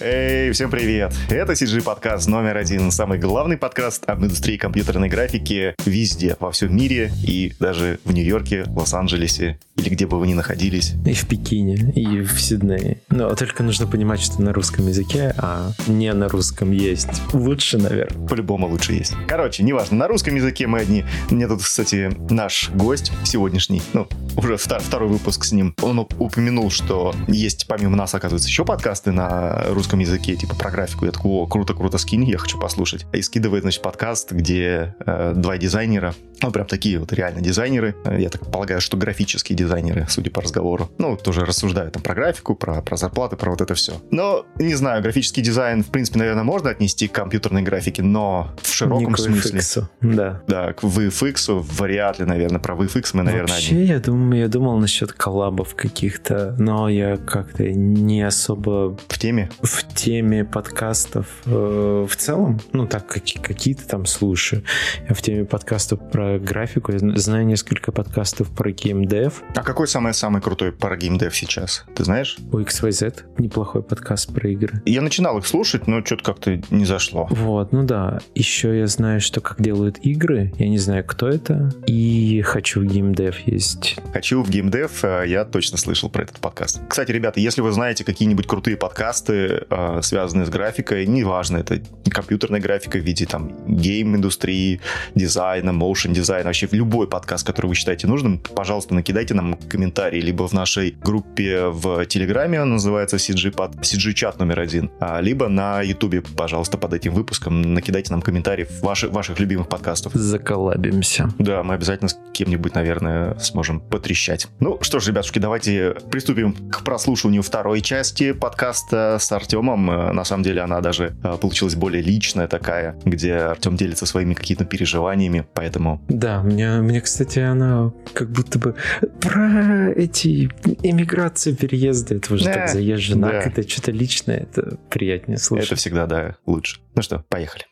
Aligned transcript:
Hey. 0.00 0.39
Эй, 0.50 0.54
всем 0.54 0.68
привет! 0.68 1.14
Это 1.28 1.52
CG 1.52 1.80
подкаст 1.80 2.26
номер 2.26 2.56
один, 2.56 2.90
самый 2.90 3.20
главный 3.20 3.56
подкаст 3.56 4.02
об 4.10 4.24
индустрии 4.24 4.56
компьютерной 4.56 5.08
графики 5.08 5.76
везде, 5.86 6.36
во 6.40 6.50
всем 6.50 6.76
мире 6.76 7.12
и 7.24 7.52
даже 7.60 8.00
в 8.04 8.12
Нью-Йорке, 8.12 8.64
Лос-Анджелесе 8.66 9.60
или 9.76 9.88
где 9.88 10.06
бы 10.06 10.18
вы 10.18 10.26
ни 10.26 10.34
находились. 10.34 10.92
И 11.06 11.14
в 11.14 11.26
Пекине, 11.26 11.92
и 11.94 12.20
в 12.20 12.38
Сиднее. 12.40 13.00
Но 13.08 13.34
только 13.34 13.62
нужно 13.62 13.86
понимать, 13.86 14.20
что 14.20 14.42
на 14.42 14.52
русском 14.52 14.86
языке, 14.88 15.34
а 15.38 15.70
не 15.86 16.12
на 16.12 16.28
русском 16.28 16.72
есть. 16.72 17.08
Лучше, 17.32 17.78
наверное. 17.78 18.28
По-любому 18.28 18.68
лучше 18.68 18.92
есть. 18.92 19.14
Короче, 19.26 19.62
неважно, 19.62 19.96
на 19.96 20.08
русском 20.08 20.34
языке 20.34 20.66
мы 20.66 20.80
одни. 20.80 21.04
Мне 21.30 21.48
тут, 21.48 21.62
кстати, 21.62 22.10
наш 22.30 22.70
гость 22.70 23.12
сегодняшний, 23.24 23.82
ну, 23.92 24.06
уже 24.36 24.56
второй 24.56 25.08
выпуск 25.08 25.44
с 25.44 25.52
ним, 25.52 25.74
он 25.80 26.00
упомянул, 26.00 26.70
что 26.70 27.14
есть 27.28 27.66
помимо 27.66 27.96
нас, 27.96 28.14
оказывается, 28.14 28.48
еще 28.48 28.64
подкасты 28.64 29.12
на 29.12 29.64
русском 29.68 30.00
языке, 30.00 30.36
типа 30.40 30.54
про 30.54 30.70
графику. 30.70 31.04
Я 31.04 31.12
такой, 31.12 31.30
о, 31.30 31.46
круто, 31.46 31.74
круто, 31.74 31.98
скинь, 31.98 32.24
я 32.24 32.38
хочу 32.38 32.58
послушать. 32.58 33.06
И 33.12 33.20
скидывает, 33.20 33.62
значит, 33.62 33.82
подкаст, 33.82 34.32
где 34.32 34.94
э, 35.04 35.34
два 35.36 35.58
дизайнера, 35.58 36.14
ну, 36.42 36.50
прям 36.50 36.66
такие 36.66 36.98
вот 36.98 37.12
реально 37.12 37.42
дизайнеры, 37.42 37.94
я 38.06 38.30
так 38.30 38.50
полагаю, 38.50 38.80
что 38.80 38.96
графические 38.96 39.56
дизайнеры, 39.56 40.06
судя 40.08 40.30
по 40.30 40.40
разговору, 40.40 40.90
ну, 40.96 41.16
тоже 41.16 41.44
рассуждают 41.44 41.92
там 41.92 42.02
про 42.02 42.14
графику, 42.14 42.54
про, 42.54 42.80
про 42.80 42.96
зарплаты, 42.96 43.36
про 43.36 43.50
вот 43.50 43.60
это 43.60 43.74
все. 43.74 44.00
Но, 44.10 44.46
не 44.56 44.74
знаю, 44.74 45.02
графический 45.02 45.42
дизайн, 45.42 45.84
в 45.84 45.88
принципе, 45.88 46.18
наверное, 46.18 46.44
можно 46.44 46.70
отнести 46.70 47.06
к 47.08 47.12
компьютерной 47.12 47.62
графике, 47.62 48.02
но 48.02 48.50
в 48.62 48.72
широком 48.72 49.08
не 49.08 49.12
к 49.12 49.18
смысле. 49.18 49.60
VFX, 49.60 49.84
да. 50.00 50.42
Да, 50.46 50.72
к 50.72 50.82
VFX 50.82 51.60
вряд 51.78 52.18
ли, 52.18 52.24
наверное, 52.24 52.60
про 52.60 52.74
VFX 52.74 53.10
мы, 53.12 53.22
наверное, 53.24 53.52
Вообще, 53.52 53.74
одни. 53.74 53.84
я 53.84 54.00
думаю, 54.00 54.40
я 54.40 54.48
думал 54.48 54.78
насчет 54.78 55.12
коллабов 55.12 55.74
каких-то, 55.74 56.54
но 56.58 56.88
я 56.88 57.18
как-то 57.18 57.64
не 57.70 58.22
особо... 58.22 58.96
В 59.08 59.18
теме? 59.18 59.50
В 59.62 59.84
теме 59.94 60.29
подкастов 60.44 61.26
э, 61.46 62.06
в 62.08 62.16
целом, 62.16 62.60
ну 62.72 62.86
так, 62.86 63.06
какие-то 63.06 63.86
там 63.86 64.06
слушаю. 64.06 64.62
Я 65.08 65.14
в 65.14 65.22
теме 65.22 65.44
подкастов 65.44 66.00
про 66.10 66.38
графику, 66.38 66.92
я 66.92 66.98
знаю 67.18 67.44
несколько 67.46 67.92
подкастов 67.92 68.48
про 68.48 68.70
геймдев. 68.70 69.42
А 69.54 69.62
какой 69.62 69.88
самый-самый 69.88 70.40
крутой 70.40 70.72
про 70.72 70.96
геймдев 70.96 71.36
сейчас? 71.36 71.84
Ты 71.94 72.04
знаешь? 72.04 72.38
У 72.52 72.58
XYZ 72.58 73.38
неплохой 73.38 73.82
подкаст 73.82 74.32
про 74.32 74.48
игры. 74.50 74.82
Я 74.86 75.02
начинал 75.02 75.38
их 75.38 75.46
слушать, 75.46 75.86
но 75.86 76.04
что-то 76.04 76.24
как-то 76.24 76.60
не 76.70 76.84
зашло. 76.84 77.26
Вот, 77.30 77.72
ну 77.72 77.84
да. 77.84 78.20
Еще 78.34 78.78
я 78.78 78.86
знаю, 78.86 79.20
что 79.20 79.40
как 79.40 79.60
делают 79.60 79.98
игры. 80.02 80.52
Я 80.58 80.68
не 80.68 80.78
знаю, 80.78 81.04
кто 81.04 81.28
это. 81.28 81.70
И 81.86 82.42
«Хочу 82.42 82.80
в 82.80 82.84
геймдев» 82.84 83.38
есть. 83.40 83.96
«Хочу 84.12 84.42
в 84.42 84.50
геймдев» 84.50 85.04
э, 85.04 85.24
я 85.26 85.44
точно 85.44 85.78
слышал 85.78 86.08
про 86.08 86.22
этот 86.22 86.38
подкаст. 86.38 86.80
Кстати, 86.88 87.12
ребята, 87.12 87.40
если 87.40 87.60
вы 87.60 87.72
знаете 87.72 88.04
какие-нибудь 88.04 88.46
крутые 88.46 88.76
подкасты, 88.76 89.64
э, 89.68 90.00
связанные 90.10 90.44
с 90.44 90.50
графикой, 90.50 91.06
неважно, 91.06 91.58
это 91.58 91.80
компьютерная 92.10 92.60
графика 92.60 92.98
в 92.98 93.02
виде 93.02 93.26
там 93.26 93.52
гейм-индустрии, 93.68 94.80
дизайна, 95.14 95.72
моушен 95.72 96.12
дизайна, 96.12 96.46
вообще 96.46 96.68
любой 96.72 97.06
подкаст, 97.06 97.46
который 97.46 97.68
вы 97.68 97.76
считаете 97.76 98.08
нужным, 98.08 98.38
пожалуйста, 98.38 98.92
накидайте 98.92 99.34
нам 99.34 99.54
комментарии 99.54 100.20
либо 100.20 100.48
в 100.48 100.52
нашей 100.52 100.96
группе 101.00 101.66
в 101.66 102.04
Телеграме, 102.06 102.60
он 102.60 102.70
называется 102.70 103.18
CG, 103.18 103.52
под, 103.52 103.76
CG 103.76 104.12
чат 104.14 104.40
номер 104.40 104.58
один, 104.58 104.90
а, 104.98 105.20
либо 105.20 105.48
на 105.48 105.80
Ютубе, 105.80 106.22
пожалуйста, 106.22 106.76
под 106.76 106.92
этим 106.92 107.14
выпуском 107.14 107.62
накидайте 107.62 108.12
нам 108.12 108.20
комментарии 108.20 108.66
ваших, 108.82 109.12
ваших 109.12 109.38
любимых 109.38 109.68
подкастов. 109.68 110.12
Заколабимся. 110.14 111.28
Да, 111.38 111.62
мы 111.62 111.74
обязательно 111.74 112.08
с 112.08 112.18
кем-нибудь, 112.32 112.74
наверное, 112.74 113.38
сможем 113.38 113.80
потрещать. 113.80 114.48
Ну 114.58 114.78
что 114.82 114.98
ж, 114.98 115.08
ребятушки, 115.08 115.38
давайте 115.38 115.94
приступим 116.10 116.52
к 116.70 116.82
прослушиванию 116.82 117.42
второй 117.42 117.80
части 117.80 118.32
подкаста 118.32 119.18
с 119.20 119.30
Артемом 119.30 119.99
на 120.12 120.24
самом 120.24 120.42
деле 120.42 120.62
она 120.62 120.80
даже 120.80 121.16
э, 121.22 121.36
получилась 121.40 121.74
более 121.74 122.02
личная 122.02 122.46
такая, 122.46 122.96
где 123.04 123.34
Артем 123.34 123.76
делится 123.76 124.06
своими 124.06 124.34
какими-то 124.34 124.64
переживаниями, 124.64 125.46
поэтому... 125.54 126.02
Да, 126.08 126.42
мне, 126.42 126.80
мне, 126.80 127.00
кстати, 127.00 127.38
она 127.38 127.92
как 128.12 128.30
будто 128.30 128.58
бы 128.58 128.74
про 129.20 129.90
эти 129.92 130.50
эмиграции, 130.82 131.52
переезды, 131.52 132.16
это 132.16 132.34
уже 132.34 132.44
да, 132.44 132.52
так 132.52 132.68
заезжено, 132.70 133.28
да. 133.28 133.40
это 133.40 133.68
что-то 133.68 133.92
личное, 133.92 134.38
это 134.38 134.78
приятнее 134.88 135.38
слушать. 135.38 135.66
Это 135.66 135.76
всегда, 135.76 136.06
да, 136.06 136.36
лучше. 136.46 136.80
Ну 136.94 137.02
что, 137.02 137.24
поехали. 137.28 137.64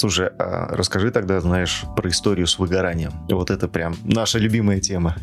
Слушай, 0.00 0.30
а 0.38 0.74
расскажи 0.74 1.10
тогда, 1.10 1.40
знаешь, 1.40 1.82
про 1.94 2.08
историю 2.08 2.46
с 2.46 2.58
выгоранием. 2.58 3.12
Вот 3.28 3.50
это 3.50 3.68
прям 3.68 3.94
наша 4.02 4.38
любимая 4.38 4.80
тема. 4.80 5.14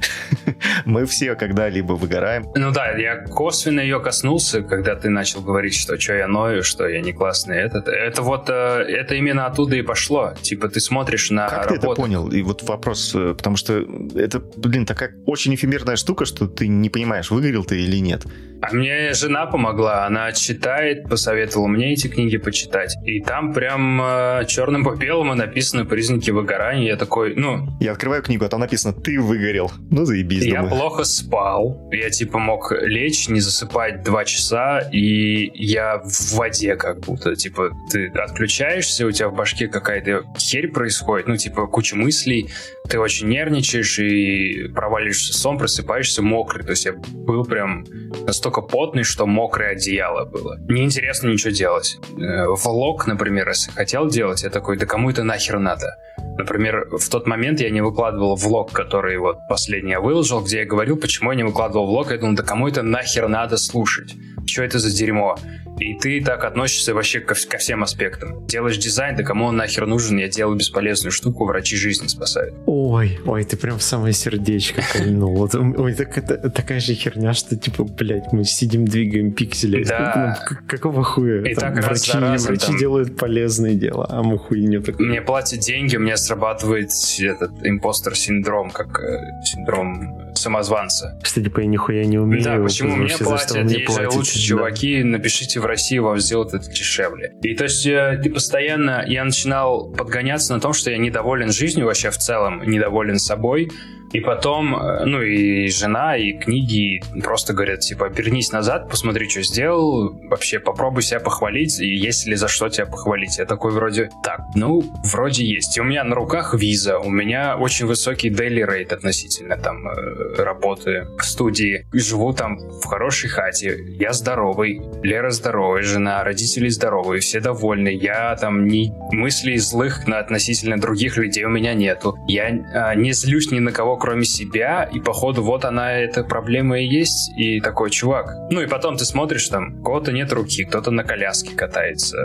Мы 0.86 1.08
все 1.08 1.34
когда-либо 1.34 1.94
выгораем. 1.94 2.46
Ну 2.54 2.72
да, 2.72 2.92
я 2.92 3.16
косвенно 3.26 3.80
ее 3.80 4.00
коснулся, 4.00 4.62
когда 4.62 4.96
ты 4.96 5.10
начал 5.10 5.42
говорить, 5.42 5.74
что 5.74 6.00
что 6.00 6.14
я 6.14 6.28
ною, 6.28 6.62
что 6.62 6.88
я 6.88 7.02
не 7.02 7.12
классный. 7.12 7.58
Этот, 7.58 7.88
это 7.88 8.22
вот, 8.22 8.50
э, 8.50 8.54
это 8.88 9.16
именно 9.16 9.48
оттуда 9.48 9.76
и 9.78 9.82
пошло. 9.82 10.36
Типа 10.44 10.70
ты 10.70 10.80
смотришь 10.80 11.32
на 11.32 11.50
Как 11.50 11.72
работу. 11.72 11.82
ты 11.82 11.88
это 11.88 11.96
понял? 11.96 12.30
И 12.30 12.44
вот 12.44 12.62
вопрос, 12.62 13.16
э, 13.16 13.34
потому 13.36 13.58
что 13.58 13.84
это, 14.14 14.40
блин, 14.58 14.86
такая 14.86 15.16
очень 15.26 15.56
эфемерная 15.56 15.96
штука, 15.96 16.26
что 16.26 16.48
ты 16.48 16.68
не 16.68 16.92
понимаешь, 16.92 17.32
выгорел 17.32 17.66
ты 17.66 17.82
или 17.82 17.98
нет. 17.98 18.28
А 18.62 18.74
мне 18.74 19.14
жена 19.14 19.46
помогла, 19.46 20.06
она 20.06 20.32
читает, 20.32 21.08
посоветовала 21.08 21.68
мне 21.68 21.94
эти 21.94 22.08
книги 22.08 22.38
почитать. 22.38 22.96
И 23.06 23.22
там 23.22 23.54
прям 23.54 24.02
э, 24.02 24.46
черным 24.68 24.84
по 24.84 24.96
белому 24.96 25.34
написаны 25.36 25.86
признаки 25.86 26.32
выгорания. 26.32 26.88
Я 26.88 26.98
такой, 26.98 27.36
ну... 27.36 27.68
Я 27.80 27.94
открываю 27.94 28.22
книгу, 28.22 28.44
а 28.46 28.50
там 28.50 28.60
написано 28.60 28.94
«ты 28.94 29.20
выгорел». 29.20 29.72
Ну, 29.90 30.06
заебись, 30.06 30.44
Я 30.44 30.62
думаю. 30.62 30.76
плохо 30.76 31.04
спал. 31.06 31.90
Я, 31.92 32.10
типа, 32.10 32.38
мог 32.38 32.74
лечь, 32.82 33.30
не 33.30 33.40
засыпать 33.40 34.04
два 34.04 34.26
часа, 34.26 34.80
и 34.92 35.50
я 35.54 36.02
в 36.04 36.36
воде 36.36 36.76
как 36.76 37.00
будто. 37.00 37.36
Типа, 37.36 37.72
ты 37.92 38.08
отключаешься, 38.08 39.06
у 39.06 39.12
тебя 39.12 39.30
в 39.30 39.36
башке 39.36 39.68
какая-то 39.68 40.24
херь 40.38 40.68
происходит, 40.70 41.28
ну, 41.28 41.38
типа, 41.38 41.68
куча 41.68 41.96
мыслей, 41.96 42.50
ты 42.90 43.00
очень 43.00 43.28
нервничаешь 43.28 44.00
и 44.00 44.68
проваливаешься 44.70 45.34
в 45.34 45.36
сон, 45.36 45.58
просыпаешься 45.58 46.22
мокрый. 46.22 46.64
То 46.64 46.72
есть 46.72 46.86
я 46.86 46.94
был 46.94 47.44
прям 47.44 47.86
настолько 48.26 48.62
потный, 48.62 49.04
что 49.04 49.26
мокрое 49.26 49.72
одеяло 49.72 50.26
было. 50.26 50.58
Неинтересно 50.70 51.28
ничего 51.30 51.52
делать. 51.52 51.98
Э, 52.18 52.48
влог, 52.48 53.08
например, 53.08 53.48
если 53.50 53.72
хотел 53.72 54.08
делать, 54.08 54.44
я 54.44 54.50
такой, 54.58 54.78
да 54.78 54.86
кому 54.86 55.10
это 55.10 55.24
нахер 55.24 55.60
надо? 55.60 55.98
Например, 56.38 56.88
в 56.92 57.10
тот 57.10 57.28
момент 57.28 57.60
я 57.60 57.70
не 57.70 57.82
выкладывал 57.82 58.36
влог, 58.36 58.72
который 58.72 59.18
вот 59.18 59.38
последний 59.48 59.92
я 59.92 60.00
выложил, 60.00 60.42
где 60.42 60.60
я 60.60 60.66
говорил, 60.66 60.98
почему 60.98 61.32
я 61.32 61.38
не 61.38 61.44
выкладывал 61.44 61.88
влог. 61.88 62.12
Я 62.12 62.18
думал, 62.18 62.36
да 62.36 62.44
кому 62.44 62.68
это 62.68 62.82
нахер 62.82 63.28
надо 63.28 63.58
слушать? 63.58 64.16
Что 64.46 64.64
это 64.64 64.80
за 64.80 64.92
дерьмо? 64.92 65.38
И 65.80 65.94
ты 65.94 66.24
так 66.24 66.44
относишься 66.44 66.94
вообще 66.94 67.20
ко, 67.20 67.36
ко 67.36 67.58
всем 67.58 67.84
аспектам. 67.84 68.46
Делаешь 68.48 68.78
дизайн, 68.78 69.16
да 69.16 69.24
кому 69.24 69.46
он 69.46 69.58
нахер 69.58 69.86
нужен? 69.86 70.18
Я 70.18 70.28
делаю 70.28 70.58
бесполезную 70.58 71.12
штуку, 71.12 71.46
врачи 71.46 71.76
жизни 71.76 72.08
спасают. 72.08 72.56
Ой, 72.66 73.20
ой, 73.26 73.44
ты 73.44 73.58
прям 73.58 73.78
в 73.78 73.84
самое 73.84 74.14
сердечко 74.14 74.82
кольнул. 74.92 75.48
Ой, 75.54 75.94
так 75.94 76.18
это 76.18 76.50
такая 76.50 76.80
же 76.80 76.94
херня, 76.94 77.34
что 77.34 77.56
типа, 77.56 77.84
блядь, 77.84 78.34
мы 78.34 78.44
сидим, 78.44 78.86
двигаем 78.86 79.32
пиксели. 79.32 79.84
Да. 79.84 80.40
Какого 80.68 81.04
хуя? 81.04 81.44
И 81.44 81.54
так 81.54 81.76
врачи 81.76 82.18
врачи 82.18 82.78
делают 82.80 83.16
полезные 83.16 83.76
дела, 83.76 84.08
а 84.10 84.24
мы 84.24 84.40
хуйню 84.48 84.82
такую. 84.82 85.10
Мне 85.10 85.22
платят 85.22 85.60
деньги, 85.60 85.96
у 85.96 86.00
меня 86.00 86.18
срабатывает 86.18 86.90
этот 87.20 87.52
импостер-синдром, 87.64 88.72
как 88.72 89.00
э, 89.00 89.44
синдром 89.44 90.34
самозванца. 90.36 91.20
Что 91.24 91.42
типа 91.42 91.62
я 91.62 91.68
нихуя 91.68 92.06
не 92.06 92.18
умею. 92.18 92.44
Да, 92.44 92.58
почему 92.58 92.96
мне 92.96 93.16
платят? 93.18 93.70
Есть 93.70 93.96
же 93.96 94.10
лучшие 94.10 94.42
чуваки, 94.42 95.04
напишите 95.04 95.60
в 95.60 95.66
России 95.66 95.98
вам 95.98 96.20
сделают 96.20 96.54
это 96.54 96.70
дешевле. 96.70 97.34
И 97.42 97.56
то 97.56 97.66
есть 97.66 97.86
э, 97.86 98.20
ты 98.24 98.30
постоянно, 98.30 99.04
я 99.08 99.24
начинал 99.24 99.92
подгоняться 99.92 100.54
на 100.54 100.60
том, 100.60 100.74
что 100.74 100.92
я 100.92 100.98
недоволен 100.98 101.52
жизнью 101.52 101.86
вообще 101.86 102.10
в 102.10 102.18
целом, 102.18 102.64
недоволен 102.64 103.20
собой, 103.20 103.70
и 104.14 104.20
потом, 104.20 104.76
э, 104.76 105.06
ну 105.06 105.22
и 105.22 105.68
жена, 105.68 106.18
и 106.18 106.34
книги 106.34 107.02
просто 107.24 107.54
говорят, 107.54 107.82
типа, 107.82 108.06
вернись 108.06 108.52
назад, 108.52 108.90
посмотри, 108.90 109.30
что 109.30 109.42
сделал, 109.42 110.18
вообще 110.30 110.60
попробуй 110.60 111.04
себя 111.04 111.20
похвалить, 111.20 111.80
и 111.80 111.88
есть 111.88 112.26
ли 112.26 112.36
за 112.36 112.48
что 112.48 112.70
тебя 112.70 112.86
похвалить. 112.86 113.38
Я 113.38 113.46
такой 113.46 113.72
вроде, 113.72 114.10
так, 114.24 114.42
ну, 114.56 114.84
вроде 115.04 115.46
есть. 115.46 115.78
И 115.78 115.82
у 115.82 115.84
меня 115.84 116.04
на 116.04 116.16
руках 116.16 116.54
виза, 116.54 117.00
у 117.00 117.10
меня 117.10 117.58
очень 117.58 117.86
высокий 117.86 118.30
daily 118.30 118.66
rate 118.66 118.94
относительно 118.94 119.58
там 119.58 119.88
э, 119.88 120.44
работы 120.44 121.06
в 121.20 121.24
студии. 121.24 121.86
Живу 121.92 122.34
там 122.34 122.58
в 122.58 122.86
хорошей 122.86 123.30
хате, 123.30 123.78
я 124.00 124.14
здоровый, 124.14 124.82
Лера 125.04 125.32
здоровая, 125.32 125.84
жена, 125.84 126.24
родители 126.24 126.70
здоровые, 126.70 127.20
все 127.20 127.40
довольны. 127.40 127.90
Я 127.90 128.36
там 128.36 128.68
ни 128.68 128.92
мыслей 129.14 129.58
злых 129.58 130.08
на 130.08 130.20
относительно 130.20 130.80
других 130.80 131.18
людей 131.18 131.44
у 131.44 131.50
меня 131.50 131.74
нету. 131.74 132.18
Я 132.28 132.48
а, 132.74 132.96
не 132.96 133.12
злюсь 133.12 133.52
ни 133.52 133.60
на 133.60 133.72
кого, 133.72 133.97
кроме 133.98 134.26
себя, 134.26 134.84
и 134.84 135.00
походу 135.00 135.44
вот 135.44 135.66
она, 135.66 135.94
эта 135.94 136.24
проблема 136.24 136.80
и 136.80 136.86
есть, 136.86 137.32
и 137.38 137.60
такой 137.62 137.90
чувак. 137.90 138.34
Ну 138.50 138.62
и 138.62 138.68
потом 138.68 138.98
ты 138.98 139.06
смотришь 139.06 139.48
там, 139.48 139.80
у 139.80 139.84
кого-то 139.84 140.12
нет 140.12 140.32
руки, 140.32 140.64
кто-то 140.64 140.92
на 140.92 141.04
коляске 141.04 141.56
катается. 141.56 142.18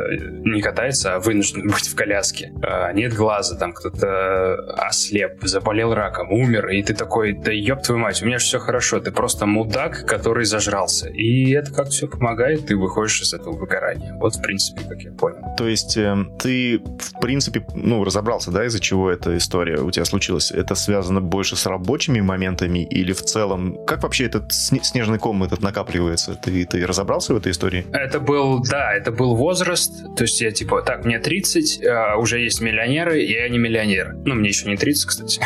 Не 0.45 0.61
катается, 0.61 1.15
а 1.15 1.21
вынужден 1.21 1.69
быть 1.69 1.89
в 1.89 1.95
коляске. 1.95 2.53
А, 2.63 2.93
нет 2.93 3.15
глаза, 3.15 3.57
там 3.57 3.73
кто-то 3.73 4.55
ослеп, 4.77 5.43
заболел 5.43 5.95
раком, 5.95 6.33
умер, 6.33 6.69
и 6.69 6.83
ты 6.83 6.95
такой, 6.95 7.33
да 7.33 7.53
ёб 7.53 7.83
твою 7.83 8.01
мать, 8.01 8.23
у 8.23 8.27
меня 8.27 8.39
же 8.39 8.45
все 8.45 8.59
хорошо, 8.59 9.01
ты 9.01 9.11
просто 9.11 9.47
мудак, 9.47 10.07
который 10.07 10.45
зажрался. 10.45 11.09
И 11.09 11.51
это 11.53 11.73
как 11.73 11.89
все 11.89 12.07
помогает, 12.07 12.67
ты 12.67 12.77
выходишь 12.77 13.23
из 13.23 13.35
этого 13.35 13.57
выгорания. 13.57 14.15
Вот, 14.15 14.37
в 14.37 14.43
принципе, 14.43 14.83
как 14.89 15.01
я 15.03 15.13
понял. 15.13 15.55
То 15.57 15.69
есть 15.69 15.97
э, 15.97 16.17
ты, 16.41 16.79
в 16.79 17.21
принципе, 17.21 17.65
ну, 17.75 18.05
разобрался, 18.05 18.51
да, 18.51 18.65
из-за 18.67 18.81
чего 18.81 19.11
эта 19.11 19.37
история 19.37 19.81
у 19.81 19.91
тебя 19.91 20.05
случилась? 20.05 20.51
Это 20.51 20.75
связано 20.75 21.21
больше 21.21 21.57
рабочими 21.67 22.21
моментами 22.21 22.85
или 22.85 23.13
в 23.13 23.23
целом? 23.23 23.77
Как 23.87 24.03
вообще 24.03 24.27
этот 24.27 24.53
снежный 24.53 25.19
ком 25.19 25.43
этот 25.45 25.63
накапливается? 25.63 26.35
Ты, 26.35 26.65
ты 26.67 26.87
разобрался 26.87 27.35
в 27.35 27.37
этой 27.37 27.53
истории? 27.53 27.87
Это 27.93 28.21
был, 28.21 28.61
да, 28.63 28.93
это 28.93 29.13
был 29.13 29.37
возраст. 29.37 29.93
То 30.17 30.25
есть 30.25 30.41
я 30.41 30.51
типа, 30.51 30.83
так, 30.83 31.05
мне 31.05 31.19
30, 31.19 31.85
а 31.85 32.17
уже 32.17 32.41
есть 32.41 32.61
миллионеры, 32.61 33.23
и 33.23 33.33
я 33.33 33.49
не 33.49 33.59
миллионер. 33.59 34.15
Ну, 34.25 34.35
мне 34.35 34.49
еще 34.49 34.69
не 34.69 34.77
30, 34.77 35.07
кстати. 35.07 35.41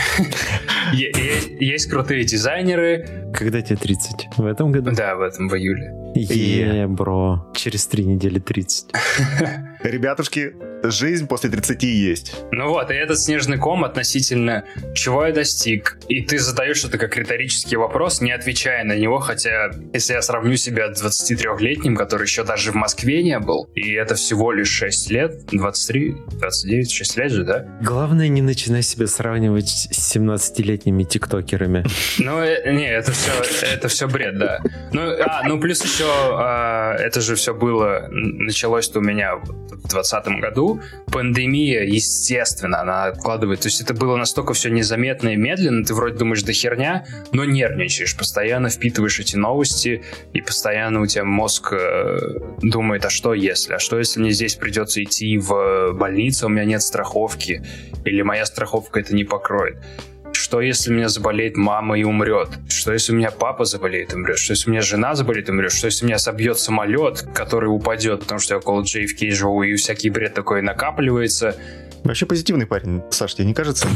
Есть 0.92 1.90
крутые 1.90 2.24
дизайнеры. 2.24 3.30
Когда 3.34 3.60
тебе 3.60 3.76
30? 3.76 4.28
В 4.36 4.46
этом 4.46 4.72
году? 4.72 4.92
Да, 4.92 5.16
в 5.16 5.22
этом, 5.22 5.48
в 5.48 5.56
июле. 5.56 6.05
Е, 6.16 6.86
бро. 6.86 7.46
Через 7.54 7.86
три 7.86 8.04
недели 8.04 8.38
30. 8.38 8.92
Ребятушки, 9.82 10.54
жизнь 10.82 11.26
после 11.26 11.50
30 11.50 11.82
есть. 11.82 12.34
Ну 12.52 12.68
вот, 12.68 12.90
и 12.90 12.94
этот 12.94 13.20
снежный 13.20 13.58
ком 13.58 13.84
относительно 13.84 14.64
чего 14.94 15.26
я 15.26 15.32
достиг. 15.32 15.98
И 16.08 16.22
ты 16.22 16.38
задаешь 16.38 16.84
это 16.84 16.98
как 16.98 17.16
риторический 17.16 17.76
вопрос, 17.76 18.20
не 18.20 18.32
отвечая 18.32 18.84
на 18.84 18.96
него, 18.96 19.18
хотя 19.18 19.70
если 19.92 20.14
я 20.14 20.22
сравню 20.22 20.56
себя 20.56 20.92
с 20.92 21.04
23-летним, 21.04 21.96
который 21.96 22.22
еще 22.22 22.44
даже 22.44 22.72
в 22.72 22.74
Москве 22.74 23.22
не 23.22 23.38
был, 23.38 23.68
и 23.74 23.92
это 23.92 24.14
всего 24.14 24.52
лишь 24.52 24.70
6 24.70 25.10
лет, 25.10 25.46
23, 25.52 26.16
29, 26.40 26.90
6 26.90 27.16
лет 27.16 27.32
же, 27.32 27.44
да? 27.44 27.66
Главное, 27.82 28.28
не 28.28 28.42
начинай 28.42 28.82
себя 28.82 29.06
сравнивать 29.06 29.68
с 29.68 30.16
17-летними 30.16 31.04
тиктокерами. 31.04 31.84
Ну, 32.18 32.40
э, 32.40 32.72
не, 32.72 32.88
это 32.88 33.12
все, 33.12 33.30
это 33.62 33.88
все 33.88 34.08
бред, 34.08 34.38
да. 34.38 34.60
Ну, 34.92 35.02
а, 35.02 35.46
ну 35.46 35.60
плюс 35.60 35.82
еще, 35.84 36.05
а, 36.08 36.94
это 36.94 37.20
же 37.20 37.34
все 37.34 37.54
было, 37.54 38.08
началось-то 38.10 39.00
у 39.00 39.02
меня 39.02 39.36
в 39.36 39.46
2020 39.88 40.26
году, 40.40 40.80
пандемия, 41.12 41.84
естественно, 41.84 42.80
она 42.80 43.04
откладывает. 43.06 43.60
То 43.60 43.68
есть 43.68 43.80
это 43.80 43.94
было 43.94 44.16
настолько 44.16 44.54
все 44.54 44.70
незаметно 44.70 45.30
и 45.30 45.36
медленно, 45.36 45.84
ты 45.84 45.94
вроде 45.94 46.16
думаешь, 46.16 46.42
да 46.42 46.52
херня, 46.52 47.06
но 47.32 47.44
нервничаешь, 47.44 48.16
постоянно 48.16 48.68
впитываешь 48.68 49.20
эти 49.20 49.36
новости, 49.36 50.02
и 50.32 50.40
постоянно 50.40 51.00
у 51.00 51.06
тебя 51.06 51.24
мозг 51.24 51.72
э, 51.72 52.18
думает, 52.62 53.04
а 53.04 53.10
что 53.10 53.34
если? 53.34 53.74
А 53.74 53.78
что 53.78 53.98
если 53.98 54.20
мне 54.20 54.30
здесь 54.30 54.54
придется 54.54 55.02
идти 55.02 55.38
в 55.38 55.92
больницу, 55.92 56.46
у 56.46 56.48
меня 56.48 56.64
нет 56.64 56.82
страховки, 56.82 57.64
или 58.04 58.22
моя 58.22 58.46
страховка 58.46 59.00
это 59.00 59.14
не 59.14 59.24
покроет? 59.24 59.78
Что 60.46 60.60
если 60.60 60.92
у 60.92 60.94
меня 60.94 61.08
заболеет 61.08 61.56
мама 61.56 61.98
и 61.98 62.04
умрет? 62.04 62.50
Что 62.68 62.92
если 62.92 63.12
у 63.12 63.16
меня 63.16 63.32
папа 63.32 63.64
заболеет 63.64 64.12
и 64.12 64.14
умрет? 64.14 64.38
Что 64.38 64.52
если 64.52 64.70
у 64.70 64.72
меня 64.72 64.80
жена 64.80 65.16
заболеет 65.16 65.48
и 65.48 65.50
умрет? 65.50 65.72
Что 65.72 65.86
если 65.86 66.04
у 66.04 66.06
меня 66.06 66.18
собьет 66.18 66.56
самолет, 66.56 67.22
который 67.34 67.66
упадет, 67.66 68.20
потому 68.20 68.38
что 68.38 68.54
я 68.54 68.58
около 68.58 68.82
JFK 68.82 69.32
живу, 69.32 69.64
и 69.64 69.74
всякий 69.74 70.08
бред 70.08 70.34
такой 70.34 70.62
накапливается? 70.62 71.56
Вообще 72.04 72.26
позитивный 72.26 72.64
парень, 72.64 73.02
Саш, 73.10 73.34
тебе 73.34 73.48
не 73.48 73.54
кажется? 73.54 73.88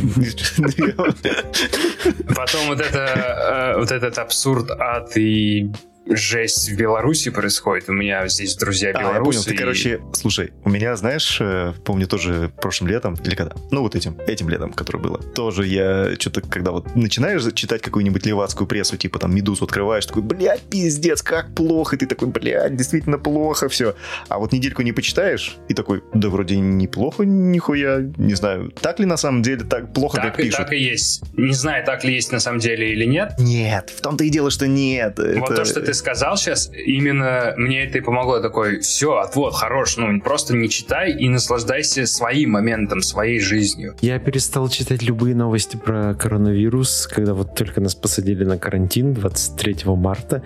Потом 2.34 2.66
вот 2.66 2.80
это, 2.80 3.74
э, 3.76 3.78
вот 3.78 3.92
этот 3.92 4.18
абсурд 4.18 4.72
ад 4.72 5.16
и 5.16 5.70
жесть 6.10 6.70
в 6.70 6.76
Беларуси 6.76 7.30
происходит. 7.30 7.88
У 7.88 7.92
меня 7.92 8.26
здесь 8.28 8.56
друзья 8.56 8.92
белорусы. 8.92 9.10
А, 9.10 9.18
я 9.18 9.24
понял. 9.24 9.42
Ты, 9.44 9.54
и... 9.54 9.56
короче, 9.56 10.00
слушай, 10.12 10.52
у 10.64 10.70
меня, 10.70 10.96
знаешь, 10.96 11.38
э, 11.40 11.72
помню 11.84 12.06
тоже 12.06 12.52
прошлым 12.60 12.90
летом, 12.90 13.16
или 13.24 13.34
когда? 13.34 13.54
Ну, 13.70 13.82
вот 13.82 13.94
этим, 13.94 14.16
этим 14.26 14.48
летом, 14.48 14.72
которое 14.72 14.98
было. 14.98 15.18
Тоже 15.18 15.66
я 15.66 16.14
что-то, 16.18 16.40
когда 16.42 16.72
вот 16.72 16.96
начинаешь 16.96 17.42
читать 17.54 17.82
какую-нибудь 17.82 18.26
левацкую 18.26 18.66
прессу, 18.66 18.96
типа 18.96 19.18
там 19.18 19.34
Медузу 19.34 19.64
открываешь, 19.64 20.06
такой, 20.06 20.22
блядь, 20.22 20.62
пиздец, 20.62 21.22
как 21.22 21.54
плохо. 21.54 21.96
И 21.96 21.98
ты 21.98 22.06
такой, 22.06 22.28
блядь, 22.28 22.76
действительно 22.76 23.18
плохо 23.18 23.68
все. 23.68 23.94
А 24.28 24.38
вот 24.38 24.52
недельку 24.52 24.82
не 24.82 24.92
почитаешь, 24.92 25.56
и 25.68 25.74
такой, 25.74 26.02
да 26.12 26.28
вроде 26.28 26.58
неплохо, 26.58 27.24
нихуя, 27.24 28.00
не 28.16 28.34
знаю, 28.34 28.70
так 28.80 28.98
ли 28.98 29.06
на 29.06 29.16
самом 29.16 29.42
деле 29.42 29.64
так 29.64 29.92
плохо, 29.92 30.16
так 30.16 30.32
как 30.32 30.40
и, 30.40 30.42
пишут? 30.44 30.58
Так 30.58 30.72
и 30.72 30.78
есть. 30.78 31.22
Не 31.36 31.54
знаю, 31.54 31.84
так 31.84 32.04
ли 32.04 32.14
есть 32.14 32.32
на 32.32 32.40
самом 32.40 32.58
деле 32.58 32.92
или 32.92 33.04
нет. 33.04 33.34
Нет, 33.38 33.90
в 33.90 34.00
том-то 34.00 34.24
и 34.24 34.30
дело, 34.30 34.50
что 34.50 34.66
нет. 34.66 35.18
Вот 35.18 35.50
это... 35.50 35.54
то, 35.54 35.64
что 35.64 35.80
ты 35.80 35.94
сказал 36.00 36.36
сейчас, 36.36 36.70
именно 36.72 37.54
мне 37.56 37.84
это 37.84 37.98
и 37.98 38.00
помогло. 38.00 38.40
Такой, 38.40 38.80
все, 38.80 39.18
отвод, 39.18 39.54
хорош, 39.54 39.98
ну 39.98 40.20
просто 40.20 40.56
не 40.56 40.68
читай 40.68 41.12
и 41.12 41.28
наслаждайся 41.28 42.06
своим 42.06 42.52
моментом, 42.52 43.02
своей 43.02 43.38
жизнью. 43.38 43.94
Я 44.00 44.18
перестал 44.18 44.68
читать 44.68 45.02
любые 45.02 45.34
новости 45.34 45.76
про 45.76 46.14
коронавирус, 46.14 47.06
когда 47.06 47.34
вот 47.34 47.54
только 47.54 47.80
нас 47.80 47.94
посадили 47.94 48.44
на 48.44 48.58
карантин 48.58 49.12
23 49.12 49.76
марта, 49.84 50.42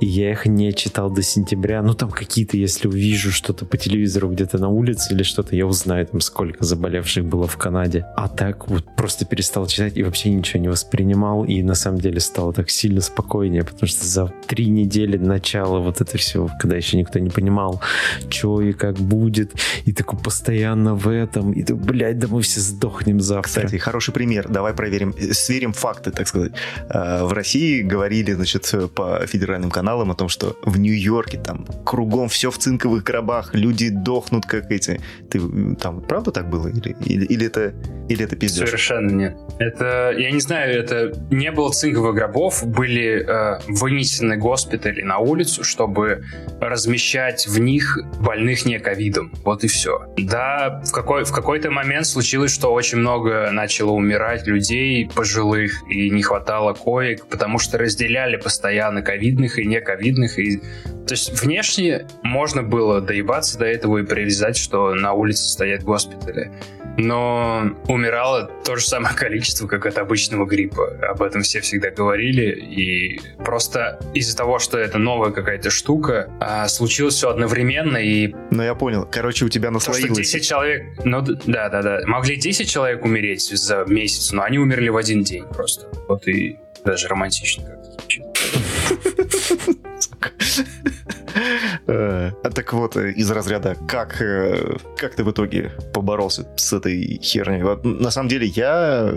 и 0.00 0.06
я 0.06 0.30
их 0.30 0.44
не 0.46 0.74
читал 0.74 1.10
до 1.10 1.22
сентября. 1.22 1.82
Ну 1.82 1.94
там 1.94 2.10
какие-то, 2.10 2.56
если 2.58 2.86
увижу 2.86 3.32
что-то 3.32 3.64
по 3.64 3.78
телевизору 3.78 4.28
где-то 4.28 4.58
на 4.58 4.68
улице 4.68 5.14
или 5.14 5.22
что-то, 5.22 5.56
я 5.56 5.66
узнаю 5.66 6.06
там 6.06 6.20
сколько 6.20 6.64
заболевших 6.64 7.24
было 7.24 7.46
в 7.46 7.56
Канаде. 7.56 8.04
А 8.16 8.28
так 8.28 8.68
вот 8.68 8.84
просто 8.94 9.24
перестал 9.24 9.66
читать 9.66 9.96
и 9.96 10.02
вообще 10.02 10.30
ничего 10.30 10.60
не 10.60 10.68
воспринимал, 10.68 11.44
и 11.44 11.62
на 11.62 11.74
самом 11.74 12.00
деле 12.00 12.20
стало 12.20 12.52
так 12.52 12.68
сильно 12.68 13.00
спокойнее, 13.00 13.64
потому 13.64 13.88
что 13.88 14.04
за 14.04 14.26
три 14.46 14.66
недели 14.66 14.87
начала 15.18 15.78
вот 15.78 16.00
это 16.00 16.18
все, 16.18 16.48
когда 16.58 16.76
еще 16.76 16.96
никто 16.96 17.18
не 17.18 17.30
понимал, 17.30 17.80
что 18.30 18.60
и 18.60 18.72
как 18.72 18.96
будет, 18.96 19.52
и 19.84 19.92
такой 19.92 20.18
постоянно 20.18 20.94
в 20.94 21.08
этом, 21.08 21.52
и 21.52 21.62
ты, 21.62 21.74
блядь, 21.74 22.18
да 22.18 22.28
мы 22.28 22.42
все 22.42 22.60
сдохнем 22.60 23.20
завтра. 23.20 23.48
Кстати, 23.48 23.76
хороший 23.76 24.14
пример, 24.14 24.48
давай 24.48 24.74
проверим, 24.74 25.14
сверим 25.32 25.72
факты, 25.72 26.10
так 26.10 26.28
сказать. 26.28 26.52
А, 26.88 27.24
в 27.24 27.32
России 27.32 27.82
говорили, 27.82 28.32
значит, 28.32 28.72
по 28.94 29.26
федеральным 29.26 29.70
каналам 29.70 30.10
о 30.10 30.14
том, 30.14 30.28
что 30.28 30.56
в 30.64 30.78
Нью-Йорке 30.78 31.38
там 31.38 31.66
кругом 31.84 32.28
все 32.28 32.50
в 32.50 32.58
цинковых 32.58 33.04
гробах, 33.04 33.54
люди 33.54 33.90
дохнут, 33.90 34.46
как 34.46 34.70
эти. 34.70 35.00
Ты 35.30 35.40
там 35.76 36.00
правда 36.00 36.30
так 36.30 36.48
было? 36.48 36.68
Или, 36.68 36.96
или, 37.04 37.24
или 37.26 37.46
это, 37.46 37.74
или 38.08 38.24
это 38.24 38.36
пиздец? 38.36 38.66
Совершенно 38.66 39.10
нет. 39.10 39.36
Это, 39.58 40.14
я 40.16 40.30
не 40.30 40.40
знаю, 40.40 40.78
это 40.78 41.12
не 41.30 41.50
было 41.50 41.70
цинковых 41.70 42.14
гробов, 42.14 42.66
были 42.66 43.24
э, 43.26 43.60
вынесены 43.68 44.36
госпитали 44.36 44.77
на 44.84 45.18
улицу, 45.18 45.64
чтобы 45.64 46.24
размещать 46.60 47.46
в 47.46 47.58
них 47.58 47.98
больных 48.20 48.64
не 48.64 48.78
ковидом. 48.78 49.32
Вот 49.44 49.64
и 49.64 49.68
все. 49.68 50.06
Да, 50.16 50.82
в, 50.84 50.92
какой, 50.92 51.24
в 51.24 51.32
какой-то 51.32 51.70
момент 51.70 52.06
случилось, 52.06 52.52
что 52.52 52.72
очень 52.72 52.98
много 52.98 53.50
начало 53.50 53.92
умирать 53.92 54.46
людей 54.46 55.08
пожилых, 55.14 55.82
и 55.88 56.10
не 56.10 56.22
хватало 56.22 56.74
коек, 56.74 57.26
потому 57.26 57.58
что 57.58 57.78
разделяли 57.78 58.36
постоянно 58.36 59.02
ковидных 59.02 59.58
и 59.58 59.66
не 59.66 59.80
ковидных, 59.80 60.38
и 60.38 60.58
то 60.58 61.14
есть 61.14 61.42
внешне 61.42 62.06
можно 62.22 62.62
было 62.62 63.00
доебаться 63.00 63.58
до 63.58 63.64
этого 63.64 63.98
и 63.98 64.02
привязать, 64.04 64.58
что 64.58 64.94
на 64.94 65.14
улице 65.14 65.44
стоят 65.44 65.82
госпитали 65.82 66.52
но 66.98 67.70
умирало 67.86 68.50
то 68.64 68.76
же 68.76 68.84
самое 68.84 69.14
количество, 69.16 69.66
как 69.66 69.86
от 69.86 69.96
обычного 69.96 70.44
гриппа. 70.44 70.98
Об 71.08 71.22
этом 71.22 71.42
все 71.42 71.60
всегда 71.60 71.90
говорили, 71.90 72.52
и 72.52 73.20
просто 73.38 73.98
из-за 74.14 74.36
того, 74.36 74.58
что 74.58 74.78
это 74.78 74.98
новая 74.98 75.30
какая-то 75.30 75.70
штука, 75.70 76.30
а, 76.40 76.68
случилось 76.68 77.14
все 77.14 77.30
одновременно, 77.30 77.96
и... 77.96 78.34
Ну, 78.50 78.62
я 78.62 78.74
понял. 78.74 79.08
Короче, 79.10 79.44
у 79.44 79.48
тебя 79.48 79.70
наслоилось. 79.70 80.08
То, 80.08 80.14
что 80.14 80.22
10 80.38 80.46
человек... 80.46 80.82
Ну, 81.04 81.22
да-да-да. 81.22 82.00
Могли 82.06 82.36
10 82.36 82.68
человек 82.68 83.04
умереть 83.04 83.42
за 83.42 83.84
месяц, 83.86 84.32
но 84.32 84.42
они 84.42 84.58
умерли 84.58 84.88
в 84.88 84.96
один 84.96 85.22
день 85.22 85.44
просто. 85.44 85.86
Вот 86.08 86.26
и 86.26 86.58
даже 86.84 87.08
романтично 87.08 87.64
как-то 87.64 87.92
звучит. 87.92 88.27
Так 91.88 92.72
вот, 92.72 92.96
э, 92.96 93.12
из 93.12 93.30
разряда, 93.30 93.76
как, 93.88 94.20
э, 94.20 94.76
как 94.96 95.14
ты 95.14 95.24
в 95.24 95.30
итоге 95.30 95.72
поборолся 95.94 96.46
с 96.56 96.72
этой 96.72 97.18
херней? 97.22 97.62
Вот, 97.62 97.84
на 97.84 98.10
самом 98.10 98.28
деле, 98.28 98.46
я, 98.46 99.10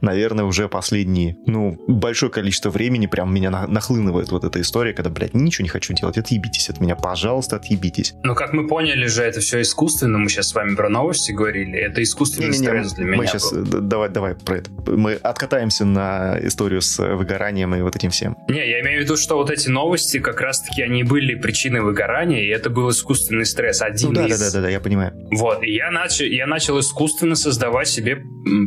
наверное, 0.00 0.44
уже 0.44 0.68
последние, 0.68 1.36
ну, 1.46 1.78
большое 1.86 2.32
количество 2.32 2.70
времени 2.70 3.06
прям 3.06 3.32
меня 3.32 3.50
нахлынывает 3.50 4.30
вот 4.30 4.44
эта 4.44 4.60
история, 4.60 4.94
когда, 4.94 5.10
блядь, 5.10 5.34
ничего 5.34 5.64
не 5.64 5.68
хочу 5.68 5.92
делать, 5.92 6.16
отъебитесь 6.16 6.70
от 6.70 6.80
меня, 6.80 6.96
пожалуйста, 6.96 7.56
отъебитесь. 7.56 8.14
Ну, 8.22 8.34
как 8.34 8.52
мы 8.54 8.66
поняли 8.66 9.06
же, 9.06 9.22
это 9.22 9.40
все 9.40 9.60
искусственно, 9.60 10.18
мы 10.18 10.28
сейчас 10.30 10.48
с 10.48 10.54
вами 10.54 10.74
про 10.74 10.88
новости 10.88 11.32
говорили, 11.32 11.78
это 11.78 12.02
искусственный 12.02 12.48
не, 12.48 12.58
не, 12.58 12.60
не, 12.60 12.66
стресс 12.66 12.92
для 12.94 13.04
меня 13.04 13.16
Мы 13.18 13.26
сейчас, 13.26 13.52
был. 13.52 13.80
давай, 13.82 14.08
давай 14.08 14.34
про 14.34 14.56
это. 14.56 14.70
Мы 14.86 15.14
откатаемся 15.14 15.84
на 15.84 16.38
историю 16.42 16.80
с 16.80 16.98
выгоранием 16.98 17.74
и 17.74 17.82
вот 17.82 17.96
этим 17.96 18.10
всем. 18.10 18.36
Не, 18.48 18.66
я 18.66 18.80
имею 18.80 19.00
в 19.00 19.04
виду, 19.04 19.16
что 19.16 19.36
вот 19.36 19.50
эти 19.50 19.68
новости 19.68 20.20
как 20.20 20.40
раз-таки 20.40 20.82
они 20.82 21.04
были 21.04 21.34
причиной 21.34 21.80
выгорания, 21.80 22.13
и 22.22 22.48
это 22.48 22.70
было 22.70 22.90
искусственный 22.90 23.46
стресс. 23.46 23.82
Один 23.82 24.08
ну, 24.08 24.14
да, 24.14 24.26
из... 24.26 24.38
да, 24.38 24.50
да, 24.52 24.62
да, 24.62 24.68
я 24.68 24.80
понимаю. 24.80 25.12
Вот, 25.32 25.62
и 25.62 25.72
я 25.72 25.90
начал, 25.90 26.24
я 26.24 26.46
начал 26.46 26.78
искусственно 26.78 27.34
создавать 27.34 27.88
себе 27.88 28.22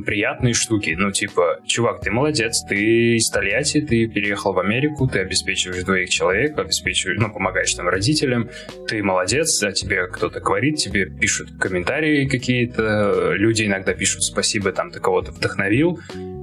приятные 0.06 0.54
штуки. 0.54 0.96
Ну, 0.98 1.12
типа, 1.12 1.60
чувак, 1.66 2.02
ты 2.02 2.12
молодец, 2.12 2.64
ты 2.68 3.16
из 3.16 3.30
Тольятти, 3.30 3.82
ты 3.82 4.08
переехал 4.08 4.54
в 4.54 4.60
Америку, 4.60 5.08
ты 5.08 5.20
обеспечиваешь 5.20 5.84
двоих 5.84 6.10
человек, 6.10 6.58
обеспечиваешь, 6.58 7.20
ну, 7.20 7.32
помогаешь 7.32 7.74
там 7.74 7.88
родителям, 7.88 8.50
ты 8.88 9.04
молодец, 9.04 9.62
а 9.64 9.72
тебе 9.72 10.08
кто-то 10.08 10.40
говорит, 10.40 10.78
тебе 10.78 11.06
пишут 11.06 11.50
комментарии 11.60 12.28
какие-то, 12.28 13.34
люди 13.34 13.64
иногда 13.64 13.94
пишут 13.94 14.24
спасибо, 14.24 14.72
там, 14.72 14.92
ты 14.92 15.00
кого-то 15.00 15.32
вдохновил, 15.32 16.00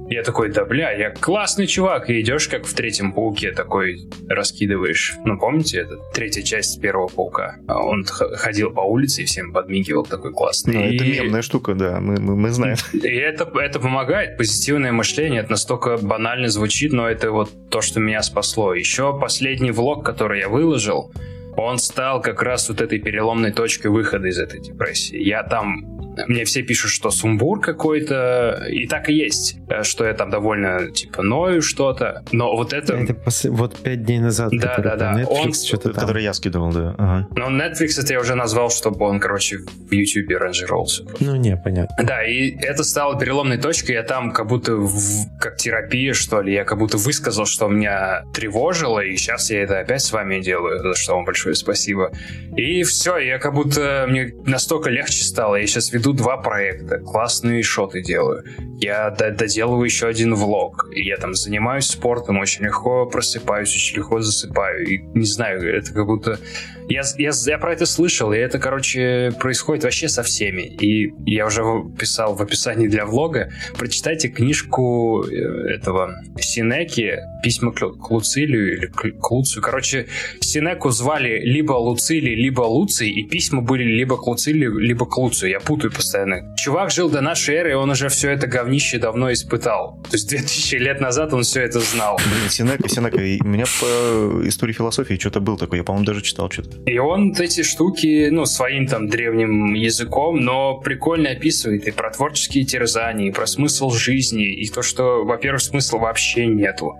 я 0.09 0.23
такой, 0.23 0.51
да 0.51 0.65
бля, 0.65 0.91
я 0.91 1.09
классный 1.11 1.67
чувак. 1.67 2.09
И 2.09 2.21
идешь, 2.21 2.47
как 2.47 2.65
в 2.65 2.73
третьем 2.73 3.11
пауке, 3.11 3.51
такой 3.51 4.07
раскидываешь. 4.27 5.13
Ну, 5.25 5.39
помните, 5.39 5.79
это 5.79 5.97
третья 6.13 6.41
часть 6.41 6.79
первого 6.81 7.07
паука. 7.07 7.57
А 7.67 7.83
он 7.83 8.03
ходил 8.03 8.71
по 8.71 8.81
улице 8.81 9.23
и 9.23 9.25
всем 9.25 9.51
подмигивал, 9.51 10.05
такой 10.05 10.31
классный. 10.31 10.73
Ну, 10.73 10.81
и... 10.81 10.95
это 10.95 11.05
мемная 11.05 11.41
штука, 11.41 11.73
да, 11.73 11.99
мы, 11.99 12.19
мы, 12.19 12.35
мы 12.35 12.49
знаем. 12.49 12.77
И 12.93 13.07
это, 13.07 13.49
это 13.59 13.79
помогает. 13.79 14.37
Позитивное 14.37 14.91
мышление, 14.91 15.41
это 15.41 15.51
настолько 15.51 15.97
банально 15.97 16.49
звучит, 16.49 16.91
но 16.93 17.09
это 17.09 17.31
вот 17.31 17.51
то, 17.69 17.81
что 17.81 17.99
меня 17.99 18.21
спасло. 18.21 18.73
Еще 18.73 19.17
последний 19.19 19.71
влог, 19.71 20.05
который 20.05 20.39
я 20.39 20.49
выложил, 20.49 21.11
он 21.57 21.77
стал 21.77 22.21
как 22.21 22.41
раз 22.41 22.69
вот 22.69 22.81
этой 22.81 22.99
переломной 22.99 23.51
точкой 23.51 23.87
выхода 23.87 24.27
из 24.27 24.39
этой 24.39 24.61
депрессии. 24.61 25.17
Я 25.17 25.43
там 25.43 25.95
мне 26.27 26.45
все 26.45 26.61
пишут, 26.61 26.91
что 26.91 27.11
сумбур 27.11 27.59
какой-то, 27.59 28.65
и 28.69 28.87
так 28.87 29.09
и 29.09 29.13
есть, 29.13 29.57
э, 29.69 29.83
что 29.83 30.05
я 30.05 30.13
там 30.13 30.29
довольно, 30.29 30.91
типа, 30.91 31.21
ною 31.21 31.61
что-то, 31.61 32.23
но 32.31 32.55
вот 32.55 32.73
это... 32.73 32.93
Это 32.93 33.13
пос... 33.13 33.45
вот 33.45 33.77
пять 33.77 34.03
дней 34.03 34.19
назад, 34.19 34.51
да, 34.51 34.77
да, 34.77 34.95
да. 34.95 35.21
Netflix, 35.21 35.27
он... 35.27 35.53
что-то 35.53 35.93
там. 35.93 36.01
Который 36.01 36.23
я 36.23 36.33
скидывал, 36.33 36.71
да. 36.71 36.95
Ага. 36.97 37.27
Но 37.35 37.49
Netflix 37.49 38.01
это 38.01 38.13
я 38.13 38.19
уже 38.19 38.35
назвал, 38.35 38.69
чтобы 38.69 39.05
он, 39.05 39.19
короче, 39.19 39.57
в 39.57 39.91
YouTube 39.91 40.39
ранжировался. 40.39 41.03
Ну, 41.19 41.35
не, 41.35 41.57
понятно. 41.57 41.95
Да, 42.03 42.23
и 42.23 42.55
это 42.59 42.83
стало 42.83 43.19
переломной 43.19 43.57
точкой, 43.57 43.93
я 43.93 44.03
там 44.03 44.31
как 44.31 44.47
будто 44.47 44.75
в... 44.75 45.39
как 45.39 45.57
терапия, 45.57 46.13
что 46.13 46.41
ли, 46.41 46.53
я 46.53 46.63
как 46.63 46.77
будто 46.77 46.97
высказал, 46.97 47.45
что 47.45 47.67
меня 47.67 48.23
тревожило, 48.33 48.99
и 48.99 49.15
сейчас 49.17 49.49
я 49.51 49.63
это 49.63 49.79
опять 49.79 50.01
с 50.01 50.11
вами 50.11 50.39
делаю, 50.39 50.79
за 50.79 50.95
что 50.95 51.15
вам 51.15 51.25
большое 51.25 51.44
спасибо. 51.53 52.11
И 52.55 52.83
все, 52.83 53.17
я 53.17 53.37
как 53.37 53.53
будто, 53.53 54.05
мне 54.07 54.33
настолько 54.45 54.89
легче 54.89 55.23
стало, 55.23 55.55
я 55.55 55.67
сейчас 55.67 55.91
веду 55.91 56.13
два 56.13 56.37
проекта, 56.37 56.99
классные 56.99 57.61
шоты 57.63 58.01
делаю. 58.01 58.43
Я 58.79 59.09
доделываю 59.11 59.85
еще 59.85 60.07
один 60.07 60.35
влог. 60.35 60.89
Я 60.93 61.17
там 61.17 61.33
занимаюсь 61.33 61.85
спортом, 61.85 62.39
очень 62.39 62.65
легко 62.65 63.05
просыпаюсь, 63.05 63.73
очень 63.73 63.97
легко 63.97 64.21
засыпаю. 64.21 64.85
И 64.85 64.97
не 65.13 65.25
знаю, 65.25 65.75
это 65.75 65.93
как 65.93 66.05
будто 66.05 66.39
я, 66.89 67.01
я, 67.17 67.31
я 67.45 67.57
про 67.57 67.73
это 67.73 67.85
слышал, 67.85 68.31
и 68.33 68.37
это, 68.37 68.59
короче, 68.59 69.31
происходит 69.39 69.83
вообще 69.83 70.07
со 70.09 70.23
всеми. 70.23 70.61
И 70.63 71.13
я 71.25 71.47
уже 71.47 71.63
писал 71.97 72.35
в 72.35 72.41
описании 72.41 72.87
для 72.87 73.05
влога. 73.05 73.51
Прочитайте 73.77 74.29
книжку 74.29 75.23
э, 75.23 75.73
этого 75.73 76.15
Синеки 76.39 77.17
«Письма 77.43 77.71
к 77.71 78.11
Луцилию» 78.11 78.77
или 78.77 78.85
к 78.87 79.31
Луцию. 79.31 79.63
Короче, 79.63 80.07
Синеку 80.41 80.89
звали 80.91 81.41
либо 81.43 81.73
Луцилий, 81.73 82.35
либо 82.35 82.61
Луций, 82.61 83.09
и 83.09 83.27
письма 83.27 83.61
были 83.61 83.83
либо 83.83 84.17
к 84.17 84.27
Луцилию, 84.27 84.77
либо 84.77 85.05
к 85.05 85.17
Луцию. 85.17 85.51
Я 85.51 85.59
путаю 85.59 85.91
постоянно. 85.91 86.55
Чувак 86.55 86.91
жил 86.91 87.09
до 87.09 87.21
нашей 87.21 87.55
эры, 87.55 87.71
и 87.71 87.73
он 87.73 87.89
уже 87.89 88.09
все 88.09 88.29
это 88.31 88.47
говнище 88.47 88.99
давно 88.99 89.31
испытал. 89.31 89.99
То 90.09 90.15
есть 90.15 90.29
2000 90.29 90.75
лет 90.75 91.01
назад 91.01 91.33
он 91.33 91.43
все 91.43 91.61
это 91.61 91.79
знал. 91.79 92.17
Блин, 92.17 92.49
Синека, 92.49 92.87
Синека. 92.89 93.17
У 93.17 93.47
меня 93.47 93.65
по 93.79 94.47
истории 94.47 94.73
философии 94.73 95.15
что-то 95.15 95.39
был 95.39 95.57
такой. 95.57 95.79
Я, 95.79 95.83
по-моему, 95.83 96.05
даже 96.05 96.21
читал 96.21 96.49
что-то. 96.51 96.74
И 96.85 96.97
он 96.97 97.33
эти 97.37 97.63
штуки, 97.63 98.29
ну, 98.29 98.45
своим 98.45 98.87
там 98.87 99.07
древним 99.07 99.73
языком, 99.73 100.39
но 100.39 100.77
прикольно 100.77 101.31
описывает 101.31 101.87
и 101.87 101.91
про 101.91 102.11
творческие 102.11 102.65
терзания, 102.65 103.29
и 103.29 103.31
про 103.31 103.47
смысл 103.47 103.89
жизни, 103.89 104.53
и 104.53 104.69
то, 104.69 104.81
что, 104.81 105.25
во-первых, 105.25 105.61
смысла 105.61 105.97
вообще 105.97 106.45
нету 106.45 106.95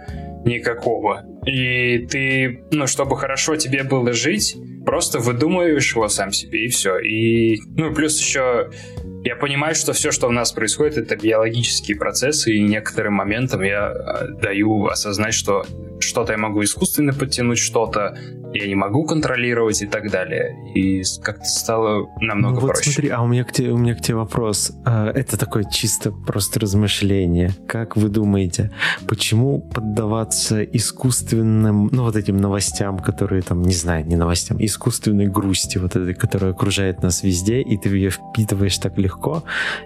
никакого. 0.45 1.23
И 1.45 2.07
ты, 2.07 2.63
ну, 2.71 2.87
чтобы 2.87 3.17
хорошо 3.17 3.55
тебе 3.55 3.83
было 3.83 4.13
жить, 4.13 4.55
просто 4.85 5.19
выдумываешь 5.19 5.93
его 5.93 6.07
сам 6.07 6.31
себе, 6.31 6.65
и 6.65 6.67
все. 6.67 6.97
И, 6.99 7.59
ну, 7.75 7.93
плюс 7.93 8.19
еще 8.19 8.69
я 9.25 9.35
понимаю, 9.35 9.73
что 9.73 9.91
все, 9.93 10.11
что 10.11 10.27
у 10.27 10.31
нас 10.31 10.51
происходит, 10.51 10.97
это 10.97 11.15
биологические 11.15 11.97
процессы, 11.97 12.53
и 12.53 12.61
некоторым 12.61 13.15
моментом 13.15 13.63
я 13.63 13.91
э, 13.91 14.27
даю 14.39 14.85
осознать, 14.85 15.33
что 15.33 15.65
что-то 15.99 16.33
я 16.33 16.37
могу 16.37 16.63
искусственно 16.63 17.11
подтянуть, 17.11 17.57
что-то 17.57 18.15
я 18.55 18.67
не 18.67 18.75
могу 18.75 19.03
контролировать 19.05 19.81
и 19.81 19.87
так 19.87 20.09
далее. 20.09 20.55
И 20.73 21.03
как-то 21.21 21.45
стало 21.45 22.07
намного 22.21 22.55
ну, 22.55 22.61
вот 22.61 22.67
проще. 22.71 22.91
Смотри, 22.91 23.09
а 23.09 23.21
у 23.21 23.27
меня 23.27 23.43
к 23.43 23.51
тебе, 23.51 23.71
у 23.71 23.77
меня 23.77 23.95
к 23.95 24.01
тебе 24.01 24.15
вопрос. 24.15 24.71
А, 24.85 25.11
это 25.11 25.37
такое 25.37 25.65
чисто 25.65 26.11
просто 26.11 26.59
размышление. 26.59 27.51
Как 27.67 27.97
вы 27.97 28.09
думаете, 28.09 28.71
почему 29.07 29.59
поддаваться 29.59 30.63
искусственным, 30.63 31.89
ну 31.91 32.03
вот 32.03 32.15
этим 32.15 32.37
новостям, 32.37 32.99
которые 32.99 33.41
там, 33.41 33.61
не 33.61 33.73
знаю, 33.73 34.05
не 34.05 34.15
новостям, 34.15 34.63
искусственной 34.63 35.27
грусти, 35.27 35.77
вот 35.77 35.95
этой, 35.95 36.13
которая 36.13 36.51
окружает 36.51 37.03
нас 37.03 37.23
везде, 37.23 37.61
и 37.61 37.77
ты 37.77 37.89
ее 37.89 38.09
впитываешь 38.09 38.77
так 38.77 38.97
легко, 38.97 39.14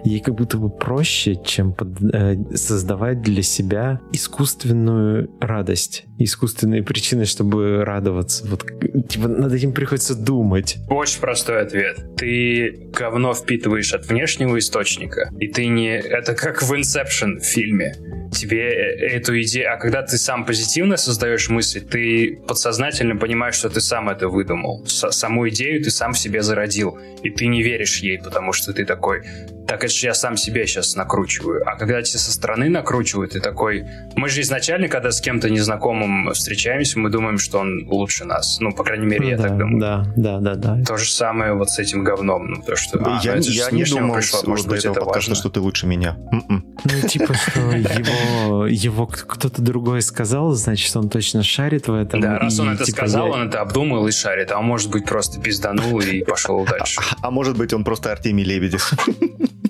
ей 0.04 0.20
как 0.20 0.34
будто 0.34 0.58
бы 0.58 0.70
проще, 0.70 1.36
чем 1.36 1.72
под, 1.72 2.00
э, 2.02 2.56
создавать 2.56 3.22
для 3.22 3.42
себя 3.42 4.00
искусственную 4.12 5.30
радость, 5.40 6.04
искусственные 6.24 6.82
причины, 6.82 7.24
чтобы 7.24 7.84
радоваться. 7.84 8.46
Вот 8.46 8.64
типа, 9.08 9.28
над 9.28 9.52
этим 9.52 9.72
приходится 9.72 10.14
думать. 10.14 10.78
Очень 10.88 11.20
простой 11.20 11.62
ответ. 11.62 12.16
Ты 12.16 12.88
говно 12.92 13.34
впитываешь 13.34 13.92
от 13.92 14.06
внешнего 14.06 14.58
источника, 14.58 15.30
и 15.38 15.48
ты 15.48 15.66
не... 15.66 15.88
Это 15.88 16.34
как 16.34 16.62
в 16.62 16.72
Inception 16.72 17.40
фильме. 17.40 17.94
Тебе 18.32 18.68
э, 18.68 19.16
эту 19.16 19.40
идею... 19.40 19.72
А 19.72 19.76
когда 19.76 20.02
ты 20.02 20.18
сам 20.18 20.44
позитивно 20.44 20.96
создаешь 20.96 21.48
мысли, 21.48 21.80
ты 21.80 22.38
подсознательно 22.46 23.16
понимаешь, 23.16 23.54
что 23.54 23.70
ты 23.70 23.80
сам 23.80 24.08
это 24.08 24.28
выдумал. 24.28 24.84
С 24.86 25.10
саму 25.12 25.48
идею 25.48 25.82
ты 25.82 25.90
сам 25.90 26.12
в 26.12 26.18
себе 26.18 26.42
зародил. 26.42 26.98
И 27.22 27.30
ты 27.30 27.46
не 27.46 27.62
веришь 27.62 27.98
ей, 27.98 28.18
потому 28.18 28.52
что 28.52 28.72
ты 28.72 28.84
такой 28.84 29.22
так 29.70 29.84
это 29.84 29.94
же 29.94 30.06
я 30.06 30.14
сам 30.14 30.36
себе 30.36 30.66
сейчас 30.66 30.96
накручиваю. 30.96 31.62
А 31.64 31.76
когда 31.76 32.02
тебе 32.02 32.18
со 32.18 32.32
стороны 32.32 32.68
накручивают, 32.68 33.34
ты 33.34 33.40
такой... 33.40 33.86
Мы 34.16 34.28
же 34.28 34.40
изначально, 34.40 34.88
когда 34.88 35.12
с 35.12 35.20
кем-то 35.20 35.48
незнакомым 35.48 36.32
встречаемся, 36.32 36.98
мы 36.98 37.08
думаем, 37.08 37.38
что 37.38 37.60
он 37.60 37.86
лучше 37.86 38.24
нас. 38.24 38.58
Ну, 38.58 38.72
по 38.72 38.82
крайней 38.82 39.06
мере, 39.06 39.22
ну, 39.22 39.30
я 39.30 39.36
да, 39.36 39.42
так 39.44 39.58
думаю. 39.58 39.80
Да, 39.80 40.12
да, 40.16 40.40
да, 40.40 40.54
да. 40.56 40.84
То 40.84 40.96
же 40.96 41.08
самое 41.08 41.54
вот 41.54 41.70
с 41.70 41.78
этим 41.78 42.02
говном. 42.02 42.50
Ну, 42.50 42.62
то, 42.62 42.74
что... 42.74 42.98
А, 42.98 43.20
я 43.22 43.36
ну, 43.36 43.42
я 43.42 43.70
не 43.70 43.84
думал 43.84 44.16
пришло, 44.16 44.40
может 44.44 44.66
быть, 44.66 44.84
это 44.84 44.98
подкаста, 44.98 45.36
что 45.36 45.50
ты 45.50 45.60
лучше 45.60 45.86
меня. 45.86 46.16
М-м. 46.32 46.66
Ну, 46.84 47.08
типа, 47.08 47.32
что 47.34 47.60
его, 47.70 48.66
его 48.66 49.06
кто-то 49.06 49.62
другой 49.62 50.02
сказал, 50.02 50.50
значит, 50.50 50.96
он 50.96 51.08
точно 51.08 51.44
шарит 51.44 51.86
в 51.86 51.94
этом. 51.94 52.20
Да, 52.20 52.40
раз 52.40 52.58
он 52.58 52.70
это 52.70 52.84
типа, 52.84 52.96
сказал, 52.96 53.30
он 53.30 53.46
это 53.46 53.60
обдумал 53.60 54.08
и 54.08 54.10
шарит. 54.10 54.50
А 54.50 54.60
может 54.62 54.90
быть, 54.90 55.04
просто 55.04 55.40
пизданул 55.40 56.00
и 56.00 56.24
пошел 56.24 56.64
дальше. 56.64 57.00
А, 57.22 57.28
а 57.28 57.30
может 57.30 57.56
быть, 57.56 57.72
он 57.72 57.84
просто 57.84 58.10
Артемий 58.10 58.42
Лебедев. 58.42 58.92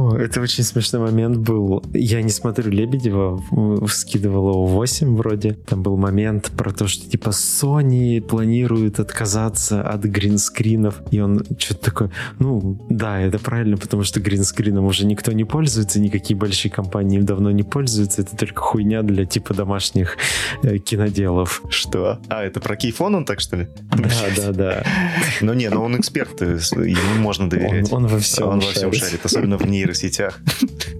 О, 0.00 0.16
это 0.16 0.40
очень 0.40 0.64
смешной 0.64 1.02
момент 1.02 1.36
был. 1.36 1.84
Я 1.92 2.22
не 2.22 2.30
смотрю 2.30 2.70
Лебедева, 2.70 3.42
скидывал 3.86 4.50
его 4.50 4.66
8 4.66 5.16
вроде. 5.16 5.52
Там 5.52 5.82
был 5.82 5.98
момент 5.98 6.50
про 6.56 6.72
то, 6.72 6.88
что 6.88 7.08
типа 7.08 7.30
Sony 7.30 8.22
планирует 8.22 8.98
отказаться 8.98 9.82
от 9.82 10.02
гринскринов. 10.04 11.02
И 11.10 11.20
он 11.20 11.44
что-то 11.58 11.84
такое, 11.84 12.10
ну 12.38 12.78
да, 12.88 13.20
это 13.20 13.38
правильно, 13.38 13.76
потому 13.76 14.04
что 14.04 14.20
гринскрином 14.20 14.86
уже 14.86 15.04
никто 15.04 15.32
не 15.32 15.44
пользуется, 15.44 16.00
никакие 16.00 16.36
большие 16.36 16.72
компании 16.72 17.18
им 17.18 17.26
давно 17.26 17.50
не 17.50 17.62
пользуются. 17.62 18.22
Это 18.22 18.34
только 18.36 18.62
хуйня 18.62 19.02
для 19.02 19.26
типа 19.26 19.52
домашних 19.52 20.16
э, 20.62 20.78
киноделов. 20.78 21.62
Что? 21.68 22.20
А, 22.28 22.42
это 22.42 22.60
про 22.60 22.76
кейфон 22.76 23.16
он 23.16 23.24
так 23.26 23.40
что 23.40 23.56
ли? 23.56 23.68
Да, 23.90 24.26
да, 24.36 24.52
да. 24.52 24.84
Ну 25.42 25.52
не, 25.52 25.68
ну 25.68 25.82
он 25.82 26.00
эксперт, 26.00 26.40
ему 26.40 27.20
можно 27.20 27.50
доверять. 27.50 27.92
Он, 27.92 28.04
он 28.04 28.10
во 28.10 28.18
всем 28.18 28.48
Он 28.48 28.60
во 28.60 28.72
всем 28.72 28.92
шарит, 28.94 29.20
особенно 29.24 29.58
в 29.58 29.66
нейросетях. 29.90 30.40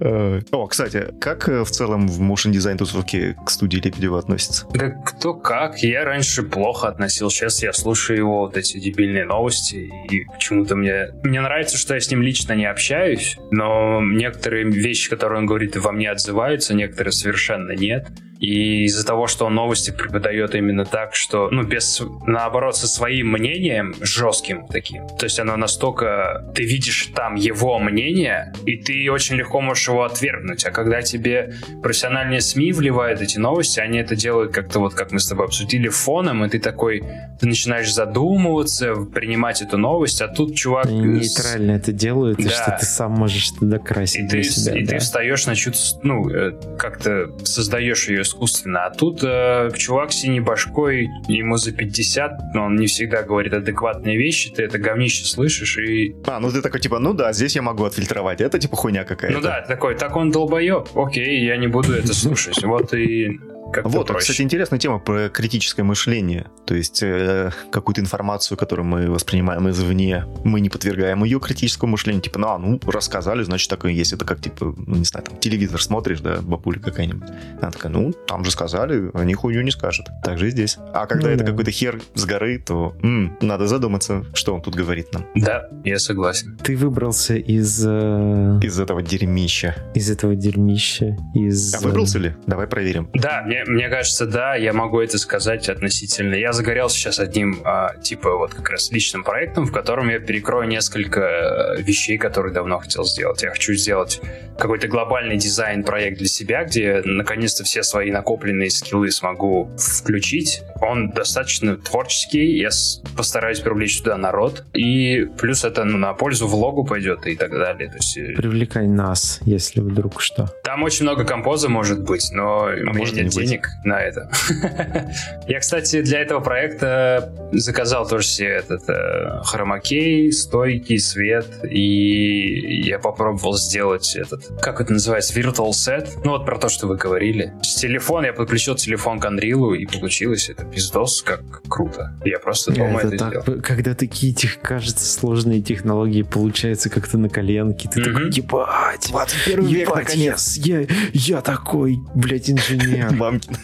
Э, 0.00 0.40
о, 0.50 0.66
кстати, 0.66 1.14
как 1.20 1.48
э, 1.48 1.62
в 1.62 1.70
целом 1.70 2.08
в 2.08 2.20
motion 2.20 2.50
дизайн 2.50 2.76
тусовке 2.76 3.36
к 3.46 3.50
студии 3.50 3.76
Лебедева 3.76 4.18
относится? 4.18 4.66
Да 4.72 4.90
кто 4.90 5.34
как. 5.34 5.78
Я 5.82 6.04
раньше 6.04 6.42
плохо 6.42 6.88
относился. 6.88 7.36
Сейчас 7.36 7.62
я 7.62 7.72
слушаю 7.72 8.18
его 8.18 8.40
вот 8.40 8.56
эти 8.56 8.78
дебильные 8.80 9.24
новости, 9.26 9.90
и 10.10 10.24
почему-то 10.24 10.74
мне... 10.74 11.08
Мне 11.22 11.40
нравится, 11.40 11.76
что 11.76 11.94
я 11.94 12.00
с 12.00 12.10
ним 12.10 12.22
лично 12.22 12.54
не 12.54 12.64
общаюсь, 12.64 13.36
но 13.50 14.00
некоторые 14.02 14.64
вещи, 14.64 15.10
которые 15.10 15.38
он 15.40 15.46
говорит, 15.46 15.76
во 15.76 15.92
мне 15.92 16.10
отзываются, 16.10 16.74
некоторые 16.74 17.12
совершенно 17.12 17.72
нет. 17.72 18.08
И 18.40 18.84
из-за 18.84 19.04
того, 19.04 19.26
что 19.26 19.46
он 19.46 19.54
новости 19.54 19.90
преподает 19.90 20.54
именно 20.54 20.84
так, 20.84 21.14
что, 21.14 21.48
ну, 21.50 21.64
без, 21.64 22.00
наоборот, 22.26 22.76
со 22.76 22.86
своим 22.86 23.32
мнением 23.32 23.94
жестким 24.00 24.66
таким. 24.68 25.08
То 25.08 25.24
есть 25.24 25.40
оно 25.40 25.56
настолько... 25.56 26.44
Ты 26.54 26.64
видишь 26.64 27.10
там 27.14 27.34
его 27.34 27.78
мнение, 27.78 28.52
и 28.64 28.76
ты 28.76 29.10
очень 29.10 29.36
легко 29.36 29.60
можешь 29.60 29.88
его 29.88 30.04
отвергнуть. 30.04 30.64
А 30.64 30.70
когда 30.70 31.02
тебе 31.02 31.54
профессиональные 31.82 32.40
СМИ 32.40 32.72
вливают 32.72 33.20
эти 33.20 33.38
новости, 33.38 33.80
они 33.80 33.98
это 33.98 34.14
делают 34.14 34.52
как-то 34.52 34.78
вот, 34.78 34.94
как 34.94 35.10
мы 35.10 35.18
с 35.18 35.26
тобой 35.26 35.46
обсудили, 35.46 35.88
фоном, 35.88 36.44
и 36.44 36.48
ты 36.48 36.60
такой... 36.60 37.02
Ты 37.40 37.46
начинаешь 37.46 37.92
задумываться, 37.92 38.94
принимать 38.94 39.62
эту 39.62 39.78
новость, 39.78 40.22
а 40.22 40.28
тут 40.28 40.54
чувак... 40.54 40.86
Они 40.86 41.00
нейтрально 41.00 41.72
это 41.72 41.92
делают, 41.92 42.38
да. 42.38 42.44
и 42.44 42.48
что 42.48 42.76
ты 42.78 42.86
сам 42.86 43.12
можешь 43.12 43.50
туда 43.50 43.78
красить 43.78 44.26
и 44.26 44.28
ты, 44.28 44.42
себя, 44.44 44.78
И 44.78 44.84
да. 44.84 44.92
ты 44.92 44.98
встаешь 44.98 45.46
на 45.46 45.56
чуть... 45.56 45.76
Ну, 46.02 46.30
э, 46.30 46.52
как-то 46.78 47.30
создаешь 47.44 48.08
ее 48.08 48.24
искусственно. 48.28 48.86
А 48.86 48.90
тут 48.90 49.20
э, 49.22 49.70
чувак 49.76 50.12
синей 50.12 50.40
башкой, 50.40 51.08
ему 51.26 51.56
за 51.56 51.72
50, 51.72 52.54
но 52.54 52.66
он 52.66 52.76
не 52.76 52.86
всегда 52.86 53.22
говорит 53.22 53.52
адекватные 53.52 54.16
вещи, 54.16 54.50
ты 54.50 54.62
это 54.62 54.78
говнище 54.78 55.24
слышишь 55.24 55.78
и... 55.78 56.14
А, 56.26 56.38
ну 56.40 56.50
ты 56.50 56.62
такой, 56.62 56.80
типа, 56.80 56.98
ну 56.98 57.14
да, 57.14 57.32
здесь 57.32 57.56
я 57.56 57.62
могу 57.62 57.84
отфильтровать, 57.84 58.40
это 58.40 58.58
типа 58.58 58.76
хуйня 58.76 59.04
какая-то. 59.04 59.36
Ну 59.36 59.42
да, 59.42 59.62
такой, 59.62 59.96
так 59.96 60.16
он 60.16 60.30
долбоеб, 60.30 60.88
окей, 60.94 61.44
я 61.44 61.56
не 61.56 61.66
буду 61.66 61.92
это 61.94 62.14
слушать. 62.14 62.62
Вот 62.62 62.94
и 62.94 63.40
вот, 63.84 64.06
проще. 64.06 64.20
кстати, 64.20 64.42
интересная 64.42 64.78
тема 64.78 64.98
про 64.98 65.28
критическое 65.28 65.82
мышление. 65.82 66.46
То 66.66 66.74
есть 66.74 67.02
э, 67.02 67.50
какую-то 67.70 68.00
информацию, 68.00 68.56
которую 68.56 68.86
мы 68.86 69.10
воспринимаем 69.10 69.68
извне, 69.70 70.24
мы 70.44 70.60
не 70.60 70.68
подвергаем 70.68 71.24
ее 71.24 71.40
критическому 71.40 71.92
мышлению. 71.92 72.22
Типа, 72.22 72.38
ну, 72.38 72.48
а, 72.48 72.58
ну, 72.58 72.80
рассказали, 72.86 73.42
значит, 73.42 73.70
так 73.70 73.84
и 73.84 73.92
есть. 73.92 74.12
Это 74.12 74.24
как, 74.24 74.40
типа, 74.40 74.74
ну, 74.76 74.96
не 74.96 75.04
знаю, 75.04 75.26
там, 75.26 75.38
телевизор 75.38 75.82
смотришь, 75.82 76.20
да, 76.20 76.38
бабуля 76.40 76.80
какая-нибудь. 76.80 77.28
Она 77.60 77.70
такая, 77.70 77.92
ну, 77.92 78.12
там 78.26 78.44
же 78.44 78.50
сказали, 78.50 79.10
они 79.14 79.34
хуйню 79.34 79.62
не 79.62 79.70
скажут. 79.70 80.06
Так 80.22 80.38
же 80.38 80.48
и 80.48 80.50
здесь. 80.50 80.78
А 80.92 81.06
когда 81.06 81.28
ну, 81.28 81.34
это 81.34 81.44
да. 81.44 81.50
какой-то 81.50 81.70
хер 81.70 82.00
с 82.14 82.24
горы, 82.24 82.58
то 82.58 82.96
м, 83.02 83.36
надо 83.40 83.66
задуматься, 83.66 84.24
что 84.34 84.54
он 84.54 84.62
тут 84.62 84.74
говорит 84.74 85.12
нам. 85.12 85.26
Да, 85.34 85.68
я 85.84 85.98
согласен. 85.98 86.58
Ты 86.62 86.76
выбрался 86.76 87.36
из... 87.36 87.84
Э... 87.86 88.60
Из 88.62 88.78
этого 88.78 89.02
дерьмища. 89.02 89.74
Из 89.94 90.10
этого 90.10 90.34
дерьмища. 90.34 91.16
Из... 91.34 91.74
А 91.74 91.80
выбрался 91.80 92.18
ли? 92.18 92.34
Давай 92.46 92.66
проверим. 92.66 93.10
Да, 93.14 93.42
мне 93.44 93.57
мне, 93.66 93.88
кажется, 93.88 94.26
да, 94.26 94.54
я 94.54 94.72
могу 94.72 95.00
это 95.00 95.18
сказать 95.18 95.68
относительно. 95.68 96.34
Я 96.34 96.52
загорелся 96.52 96.96
сейчас 96.96 97.18
одним, 97.18 97.60
а, 97.64 97.94
типа, 97.96 98.36
вот 98.36 98.54
как 98.54 98.70
раз 98.70 98.90
личным 98.90 99.24
проектом, 99.24 99.66
в 99.66 99.72
котором 99.72 100.08
я 100.08 100.18
перекрою 100.18 100.68
несколько 100.68 101.20
э, 101.20 101.82
вещей, 101.82 102.18
которые 102.18 102.52
давно 102.52 102.78
хотел 102.78 103.04
сделать. 103.04 103.42
Я 103.42 103.50
хочу 103.50 103.74
сделать 103.74 104.20
какой-то 104.58 104.88
глобальный 104.88 105.36
дизайн-проект 105.36 106.18
для 106.18 106.26
себя, 106.26 106.64
где 106.64 107.00
наконец-то 107.04 107.64
все 107.64 107.82
свои 107.82 108.10
накопленные 108.10 108.70
скиллы 108.70 109.10
смогу 109.10 109.70
включить. 109.78 110.62
Он 110.80 111.10
достаточно 111.10 111.76
творческий, 111.76 112.58
я 112.58 112.70
постараюсь 113.16 113.60
привлечь 113.60 113.98
туда 113.98 114.16
народ, 114.16 114.64
и 114.72 115.26
плюс 115.38 115.64
это 115.64 115.84
ну, 115.84 115.98
на 115.98 116.12
пользу 116.14 116.46
влогу 116.46 116.84
пойдет 116.84 117.26
и 117.26 117.36
так 117.36 117.50
далее. 117.50 117.88
То 117.88 117.96
есть... 117.96 118.16
Э, 118.16 118.34
Привлекай 118.34 118.86
нас, 118.86 119.40
если 119.44 119.80
вдруг 119.80 120.20
что. 120.20 120.48
Там 120.64 120.82
очень 120.82 121.04
много 121.04 121.24
композа 121.24 121.68
может 121.68 122.04
быть, 122.04 122.30
но 122.32 122.66
а 122.66 122.70
у 122.70 122.94
меня 122.94 123.10
нет 123.10 123.28
денег 123.28 123.62
быть. 123.62 123.84
на 123.84 124.00
это. 124.00 124.30
Я, 125.48 125.60
кстати, 125.60 126.02
для 126.02 126.20
этого 126.20 126.40
проекта 126.40 127.32
заказал 127.52 128.06
тоже 128.08 128.26
себе 128.26 128.48
этот 128.48 128.88
э, 128.88 129.40
хромакей, 129.44 130.32
стойкий 130.32 130.98
свет, 130.98 131.46
и 131.64 132.82
я 132.84 132.98
попробовал 132.98 133.56
сделать 133.56 134.14
этот, 134.16 134.46
как 134.60 134.80
это 134.80 134.92
называется, 134.92 135.38
virtual 135.38 135.70
set. 135.70 136.08
Ну 136.24 136.32
вот 136.32 136.44
про 136.44 136.58
то, 136.58 136.68
что 136.68 136.86
вы 136.86 136.96
говорили. 136.96 137.52
С 137.62 137.76
телефона 137.76 138.26
я 138.26 138.32
подключил 138.32 138.74
телефон 138.74 139.20
к 139.20 139.26
Unreal, 139.26 139.76
и 139.76 139.86
получилось 139.86 140.48
это 140.48 140.67
пиздос, 140.70 141.22
как 141.22 141.62
круто. 141.68 142.14
Я 142.24 142.38
просто 142.38 142.72
дома 142.72 143.00
это, 143.00 143.08
это 143.08 143.18
так, 143.18 143.42
сделал. 143.42 143.62
Когда 143.62 143.94
такие, 143.94 144.34
кажется, 144.62 145.06
сложные 145.06 145.62
технологии 145.62 146.22
получаются 146.22 146.90
как-то 146.90 147.18
на 147.18 147.28
коленке, 147.28 147.88
ты 147.88 148.00
mm-hmm. 148.00 148.04
такой, 148.04 148.30
ебать, 148.30 149.08
21 149.10 149.66
век, 149.66 149.94
наконец, 149.94 150.56
я, 150.56 150.86
я 151.12 151.40
такой, 151.40 151.98
блядь, 152.14 152.50
инженер. 152.50 153.12
Мамкин. 153.18 153.56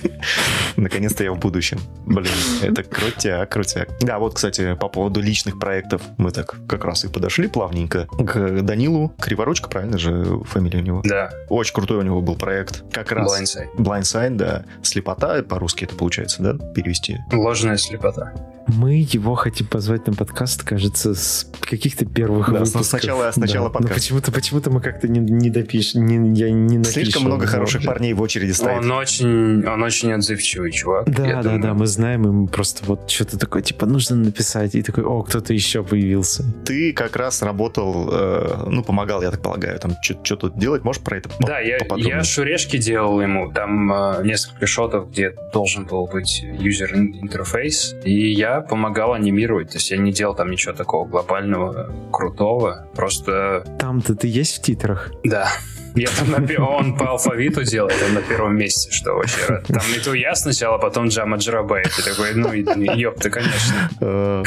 Наконец-то 0.77 1.25
я 1.25 1.33
в 1.33 1.39
будущем. 1.39 1.79
Блин, 2.07 2.33
это 2.63 2.83
крутяк, 2.83 3.51
крутяк. 3.51 3.89
Да, 4.01 4.19
вот, 4.19 4.35
кстати, 4.35 4.75
по 4.75 4.89
поводу 4.89 5.21
личных 5.21 5.59
проектов 5.59 6.03
мы 6.19 6.31
так 6.31 6.57
как 6.69 6.85
раз 6.85 7.05
и 7.05 7.09
подошли 7.09 7.49
плавненько 7.49 8.07
к 8.07 8.63
Данилу. 8.63 9.15
Криворучка, 9.21 9.69
правильно 9.69 9.99
же 9.99 10.41
фамилия 10.45 10.81
у 10.81 10.83
него? 10.83 11.03
Да. 11.05 11.31
Очень 11.49 11.75
крутой 11.75 11.99
у 11.99 12.03
него 12.03 12.21
был 12.21 12.37
проект. 12.37 12.85
Как 12.93 13.13
раз. 13.13 13.41
Blindside. 13.41 13.77
Blindside, 13.77 14.37
да. 14.37 14.65
Слепота, 14.83 15.43
по-русски 15.43 15.85
это 15.85 15.95
получается, 15.95 16.43
да, 16.43 16.73
перевести? 16.73 16.94
Ложная 17.33 17.77
слепота. 17.77 18.33
Мы 18.66 19.06
его 19.09 19.35
хотим 19.35 19.66
позвать 19.66 20.06
на 20.06 20.14
подкаст, 20.14 20.62
кажется, 20.62 21.14
с 21.14 21.47
каких-то 21.61 22.06
первых 22.06 22.47
да, 22.47 22.61
выпусков. 22.61 22.87
Сначала, 22.87 23.30
сначала 23.33 23.68
да. 23.68 23.73
подкаст. 23.75 23.90
Но 23.90 23.94
почему-то, 23.94 24.33
почему-то 24.33 24.71
мы 24.71 24.80
как-то 24.80 25.06
не, 25.06 25.21
не 25.21 25.50
допишем, 25.50 26.06
не, 26.06 26.38
я 26.38 26.50
не 26.50 26.78
напишу. 26.78 26.92
Слишком 26.94 27.25
много 27.25 27.47
хороших 27.47 27.85
парней 27.85 28.14
в 28.14 28.23
очереди 28.23 28.52
стоит. 28.52 28.78
Он 28.78 28.90
очень, 28.92 29.66
он 29.66 29.83
очень 29.83 30.12
отзывчивый 30.12 30.73
чувак. 30.73 31.04
Да, 31.06 31.25
да, 31.25 31.42
думаю. 31.42 31.62
да, 31.62 31.75
мы 31.75 31.87
знаем, 31.87 32.25
и 32.26 32.30
мы 32.30 32.47
просто 32.47 32.85
вот 32.87 33.11
что-то 33.11 33.38
такое, 33.38 33.62
типа, 33.62 33.87
нужно 33.87 34.16
написать, 34.16 34.74
и 34.74 34.83
такой, 34.83 35.05
о, 35.05 35.22
кто-то 35.22 35.53
еще 35.53 35.85
появился. 35.85 36.44
Ты 36.64 36.92
как 36.92 37.16
раз 37.16 37.42
работал, 37.42 38.09
э, 38.11 38.64
ну, 38.68 38.83
помогал, 38.83 39.22
я 39.22 39.31
так 39.31 39.42
полагаю, 39.42 39.79
там, 39.79 39.92
что 40.03 40.37
тут 40.37 40.59
делать, 40.59 40.85
можешь 40.85 41.03
про 41.03 41.18
это 41.18 41.31
Да, 41.40 41.61
я, 41.61 41.79
я 41.96 42.24
шурешки 42.24 42.79
делал 42.79 43.20
ему, 43.20 43.53
там 43.53 43.92
э, 43.92 44.24
несколько 44.24 44.66
шотов, 44.66 45.11
где 45.11 45.35
должен 45.53 45.85
был 45.85 46.07
быть 46.07 46.42
юзер 46.42 46.94
интерфейс, 46.94 47.94
и 48.05 48.33
я 48.33 48.54
помогал 48.61 49.12
анимировать. 49.12 49.71
То 49.71 49.77
есть 49.77 49.90
я 49.90 49.97
не 49.97 50.12
делал 50.12 50.35
там 50.35 50.51
ничего 50.51 50.75
такого 50.75 51.07
глобального, 51.07 51.93
крутого. 52.12 52.88
Просто... 52.95 53.64
Там-то 53.79 54.14
ты 54.14 54.29
есть 54.29 54.59
в 54.59 54.62
титрах? 54.62 55.12
Да. 55.25 55.49
Я 55.95 56.09
там 56.09 56.31
на, 56.31 56.67
он 56.67 56.97
по 56.97 57.11
алфавиту 57.11 57.62
делает, 57.62 57.95
он 58.05 58.14
на 58.14 58.23
первом 58.23 58.57
месте, 58.57 58.90
что 58.90 59.14
вообще 59.14 59.47
рад. 59.47 59.67
Там 59.69 59.83
и 59.97 60.01
то 60.01 60.12
я 60.12 60.35
сначала, 60.35 60.77
потом 60.79 61.07
Джама 61.07 61.37
Джарабай. 61.37 61.85
Ты 61.85 62.03
такой, 62.03 62.35
ну, 62.35 62.53
ёпта, 62.53 63.31
конечно. 63.31 64.43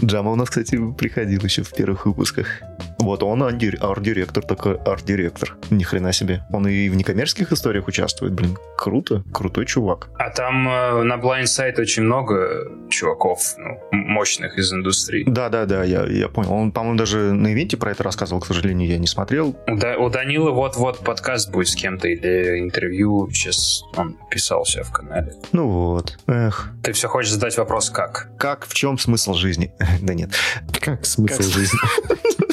Джама 0.00 0.30
у 0.32 0.36
нас, 0.36 0.48
кстати, 0.50 0.78
приходил 0.92 1.40
еще 1.42 1.62
в 1.62 1.70
первых 1.70 2.06
выпусках. 2.06 2.62
Вот 2.98 3.22
он 3.22 3.42
арт-директор, 3.42 4.44
такой 4.44 4.76
арт-директор. 4.76 5.56
Ни 5.70 5.82
хрена 5.82 6.12
себе. 6.12 6.44
Он 6.52 6.68
и 6.68 6.88
в 6.88 6.94
некоммерческих 6.94 7.50
историях 7.50 7.88
участвует, 7.88 8.32
блин. 8.32 8.56
Круто, 8.76 9.24
крутой 9.32 9.66
чувак. 9.66 10.08
А 10.18 10.30
там 10.30 10.68
э, 10.68 11.02
на 11.02 11.14
Blindside 11.16 11.80
очень 11.80 12.04
много 12.04 12.70
чуваков 12.90 13.54
ну, 13.58 13.78
мощных 13.90 14.56
из 14.58 14.72
индустрии. 14.72 15.24
Да-да-да, 15.26 15.82
я, 15.82 16.04
я 16.04 16.28
понял. 16.28 16.52
Он, 16.52 16.72
по-моему, 16.72 16.96
даже 16.96 17.32
на 17.32 17.52
ивенте 17.52 17.76
про 17.76 17.90
это 17.90 18.04
рассказывал, 18.04 18.40
к 18.40 18.46
сожалению, 18.46 18.88
я 18.88 18.98
не 18.98 19.06
смотрел. 19.08 19.56
Да, 19.66 19.96
у 19.98 20.08
Данила 20.08 20.50
вот-вот 20.50 21.00
подкаст 21.00 21.50
будет 21.50 21.68
с 21.68 21.74
кем-то 21.74 22.06
или 22.06 22.60
интервью. 22.60 23.28
Сейчас 23.32 23.82
он 23.96 24.16
писал 24.30 24.64
себя 24.64 24.84
в 24.84 24.92
канале. 24.92 25.32
Ну 25.50 25.68
вот, 25.68 26.18
эх. 26.28 26.70
Ты 26.84 26.92
все 26.92 27.08
хочешь 27.08 27.32
задать 27.32 27.56
вопрос 27.58 27.90
как? 27.90 28.28
Как, 28.38 28.64
в 28.66 28.74
чем 28.74 28.98
смысл 28.98 29.34
жизни? 29.34 29.72
да 30.00 30.14
нет. 30.14 30.30
Как 30.80 31.04
смысл 31.06 31.42
жизни? 31.42 31.78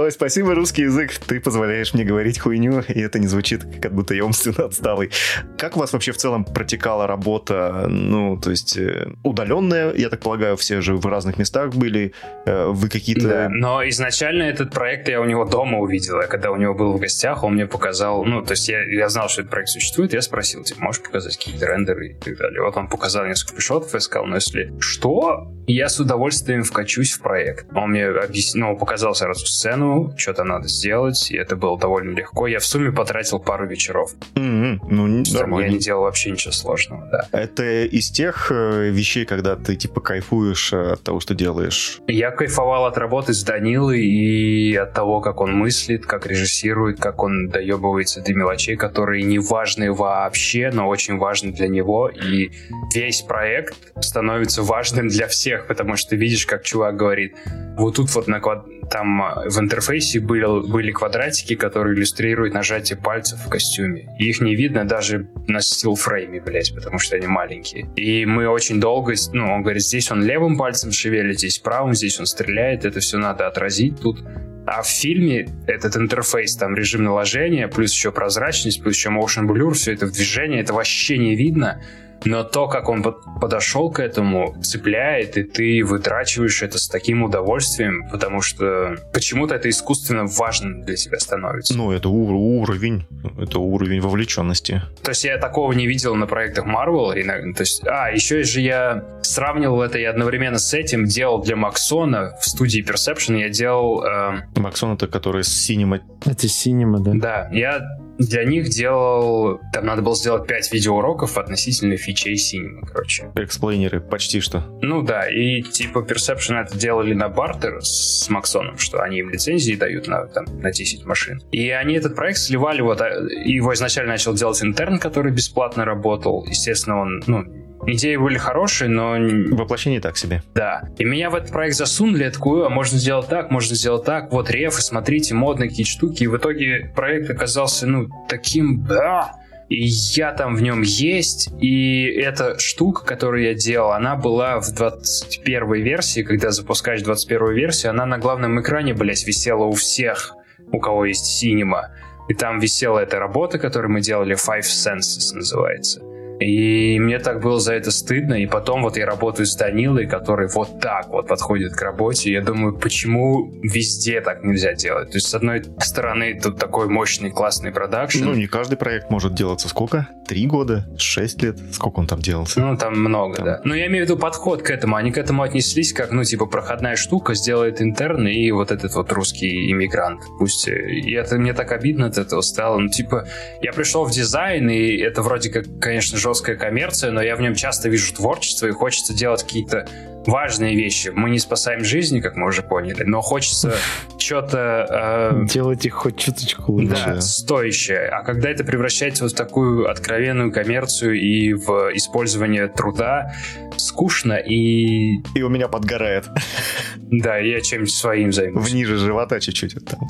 Ой, 0.00 0.10
спасибо, 0.10 0.54
русский 0.54 0.82
язык. 0.82 1.12
Ты 1.26 1.40
позволяешь 1.40 1.92
мне 1.92 2.04
говорить 2.04 2.38
хуйню, 2.38 2.82
и 2.88 3.00
это 3.00 3.18
не 3.18 3.26
звучит, 3.26 3.66
как 3.82 3.92
будто 3.92 4.14
я 4.14 4.24
умственно 4.24 4.64
отсталый. 4.64 5.10
Как 5.58 5.76
у 5.76 5.80
вас 5.80 5.92
вообще 5.92 6.12
в 6.12 6.16
целом 6.16 6.46
протекала 6.46 7.06
работа? 7.06 7.84
Ну, 7.86 8.38
то 8.38 8.50
есть 8.50 8.78
э, 8.78 9.12
удаленная, 9.24 9.92
я 9.92 10.08
так 10.08 10.20
полагаю, 10.20 10.56
все 10.56 10.80
же 10.80 10.96
в 10.96 11.04
разных 11.04 11.36
местах 11.36 11.74
были. 11.74 12.14
Э, 12.46 12.68
вы 12.68 12.88
какие-то... 12.88 13.28
Да, 13.28 13.48
но 13.50 13.86
изначально 13.90 14.44
этот 14.44 14.72
проект 14.72 15.06
я 15.08 15.20
у 15.20 15.26
него 15.26 15.44
дома 15.44 15.78
увидел. 15.78 16.18
Я 16.18 16.28
когда 16.28 16.50
у 16.50 16.56
него 16.56 16.72
был 16.72 16.94
в 16.94 16.98
гостях, 16.98 17.44
он 17.44 17.52
мне 17.52 17.66
показал... 17.66 18.24
Ну, 18.24 18.40
то 18.40 18.52
есть 18.52 18.70
я, 18.70 18.82
я 18.82 19.10
знал, 19.10 19.28
что 19.28 19.42
этот 19.42 19.50
проект 19.50 19.68
существует, 19.68 20.14
я 20.14 20.22
спросил, 20.22 20.64
типа, 20.64 20.82
можешь 20.82 21.02
показать 21.02 21.36
какие-то 21.36 21.66
рендеры 21.66 22.12
и 22.12 22.14
так 22.14 22.38
далее. 22.38 22.62
Вот 22.62 22.74
он 22.74 22.88
показал 22.88 23.26
несколько 23.26 23.60
шотов 23.60 23.94
и 23.94 24.00
сказал, 24.00 24.24
ну, 24.24 24.36
если 24.36 24.72
что, 24.80 25.52
я 25.66 25.88
с 25.90 26.00
удовольствием 26.00 26.64
вкачусь 26.64 27.12
в 27.12 27.20
проект. 27.20 27.66
Он 27.74 27.90
мне 27.90 28.06
объяснил, 28.06 28.68
ну, 28.68 28.76
показал 28.78 29.14
сразу 29.14 29.46
сцену, 29.46 29.89
что-то 30.16 30.44
надо 30.44 30.68
сделать, 30.68 31.30
и 31.30 31.36
это 31.36 31.56
было 31.56 31.78
довольно 31.78 32.14
легко. 32.14 32.46
Я 32.46 32.58
в 32.58 32.66
сумме 32.66 32.92
потратил 32.92 33.38
пару 33.38 33.66
вечеров. 33.66 34.12
Mm-hmm. 34.34 34.78
Ну, 34.90 35.24
нормально. 35.32 35.66
Я 35.66 35.72
не 35.72 35.78
делал 35.78 36.02
вообще 36.02 36.30
ничего 36.30 36.52
сложного, 36.52 37.08
да. 37.10 37.28
Это 37.32 37.84
из 37.84 38.10
тех 38.10 38.50
э, 38.50 38.90
вещей, 38.90 39.24
когда 39.24 39.56
ты, 39.56 39.76
типа, 39.76 40.00
кайфуешь 40.00 40.72
э, 40.72 40.92
от 40.92 41.02
того, 41.02 41.20
что 41.20 41.34
делаешь? 41.34 42.00
Я 42.06 42.30
кайфовал 42.30 42.84
от 42.86 42.98
работы 42.98 43.32
с 43.32 43.42
Данилой 43.42 44.04
и 44.04 44.74
от 44.74 44.92
того, 44.92 45.20
как 45.20 45.40
он 45.40 45.54
мыслит, 45.54 46.06
как 46.06 46.26
режиссирует, 46.26 47.00
как 47.00 47.22
он 47.22 47.48
доебывается 47.48 48.20
до 48.20 48.34
мелочей, 48.34 48.76
которые 48.76 49.24
не 49.24 49.38
важны 49.38 49.92
вообще, 49.92 50.70
но 50.72 50.88
очень 50.88 51.16
важны 51.16 51.52
для 51.52 51.68
него, 51.68 52.08
и 52.08 52.50
весь 52.94 53.22
проект 53.22 53.74
становится 54.00 54.62
важным 54.62 55.08
для 55.08 55.26
всех 55.26 55.66
потому 55.70 55.96
что 55.96 56.16
видишь, 56.16 56.46
как 56.46 56.64
чувак 56.64 56.96
говорит, 56.96 57.36
вот 57.78 57.94
тут 57.94 58.10
вот 58.14 58.26
на 58.26 58.40
квад... 58.40 58.64
там 58.90 59.22
а, 59.22 59.44
в 59.48 59.58
интерфейсе 59.80 60.20
были, 60.20 60.68
были 60.68 60.92
квадратики, 60.92 61.54
которые 61.54 61.96
иллюстрируют 61.96 62.52
нажатие 62.52 62.98
пальцев 62.98 63.40
в 63.40 63.48
костюме. 63.48 64.14
И 64.18 64.28
их 64.28 64.40
не 64.40 64.54
видно 64.54 64.86
даже 64.86 65.28
на 65.48 65.62
стилфрейме, 65.62 66.40
блядь, 66.40 66.74
потому 66.74 66.98
что 66.98 67.16
они 67.16 67.26
маленькие. 67.26 67.88
И 67.96 68.26
мы 68.26 68.46
очень 68.46 68.78
долго, 68.78 69.14
ну, 69.32 69.50
он 69.50 69.62
говорит, 69.62 69.82
здесь 69.82 70.10
он 70.10 70.22
левым 70.22 70.58
пальцем 70.58 70.92
шевелит, 70.92 71.38
здесь 71.38 71.58
правым, 71.58 71.94
здесь 71.94 72.20
он 72.20 72.26
стреляет, 72.26 72.84
это 72.84 73.00
все 73.00 73.16
надо 73.16 73.46
отразить 73.46 74.00
тут. 74.00 74.22
А 74.66 74.82
в 74.82 74.86
фильме 74.86 75.48
этот 75.66 75.96
интерфейс, 75.96 76.54
там 76.56 76.76
режим 76.76 77.02
наложения, 77.02 77.66
плюс 77.66 77.92
еще 77.92 78.12
прозрачность, 78.12 78.82
плюс 78.82 78.96
еще 78.96 79.08
motion 79.08 79.46
blur, 79.46 79.72
все 79.72 79.94
это 79.94 80.06
в 80.06 80.12
движении, 80.12 80.60
это 80.60 80.74
вообще 80.74 81.16
не 81.16 81.34
видно 81.34 81.80
но 82.24 82.44
то, 82.44 82.68
как 82.68 82.88
он 82.88 83.02
подошел 83.40 83.90
к 83.90 84.00
этому, 84.00 84.54
цепляет, 84.62 85.36
и 85.36 85.42
ты 85.42 85.82
вытрачиваешь 85.84 86.62
это 86.62 86.78
с 86.78 86.88
таким 86.88 87.22
удовольствием, 87.22 88.08
потому 88.10 88.42
что 88.42 88.96
почему-то 89.12 89.54
это 89.54 89.68
искусственно 89.68 90.26
важным 90.26 90.82
для 90.82 90.96
тебя 90.96 91.18
становится. 91.18 91.76
Ну, 91.76 91.92
это 91.92 92.08
уровень, 92.08 93.06
это 93.38 93.58
уровень 93.58 94.00
вовлеченности. 94.00 94.82
То 95.02 95.10
есть 95.10 95.24
я 95.24 95.38
такого 95.38 95.72
не 95.72 95.86
видел 95.86 96.14
на 96.14 96.26
проектах 96.26 96.66
Marvel. 96.66 97.12
То 97.54 97.62
есть, 97.62 97.86
а, 97.86 98.10
еще 98.10 98.42
же 98.42 98.60
я 98.60 99.04
сравнивал 99.22 99.82
это 99.82 99.98
и 99.98 100.04
одновременно 100.04 100.58
с 100.58 100.74
этим 100.74 101.06
делал 101.06 101.42
для 101.42 101.56
Максона 101.56 102.36
в 102.40 102.44
студии 102.44 102.84
Perception. 102.84 103.38
Я 103.38 103.48
делал... 103.48 104.04
Э... 104.04 104.42
Максон 104.56 104.94
это 104.94 105.06
который 105.06 105.44
с 105.44 105.70
Cinema. 105.70 106.00
Это 106.24 106.46
Cinema, 106.46 106.98
да? 106.98 107.12
Да, 107.14 107.48
я 107.52 107.80
для 108.18 108.44
них 108.44 108.68
делал... 108.68 109.60
Там 109.72 109.86
надо 109.86 110.02
было 110.02 110.14
сделать 110.14 110.46
5 110.46 110.72
видеоуроков 110.72 111.38
относительно 111.38 111.96
фичей 112.10 112.34
Cinema, 112.34 112.86
короче. 112.86 113.30
Эксплейнеры, 113.36 114.00
почти 114.00 114.40
что. 114.40 114.64
Ну 114.82 115.02
да, 115.02 115.28
и 115.30 115.62
типа 115.62 116.00
Perception 116.00 116.60
это 116.60 116.76
делали 116.76 117.14
на 117.14 117.28
бартер 117.28 117.80
с 117.82 118.28
Максоном, 118.28 118.78
что 118.78 119.00
они 119.00 119.18
им 119.18 119.30
лицензии 119.30 119.74
дают 119.74 120.08
на, 120.08 120.26
там, 120.26 120.44
на 120.60 120.72
10 120.72 121.04
машин. 121.06 121.40
И 121.52 121.70
они 121.70 121.94
этот 121.94 122.14
проект 122.14 122.38
сливали, 122.38 122.80
вот, 122.80 123.00
а, 123.00 123.08
его 123.44 123.72
изначально 123.74 124.12
начал 124.12 124.34
делать 124.34 124.62
интерн, 124.62 124.98
который 124.98 125.32
бесплатно 125.32 125.84
работал. 125.84 126.44
Естественно, 126.46 127.00
он, 127.00 127.22
ну, 127.26 127.44
Идеи 127.86 128.16
были 128.16 128.36
хорошие, 128.36 128.90
но... 128.90 129.16
Воплощение 129.56 130.02
так 130.02 130.18
себе. 130.18 130.42
Да. 130.54 130.82
И 130.98 131.04
меня 131.04 131.30
в 131.30 131.34
этот 131.34 131.50
проект 131.50 131.76
засунули, 131.76 132.24
я 132.24 132.30
такой, 132.30 132.66
а 132.66 132.68
можно 132.68 132.98
сделать 132.98 133.28
так, 133.28 133.50
можно 133.50 133.74
сделать 133.74 134.04
так, 134.04 134.30
вот 134.32 134.50
рефы, 134.50 134.82
смотрите, 134.82 135.34
модные 135.34 135.70
какие 135.70 135.86
штуки. 135.86 136.24
И 136.24 136.26
в 136.26 136.36
итоге 136.36 136.92
проект 136.94 137.30
оказался, 137.30 137.86
ну, 137.86 138.08
таким... 138.28 138.84
Да, 138.84 139.32
и 139.70 139.86
я 139.86 140.32
там 140.32 140.56
в 140.56 140.62
нем 140.62 140.82
есть, 140.82 141.48
и 141.60 142.04
эта 142.06 142.58
штука, 142.58 143.04
которую 143.04 143.44
я 143.44 143.54
делал, 143.54 143.92
она 143.92 144.16
была 144.16 144.60
в 144.60 144.74
21 144.74 145.72
версии, 145.74 146.22
когда 146.22 146.50
запускаешь 146.50 147.02
21 147.02 147.52
версию, 147.52 147.90
она 147.90 148.04
на 148.04 148.18
главном 148.18 148.60
экране, 148.60 148.94
блядь, 148.94 149.24
висела 149.24 149.64
у 149.64 149.72
всех, 149.72 150.34
у 150.72 150.80
кого 150.80 151.06
есть 151.06 151.42
Cinema. 151.42 151.82
И 152.28 152.34
там 152.34 152.58
висела 152.58 152.98
эта 152.98 153.20
работа, 153.20 153.60
которую 153.60 153.92
мы 153.92 154.00
делали, 154.00 154.34
Five 154.34 154.62
Senses 154.62 155.34
называется. 155.34 156.02
И 156.40 156.98
мне 156.98 157.18
так 157.18 157.42
было 157.42 157.60
за 157.60 157.74
это 157.74 157.90
стыдно. 157.90 158.34
И 158.34 158.46
потом 158.46 158.82
вот 158.82 158.96
я 158.96 159.06
работаю 159.06 159.46
с 159.46 159.54
Данилой, 159.54 160.06
который 160.06 160.48
вот 160.48 160.80
так 160.80 161.08
вот 161.08 161.28
подходит 161.28 161.74
к 161.74 161.82
работе. 161.82 162.32
Я 162.32 162.40
думаю, 162.40 162.78
почему 162.78 163.52
везде 163.62 164.20
так 164.22 164.42
нельзя 164.42 164.72
делать? 164.74 165.10
То 165.10 165.16
есть, 165.18 165.28
с 165.28 165.34
одной 165.34 165.62
стороны, 165.78 166.38
тут 166.40 166.58
такой 166.58 166.88
мощный, 166.88 167.30
классный 167.30 167.72
продакшн. 167.72 168.24
Ну, 168.24 168.34
не 168.34 168.46
каждый 168.46 168.76
проект 168.76 169.10
может 169.10 169.34
делаться 169.34 169.68
сколько? 169.68 170.08
Три 170.26 170.46
года? 170.46 170.88
Шесть 170.96 171.42
лет? 171.42 171.58
Сколько 171.72 172.00
он 172.00 172.06
там 172.06 172.20
делался? 172.20 172.60
Ну, 172.60 172.76
там 172.76 172.98
много, 172.98 173.36
там. 173.36 173.44
да. 173.44 173.60
Но 173.64 173.74
я 173.74 173.86
имею 173.88 174.06
в 174.06 174.08
виду 174.08 174.18
подход 174.18 174.62
к 174.62 174.70
этому. 174.70 174.96
Они 174.96 175.12
к 175.12 175.18
этому 175.18 175.42
отнеслись 175.42 175.92
как, 175.92 176.10
ну, 176.10 176.24
типа, 176.24 176.46
проходная 176.46 176.96
штука, 176.96 177.34
сделает 177.34 177.82
интерн 177.82 178.26
и 178.26 178.50
вот 178.50 178.70
этот 178.70 178.94
вот 178.94 179.12
русский 179.12 179.70
иммигрант. 179.70 180.22
Пусть... 180.38 180.68
И 180.68 181.12
это 181.12 181.36
мне 181.36 181.52
так 181.52 181.72
обидно 181.72 182.06
от 182.06 182.16
этого 182.16 182.40
стало. 182.40 182.78
Ну, 182.78 182.88
типа, 182.88 183.26
я 183.60 183.72
пришел 183.72 184.04
в 184.04 184.10
дизайн, 184.10 184.70
и 184.70 184.96
это 184.96 185.20
вроде 185.22 185.50
как, 185.50 185.64
конечно, 185.80 186.16
жесткая 186.30 186.56
коммерция, 186.56 187.10
но 187.10 187.20
я 187.22 187.34
в 187.34 187.40
нем 187.40 187.54
часто 187.54 187.88
вижу 187.88 188.14
творчество, 188.14 188.66
и 188.66 188.70
хочется 188.70 189.12
делать 189.12 189.42
какие-то 189.42 189.86
важные 190.26 190.76
вещи. 190.76 191.08
Мы 191.08 191.30
не 191.30 191.38
спасаем 191.38 191.84
жизни, 191.84 192.20
как 192.20 192.36
мы 192.36 192.46
уже 192.46 192.62
поняли, 192.62 193.02
но 193.02 193.20
хочется 193.20 193.74
что-то... 194.18 195.32
Э, 195.32 195.46
Делать 195.46 195.84
их 195.86 195.94
хоть 195.94 196.18
чуточку 196.18 196.72
лучше. 196.72 197.04
Да, 197.06 197.20
стоящее. 197.20 198.08
А 198.08 198.22
когда 198.22 198.48
это 198.50 198.62
превращается 198.64 199.24
вот 199.24 199.32
в 199.32 199.36
такую 199.36 199.90
откровенную 199.90 200.52
коммерцию 200.52 201.20
и 201.20 201.54
в 201.54 201.90
использование 201.94 202.68
труда, 202.68 203.32
скучно 203.76 204.34
и... 204.34 205.16
И 205.34 205.42
у 205.42 205.48
меня 205.48 205.68
подгорает. 205.68 206.26
Да, 207.10 207.38
я 207.38 207.60
чем-нибудь 207.60 207.92
своим 207.92 208.32
займусь. 208.32 208.70
Вниже 208.70 208.96
живота 208.96 209.40
чуть-чуть. 209.40 209.74
Там. 209.84 210.00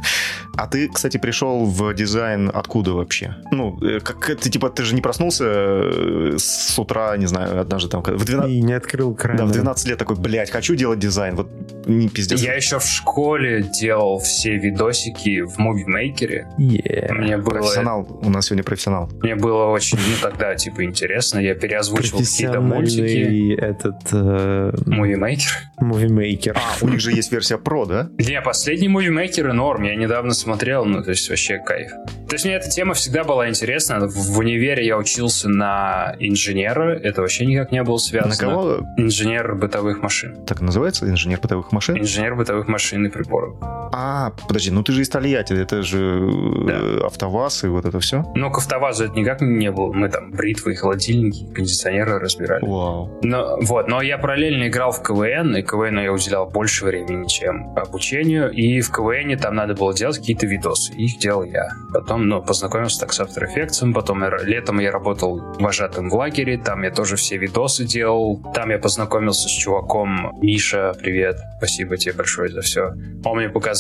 А 0.57 0.67
ты, 0.67 0.89
кстати, 0.89 1.17
пришел 1.17 1.65
в 1.65 1.95
дизайн 1.95 2.51
откуда 2.53 2.93
вообще? 2.93 3.37
Ну, 3.51 3.79
э, 3.83 4.01
как 4.01 4.37
ты 4.37 4.51
типа, 4.51 4.69
ты 4.69 4.83
же 4.85 4.95
не 4.95 5.01
проснулся 5.01 5.45
э, 5.47 6.35
с 6.39 6.79
утра, 6.79 7.17
не 7.17 7.27
знаю, 7.27 7.61
однажды 7.61 7.89
там... 7.89 8.03
В 8.03 8.25
12... 8.25 8.51
И 8.51 8.61
не 8.61 8.75
открыл 8.75 9.15
кран. 9.15 9.37
Да, 9.37 9.47
в 9.47 9.53
12 9.53 9.89
лет 9.89 9.99
такой, 9.99 10.17
блядь, 10.17 10.51
хочу 10.51 10.75
делать 10.75 10.99
дизайн. 10.99 11.37
Вот 11.37 11.49
не 11.87 12.09
пиздец. 12.09 12.41
Я 12.41 12.55
еще 12.55 12.79
в 12.79 12.85
школе 12.85 13.63
делал 13.63 14.19
все 14.19 14.57
видосики 14.57 15.41
в 15.41 15.59
Movie 15.59 15.87
Maker. 15.89 16.45
Yeah. 16.59 17.13
Мне 17.13 17.37
было... 17.39 17.55
Профессионал. 17.55 18.07
У 18.23 18.31
нас 18.31 18.47
сегодня 18.47 18.65
профессионал. 18.65 19.11
Мне 19.23 19.37
было 19.37 19.67
очень, 19.67 19.99
ну, 19.99 20.15
тогда, 20.21 20.55
типа, 20.55 20.85
интересно. 20.85 21.39
Я 21.39 21.55
переозвучивал 21.55 22.21
какие-то 22.21 22.61
мультики. 22.61 23.55
этот... 23.59 23.97
Э... 24.13 24.73
Movie 24.87 25.17
Maker? 25.17 25.71
Movie 25.81 26.09
Maker. 26.09 26.53
А, 26.55 26.85
них 26.91 27.01
же 27.01 27.13
есть 27.13 27.33
версия 27.33 27.57
Pro, 27.57 27.87
да? 27.87 28.11
Не, 28.19 28.41
последний 28.41 28.89
Maker 28.89 29.53
норм. 29.53 29.83
Я 29.85 29.95
недавно 29.97 30.33
смотрел, 30.33 30.85
ну, 30.85 31.03
то 31.03 31.11
есть 31.11 31.29
вообще 31.29 31.59
кайф. 31.59 31.91
То 32.29 32.35
есть 32.35 32.45
мне 32.45 32.55
эта 32.55 32.69
тема 32.69 32.95
всегда 32.95 33.25
была 33.25 33.49
интересна. 33.49 34.07
В 34.07 34.39
универе 34.39 34.87
я 34.87 34.97
учился 34.97 35.49
на 35.49 36.15
инженера. 36.19 36.99
Это 36.99 37.23
вообще 37.23 37.47
никак 37.47 37.73
не 37.73 37.83
было 37.83 37.99
связано. 37.99 38.35
На 38.35 38.37
кого? 38.37 38.87
Инженер 38.97 39.55
бытовых 39.55 40.03
машин. 40.03 40.45
Так 40.47 40.61
называется? 40.61 41.09
Инженер 41.09 41.41
бытовых 41.41 41.73
машин? 41.73 41.99
Инженер 41.99 42.37
бытовых 42.37 42.69
машин 42.69 43.07
и 43.07 43.11
приборов. 43.11 43.57
А, 43.93 44.33
подожди, 44.47 44.71
ну 44.71 44.83
ты 44.83 44.93
же 44.93 45.03
из 45.03 45.09
Тольятти, 45.09 45.53
это 45.55 45.83
же 45.83 46.21
да. 46.67 46.73
Э, 46.73 47.01
АвтоВАЗ 47.07 47.65
и 47.65 47.67
вот 47.69 47.85
это 47.85 47.99
все? 48.01 48.25
Ну, 48.35 48.51
к 48.51 48.59
АвтоВАЗу 48.59 49.07
это 49.07 49.15
никак 49.15 49.41
не 49.41 49.71
было. 49.71 49.93
Мы 49.93 50.09
там 50.09 50.31
бритвы, 50.31 50.77
холодильники, 50.77 51.53
кондиционеры 51.53 52.19
разбирали. 52.19 52.65
Вау. 52.65 53.19
Но, 53.23 53.59
вот, 53.63 53.89
но 53.89 54.01
я 54.03 54.19
параллельно 54.19 54.69
играл 54.69 54.93
в 54.93 55.03
КВН, 55.03 55.57
и 55.57 55.63
КВН 55.63 55.99
я 56.01 56.13
уделял 56.13 56.49
больше 56.49 56.85
времени, 56.85 57.27
чем 57.27 57.77
обучению, 57.77 58.51
и 58.51 58.81
в 58.81 58.91
КВН 58.91 59.37
там 59.39 59.57
надо 59.57 59.75
было 59.75 59.93
делать 59.95 60.19
какие-то 60.19 60.47
видосы. 60.47 60.93
Их 60.95 61.19
делал 61.19 61.43
я. 61.43 61.71
Потом, 61.93 62.29
ну, 62.29 62.43
познакомился 62.43 63.01
так 63.01 63.13
с 63.13 63.21
After 63.21 63.45
Effects, 63.45 63.93
потом 63.93 64.23
летом 64.43 64.79
я 64.79 64.91
работал 64.93 65.41
вожатым 65.59 66.11
в 66.11 66.15
лагере, 66.15 66.59
там 66.59 66.83
я 66.83 66.91
тоже 66.91 67.17
все 67.17 67.37
видосы 67.37 67.85
делал, 67.85 68.41
там 68.55 68.71
я 68.71 68.79
познакомился 68.79 69.49
с 69.49 69.53
чуваком 69.53 70.39
Миша, 70.41 70.95
привет, 71.01 71.37
спасибо 71.59 71.97
тебе 71.97 72.15
большое 72.15 72.51
за 72.51 72.61
все. 72.61 72.93
Он 73.25 73.39
мне 73.39 73.49
показал 73.49 73.80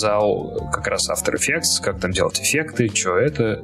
как 0.72 0.86
раз 0.86 1.10
After 1.10 1.34
Effects, 1.34 1.82
как 1.82 2.00
там 2.00 2.12
делать 2.12 2.40
эффекты, 2.40 2.90
что 2.94 3.16
это. 3.16 3.62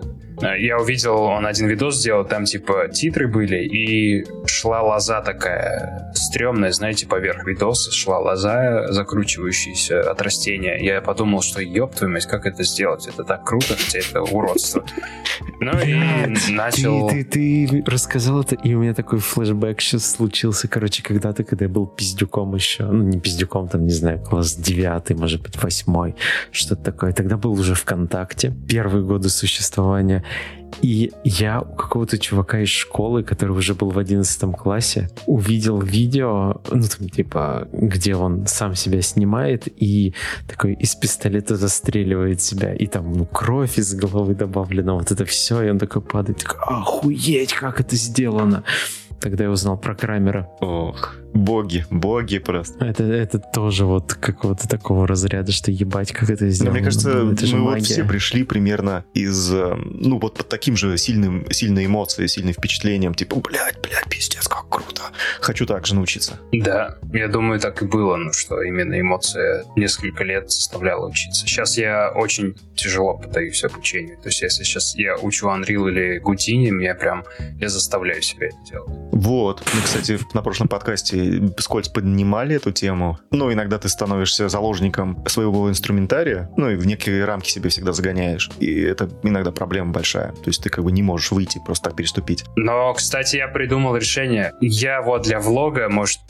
Я 0.59 0.79
увидел, 0.79 1.16
он 1.22 1.46
один 1.46 1.66
видос 1.66 1.96
сделал, 1.96 2.25
там 2.25 2.44
типа 2.44 2.88
титры 2.88 3.27
были, 3.27 3.64
и 3.64 4.27
шла 4.46 4.83
лоза 4.83 5.22
такая 5.22 6.12
стрёмная, 6.14 6.72
знаете, 6.72 7.07
поверх 7.07 7.46
видоса 7.46 7.90
шла 7.90 8.18
лоза, 8.18 8.87
закручивающаяся 8.88 10.11
от 10.11 10.20
растения. 10.20 10.77
Я 10.79 11.01
подумал, 11.01 11.40
что 11.40 11.62
ёб 11.62 11.94
твою 11.94 12.12
мать, 12.12 12.27
как 12.27 12.44
это 12.44 12.64
сделать? 12.64 13.07
Это 13.07 13.25
так 13.25 13.44
круто, 13.44 13.77
хотя 13.79 14.01
это 14.01 14.22
уродство. 14.22 14.85
Ну 15.61 15.72
и 15.81 15.94
начал... 16.51 17.09
Ты, 17.09 17.25
ты, 17.25 17.66
ты 17.68 17.85
рассказал 17.87 18.42
это, 18.42 18.57
и 18.57 18.75
у 18.75 18.81
меня 18.83 18.92
такой 18.92 19.20
флешбэк 19.20 19.81
сейчас 19.81 20.11
случился, 20.11 20.68
короче, 20.68 21.03
когда-то, 21.03 21.44
когда 21.44 21.64
я 21.64 21.70
был 21.70 21.87
пиздюком 21.87 22.55
еще, 22.55 22.85
ну 22.85 23.05
не 23.05 23.20
пиздюком, 23.20 23.68
там, 23.68 23.85
не 23.85 23.92
знаю, 23.92 24.20
класс 24.20 24.55
девятый, 24.55 25.16
может 25.16 25.42
быть, 25.42 25.62
восьмой, 25.62 26.14
что-то 26.51 26.83
такое. 26.83 27.12
Тогда 27.12 27.37
был 27.37 27.53
уже 27.53 27.75
ВКонтакте, 27.75 28.55
первые 28.69 29.05
годы 29.05 29.29
существования. 29.29 30.25
И 30.83 31.12
я 31.25 31.61
у 31.61 31.75
какого-то 31.75 32.19
чувака 32.19 32.61
из 32.61 32.69
школы, 32.69 33.23
который 33.23 33.53
уже 33.53 33.75
был 33.75 33.91
в 33.91 33.99
одиннадцатом 33.99 34.53
классе, 34.53 35.09
увидел 35.27 35.81
видео, 35.81 36.61
ну 36.71 36.83
там 36.83 37.09
типа, 37.09 37.69
где 37.73 38.15
он 38.15 38.47
сам 38.47 38.75
себя 38.75 39.01
снимает 39.01 39.69
и 39.83 40.12
такой 40.47 40.75
из 40.75 40.95
пистолета 40.95 41.57
застреливает 41.57 42.43
себя, 42.43 42.75
и 42.75 42.87
там 42.87 43.12
ну, 43.12 43.25
кровь 43.25 43.79
из 43.79 43.95
головы 43.95 44.35
добавлена, 44.35 44.95
вот 44.95 45.11
это 45.11 45.25
все, 45.25 45.62
и 45.62 45.71
он 45.71 45.79
такой 45.79 46.03
падает, 46.03 46.39
такой, 46.39 46.59
охуеть, 46.61 47.55
как 47.55 47.81
это 47.81 47.97
сделано. 47.97 48.62
Тогда 49.21 49.45
я 49.45 49.51
узнал 49.51 49.79
про 49.79 49.95
Крамера. 49.95 50.49
Ох, 50.61 51.15
боги, 51.35 51.85
боги 51.91 52.39
просто. 52.39 52.85
Это, 52.85 53.05
это 53.05 53.39
тоже 53.39 53.85
вот 53.85 54.15
какого-то 54.15 54.69
такого 54.69 55.07
разряда, 55.07 55.53
что 55.53 55.71
ебать, 55.71 56.13
как 56.13 56.31
это 56.31 56.45
Но 56.45 56.51
сделано. 56.51 56.75
мне 56.75 56.85
кажется, 56.85 57.09
Ну, 57.13 57.33
это 57.33 57.47
же 57.47 57.57
мы 57.57 57.63
вот 57.65 57.71
магия. 57.73 57.85
все 57.85 58.05
пришли 58.05 58.45
примерно 58.45 59.05
из, 59.15 59.53
э, 59.53 59.75
ну, 59.77 60.19
вот 60.19 60.35
под 60.35 60.49
таким 60.49 60.77
же 60.77 60.97
сильным, 60.99 61.47
сильной 61.51 61.87
эмоцией, 61.87 62.29
сильным 62.29 62.53
впечатлением, 62.55 63.15
типа, 63.15 63.37
блядь, 63.37 63.81
блядь, 63.83 64.09
пиздец, 64.09 64.47
как 64.49 64.69
круто. 64.69 65.03
Хочу 65.41 65.67
так 65.67 65.87
же 65.87 65.95
научиться. 65.95 66.39
Да, 66.53 66.99
я 67.13 67.29
думаю, 67.29 67.59
так 67.61 67.83
и 67.83 67.87
было, 67.87 68.17
ну 68.17 68.33
что 68.33 68.63
именно 68.63 69.01
эмоция 69.01 69.65
несколько 69.77 70.25
лет 70.25 70.51
заставляла 70.51 71.09
учиться. 71.09 71.47
Сейчас 71.47 71.77
я 71.79 72.11
очень 72.15 72.55
тяжело 72.75 73.17
поддаюсь 73.17 73.65
обучению. 73.65 74.17
То 74.19 74.29
есть 74.29 74.43
если 74.43 74.63
сейчас 74.65 74.95
я 74.97 75.17
учу 75.17 75.49
Unreal 75.49 75.89
или 75.91 76.21
Houdini, 76.23 76.71
меня 76.71 76.95
прям, 76.95 77.25
я 77.59 77.69
заставляю 77.69 78.21
себя 78.23 78.47
это 78.49 78.57
делать. 78.71 78.91
Вот. 79.12 79.62
Мы, 79.75 79.83
кстати, 79.83 80.19
на 80.35 80.42
прошлом 80.42 80.69
подкасте 80.69 81.51
скользь 81.59 81.88
поднимали 81.88 82.57
эту 82.57 82.73
тему. 82.73 83.19
Ну, 83.31 83.53
иногда 83.53 83.79
ты 83.79 83.88
становишься 83.88 84.49
заложником 84.49 85.25
своего 85.27 85.69
инструментария, 85.71 86.51
ну, 86.57 86.71
и 86.71 86.77
в 86.77 86.87
некие 86.87 87.25
рамки 87.25 87.51
себе 87.51 87.71
всегда 87.71 87.92
загоняешь. 87.92 88.51
И 88.59 88.81
это 88.81 89.09
иногда 89.23 89.53
проблема 89.53 89.92
большая. 89.92 90.33
То 90.33 90.47
есть 90.47 90.62
ты 90.62 90.71
как 90.71 90.85
бы 90.85 90.92
не 90.92 91.03
можешь 91.03 91.31
выйти, 91.31 91.61
просто 91.64 91.90
так 91.90 91.97
переступить. 91.97 92.45
Но, 92.57 92.92
кстати, 92.95 93.37
я 93.37 93.49
придумал 93.49 93.97
решение. 93.97 94.53
Я 94.61 95.03
вот 95.03 95.23
для 95.23 95.40
влога, 95.40 95.88
может, 95.88 96.21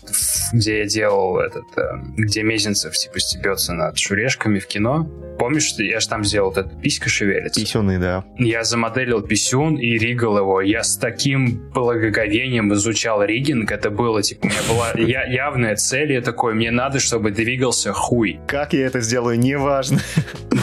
где 0.52 0.80
я 0.80 0.86
делал 0.86 1.38
этот, 1.38 1.64
э, 1.76 1.82
где 2.16 2.42
Мезенцев 2.42 2.94
типа 2.94 3.18
стебется 3.20 3.72
над 3.72 3.98
шурешками 3.98 4.58
в 4.58 4.66
кино. 4.66 5.08
Помнишь, 5.38 5.74
я 5.78 6.00
же 6.00 6.08
там 6.08 6.24
сделал 6.24 6.48
вот 6.48 6.58
этот 6.58 6.80
писька 6.80 7.08
шевелится? 7.08 7.60
Писюны, 7.60 7.98
да. 7.98 8.24
Я 8.38 8.64
замоделил 8.64 9.22
писюн 9.22 9.76
и 9.76 9.98
ригал 9.98 10.38
его. 10.38 10.60
Я 10.60 10.82
с 10.82 10.96
таким 10.96 11.70
благоговением 11.72 12.65
изучал 12.74 13.22
ригинг. 13.22 13.70
Это 13.70 13.90
было, 13.90 14.22
типа, 14.22 14.46
у 14.46 14.48
меня 14.48 14.60
была 14.68 14.92
я- 14.96 15.24
явная 15.24 15.76
цель. 15.76 16.12
Я 16.12 16.20
такой, 16.20 16.54
мне 16.54 16.70
надо, 16.70 16.98
чтобы 17.00 17.30
двигался 17.30 17.92
хуй. 17.92 18.38
Как 18.46 18.72
я 18.72 18.86
это 18.86 19.00
сделаю, 19.00 19.38
неважно. 19.38 20.00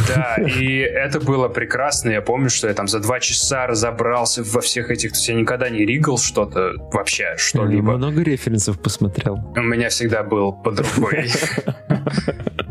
Да, 0.07 0.35
и 0.41 0.77
это 0.77 1.19
было 1.19 1.47
прекрасно. 1.47 2.09
Я 2.09 2.21
помню, 2.21 2.49
что 2.49 2.67
я 2.67 2.73
там 2.73 2.87
за 2.87 2.99
два 2.99 3.19
часа 3.19 3.67
разобрался 3.67 4.43
во 4.43 4.61
всех 4.61 4.91
этих... 4.91 5.11
То 5.11 5.17
есть 5.17 5.29
я 5.29 5.35
никогда 5.35 5.69
не 5.69 5.85
ригал 5.85 6.17
что-то 6.17 6.73
вообще, 6.91 7.35
что-либо. 7.37 7.93
Много 7.97 8.21
референсов 8.23 8.79
посмотрел. 8.81 9.39
У 9.55 9.61
меня 9.61 9.89
всегда 9.89 10.23
был 10.23 10.51
под 10.53 10.79
рукой. 10.79 11.25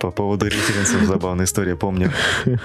По 0.00 0.10
поводу 0.10 0.46
референсов 0.46 1.02
забавная 1.02 1.44
история, 1.44 1.76
помню. 1.76 2.10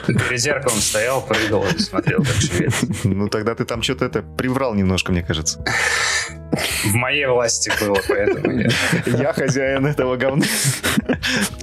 Перед 0.07 0.39
зеркалом 0.39 0.79
стоял, 0.79 1.21
прыгал 1.21 1.65
и 1.65 1.79
смотрел, 1.79 2.19
как 2.19 2.35
шевелится. 2.35 2.87
Ну, 3.03 3.27
тогда 3.27 3.55
ты 3.55 3.65
там 3.65 3.81
что-то 3.81 4.05
это 4.05 4.21
приврал 4.21 4.73
немножко, 4.73 5.11
мне 5.11 5.21
кажется. 5.21 5.63
В 6.51 6.93
моей 6.93 7.25
власти 7.25 7.71
было, 7.81 7.97
поэтому 8.07 8.51
я... 8.59 8.69
Я 9.05 9.33
хозяин 9.33 9.85
этого 9.85 10.15
говна. 10.15 10.45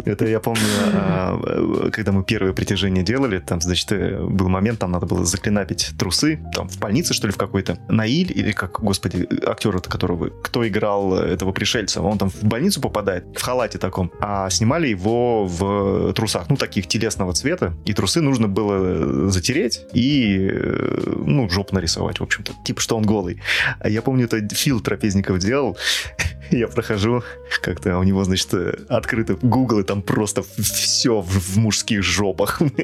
Это 0.05 0.27
я 0.27 0.41
помню, 0.41 0.63
а, 0.95 1.91
когда 1.93 2.13
мы 2.13 2.25
первое 2.25 2.53
притяжение 2.53 3.05
делали, 3.05 3.39
там, 3.39 3.61
значит, 3.61 3.93
э, 3.93 4.23
был 4.23 4.49
момент, 4.49 4.79
там 4.81 4.91
надо 4.91 5.07
было 5.07 5.25
заклинапить 5.25 5.93
трусы, 5.99 6.41
там, 6.55 6.69
в 6.69 6.79
больнице, 6.79 7.15
что 7.15 7.27
ли, 7.27 7.33
в 7.33 7.37
какой-то. 7.37 7.79
Наиль, 7.89 8.33
или 8.35 8.53
как, 8.53 8.81
господи, 8.81 9.29
актер 9.47 9.73
которого, 9.81 10.29
кто 10.43 10.67
играл 10.67 11.15
этого 11.15 11.53
пришельца, 11.53 12.03
он 12.03 12.19
там 12.19 12.31
в 12.31 12.43
больницу 12.43 12.81
попадает, 12.81 13.25
в 13.37 13.43
халате 13.43 13.79
таком, 13.79 14.13
а 14.21 14.51
снимали 14.51 14.89
его 14.89 15.47
в 15.47 16.13
трусах, 16.13 16.49
ну, 16.51 16.57
таких 16.57 16.87
телесного 16.89 17.33
цвета, 17.33 17.75
и 17.85 17.95
трусы 17.95 18.21
нужно 18.21 18.49
было 18.49 19.31
затереть 19.31 19.81
и, 19.95 20.51
э, 20.53 21.15
ну, 21.25 21.49
жопу 21.49 21.75
нарисовать, 21.75 22.21
в 22.21 22.23
общем-то, 22.23 22.53
типа, 22.65 22.81
что 22.81 22.97
он 22.97 23.05
голый. 23.05 23.41
А 23.81 23.89
я 23.89 24.03
помню, 24.03 24.25
это 24.27 24.41
Фил 24.73 24.81
Трапезников 24.81 25.39
делал, 25.39 25.77
я 26.51 26.67
прохожу, 26.67 27.23
как-то 27.61 27.99
у 27.99 28.03
него, 28.05 28.25
значит, 28.25 28.55
э, 28.55 28.75
открыто 28.89 29.35
Google, 29.35 29.81
и 29.81 29.83
там 29.83 30.01
просто 30.01 30.43
все 30.57 31.21
в, 31.21 31.27
в 31.29 31.59
мужских 31.59 32.03
жопах. 32.03 32.63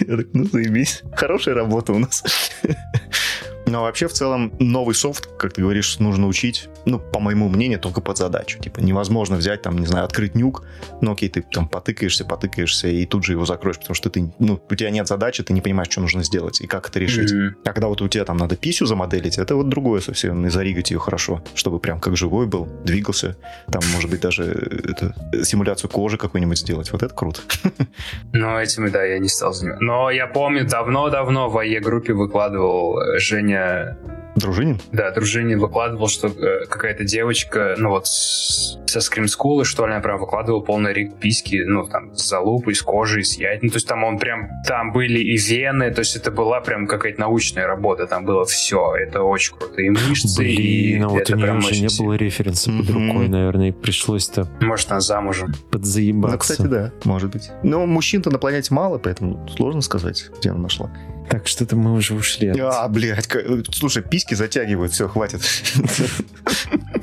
Я 0.00 0.16
так, 0.18 0.26
ну 0.34 0.44
заебись. 0.44 1.02
Хорошая 1.16 1.54
работа 1.54 1.94
у 1.94 1.98
нас. 1.98 2.22
Но 3.66 3.80
вообще, 3.84 4.08
в 4.08 4.12
целом, 4.12 4.52
новый 4.58 4.94
софт, 4.94 5.26
как 5.38 5.54
ты 5.54 5.62
говоришь, 5.62 5.98
нужно 6.00 6.26
учить, 6.26 6.68
ну, 6.86 6.98
по 6.98 7.20
моему 7.20 7.48
мнению, 7.48 7.78
только 7.80 8.00
под 8.00 8.18
задачу. 8.18 8.58
Типа, 8.58 8.80
невозможно 8.80 9.36
взять, 9.36 9.62
там, 9.62 9.78
не 9.78 9.86
знаю, 9.86 10.04
открыть 10.04 10.34
нюк, 10.34 10.64
ну, 11.00 11.12
окей, 11.12 11.28
ты 11.28 11.42
там 11.42 11.68
потыкаешься, 11.68 12.24
потыкаешься, 12.24 12.88
и 12.88 13.06
тут 13.06 13.24
же 13.24 13.32
его 13.32 13.44
закроешь, 13.44 13.78
потому 13.78 13.94
что 13.94 14.10
ты, 14.10 14.32
ну, 14.38 14.60
у 14.68 14.74
тебя 14.74 14.90
нет 14.90 15.06
задачи, 15.08 15.42
ты 15.42 15.52
не 15.52 15.60
понимаешь, 15.60 15.90
что 15.90 16.00
нужно 16.00 16.22
сделать 16.22 16.60
и 16.60 16.66
как 16.66 16.88
это 16.88 16.98
решить. 16.98 17.32
А 17.64 17.72
когда 17.72 17.88
вот 17.88 18.02
у 18.02 18.08
тебя 18.08 18.24
там 18.24 18.36
надо 18.36 18.56
писю 18.56 18.86
замоделить, 18.86 19.38
это 19.38 19.56
вот 19.56 19.68
другое 19.68 20.00
совсем, 20.00 20.46
и 20.46 20.50
заригать 20.50 20.90
ее 20.90 20.98
хорошо, 20.98 21.42
чтобы 21.54 21.78
прям 21.78 22.00
как 22.00 22.16
живой 22.16 22.46
был, 22.46 22.68
двигался. 22.84 23.36
Там, 23.70 23.82
может 23.92 24.10
быть, 24.10 24.20
даже 24.20 24.44
э, 24.44 24.90
это, 24.90 25.44
симуляцию 25.44 25.90
кожи 25.90 26.18
какую-нибудь 26.18 26.58
сделать. 26.58 26.92
Вот 26.92 27.02
это 27.02 27.14
круто. 27.14 27.40
Но 28.32 28.60
этим, 28.60 28.90
да, 28.90 29.04
я 29.04 29.18
не 29.18 29.28
стал 29.28 29.52
заниматься. 29.52 29.84
Но 29.84 30.10
я 30.10 30.26
помню, 30.26 30.66
давно-давно 30.66 31.48
в 31.48 31.58
АЕ-группе 31.58 32.12
выкладывал 32.12 33.00
э, 33.00 33.18
Женя 33.18 33.96
Дружинин? 34.36 34.80
Да, 34.92 35.10
Дружинин 35.12 35.58
выкладывал, 35.60 36.08
что 36.08 36.28
э, 36.28 36.66
какая-то 36.66 37.04
девочка, 37.04 37.74
ну 37.78 37.90
вот, 37.90 38.06
с- 38.06 38.78
со 38.86 38.98
School, 39.00 39.64
что 39.64 39.86
ли, 39.86 39.92
она 39.92 40.00
прям 40.00 40.18
выкладывала 40.18 40.60
полный 40.60 40.92
рик 40.92 41.14
письки, 41.16 41.62
ну, 41.66 41.84
там, 41.86 42.14
с 42.14 42.28
залупой, 42.28 42.74
с 42.74 42.82
кожей, 42.82 43.24
с 43.24 43.36
яйцами. 43.36 43.66
Ну, 43.66 43.70
то 43.72 43.76
есть 43.76 43.88
там 43.88 44.04
он 44.04 44.18
прям, 44.18 44.48
там 44.66 44.92
были 44.92 45.18
и 45.18 45.36
вены, 45.36 45.90
то 45.90 46.00
есть 46.00 46.14
это 46.16 46.30
была 46.30 46.60
прям 46.60 46.86
какая-то 46.86 47.20
научная 47.20 47.66
работа, 47.66 48.06
там 48.06 48.24
было 48.24 48.44
все. 48.44 48.94
Это 48.96 49.22
очень 49.22 49.56
круто. 49.56 49.80
И 49.82 49.90
мышцы, 49.90 50.44
и 50.44 50.56
Блин, 50.92 51.04
а 51.04 51.08
вот 51.08 51.20
это 51.22 51.32
у 51.32 51.36
нее 51.36 51.46
прям 51.46 51.58
уже 51.58 51.70
не 51.80 51.88
сильно. 51.88 52.04
было 52.04 52.14
референса 52.14 52.70
под 52.70 52.88
Мгм. 52.90 53.08
рукой, 53.10 53.28
наверное, 53.28 53.68
и 53.68 53.72
пришлось-то 53.72 54.48
Может, 54.60 54.90
она 54.92 55.00
замужем. 55.00 55.52
подзаебаться. 55.72 56.32
Ну, 56.34 56.38
кстати, 56.38 56.62
да, 56.62 56.92
может 57.04 57.32
быть. 57.32 57.50
Но 57.64 57.86
мужчин-то 57.86 58.30
на 58.30 58.38
планете 58.38 58.72
мало, 58.74 58.98
поэтому 58.98 59.48
сложно 59.56 59.80
сказать, 59.80 60.30
где 60.38 60.50
она 60.50 60.60
нашла. 60.60 60.90
Так, 61.28 61.46
что-то 61.46 61.76
мы 61.76 61.94
уже 61.94 62.14
ушли. 62.14 62.48
от- 62.48 62.58
А, 62.60 62.88
блядь, 62.88 63.28
слушай, 63.72 64.02
письки 64.02 64.34
затягивают, 64.34 64.92
все, 64.92 65.08
хватит. 65.08 65.40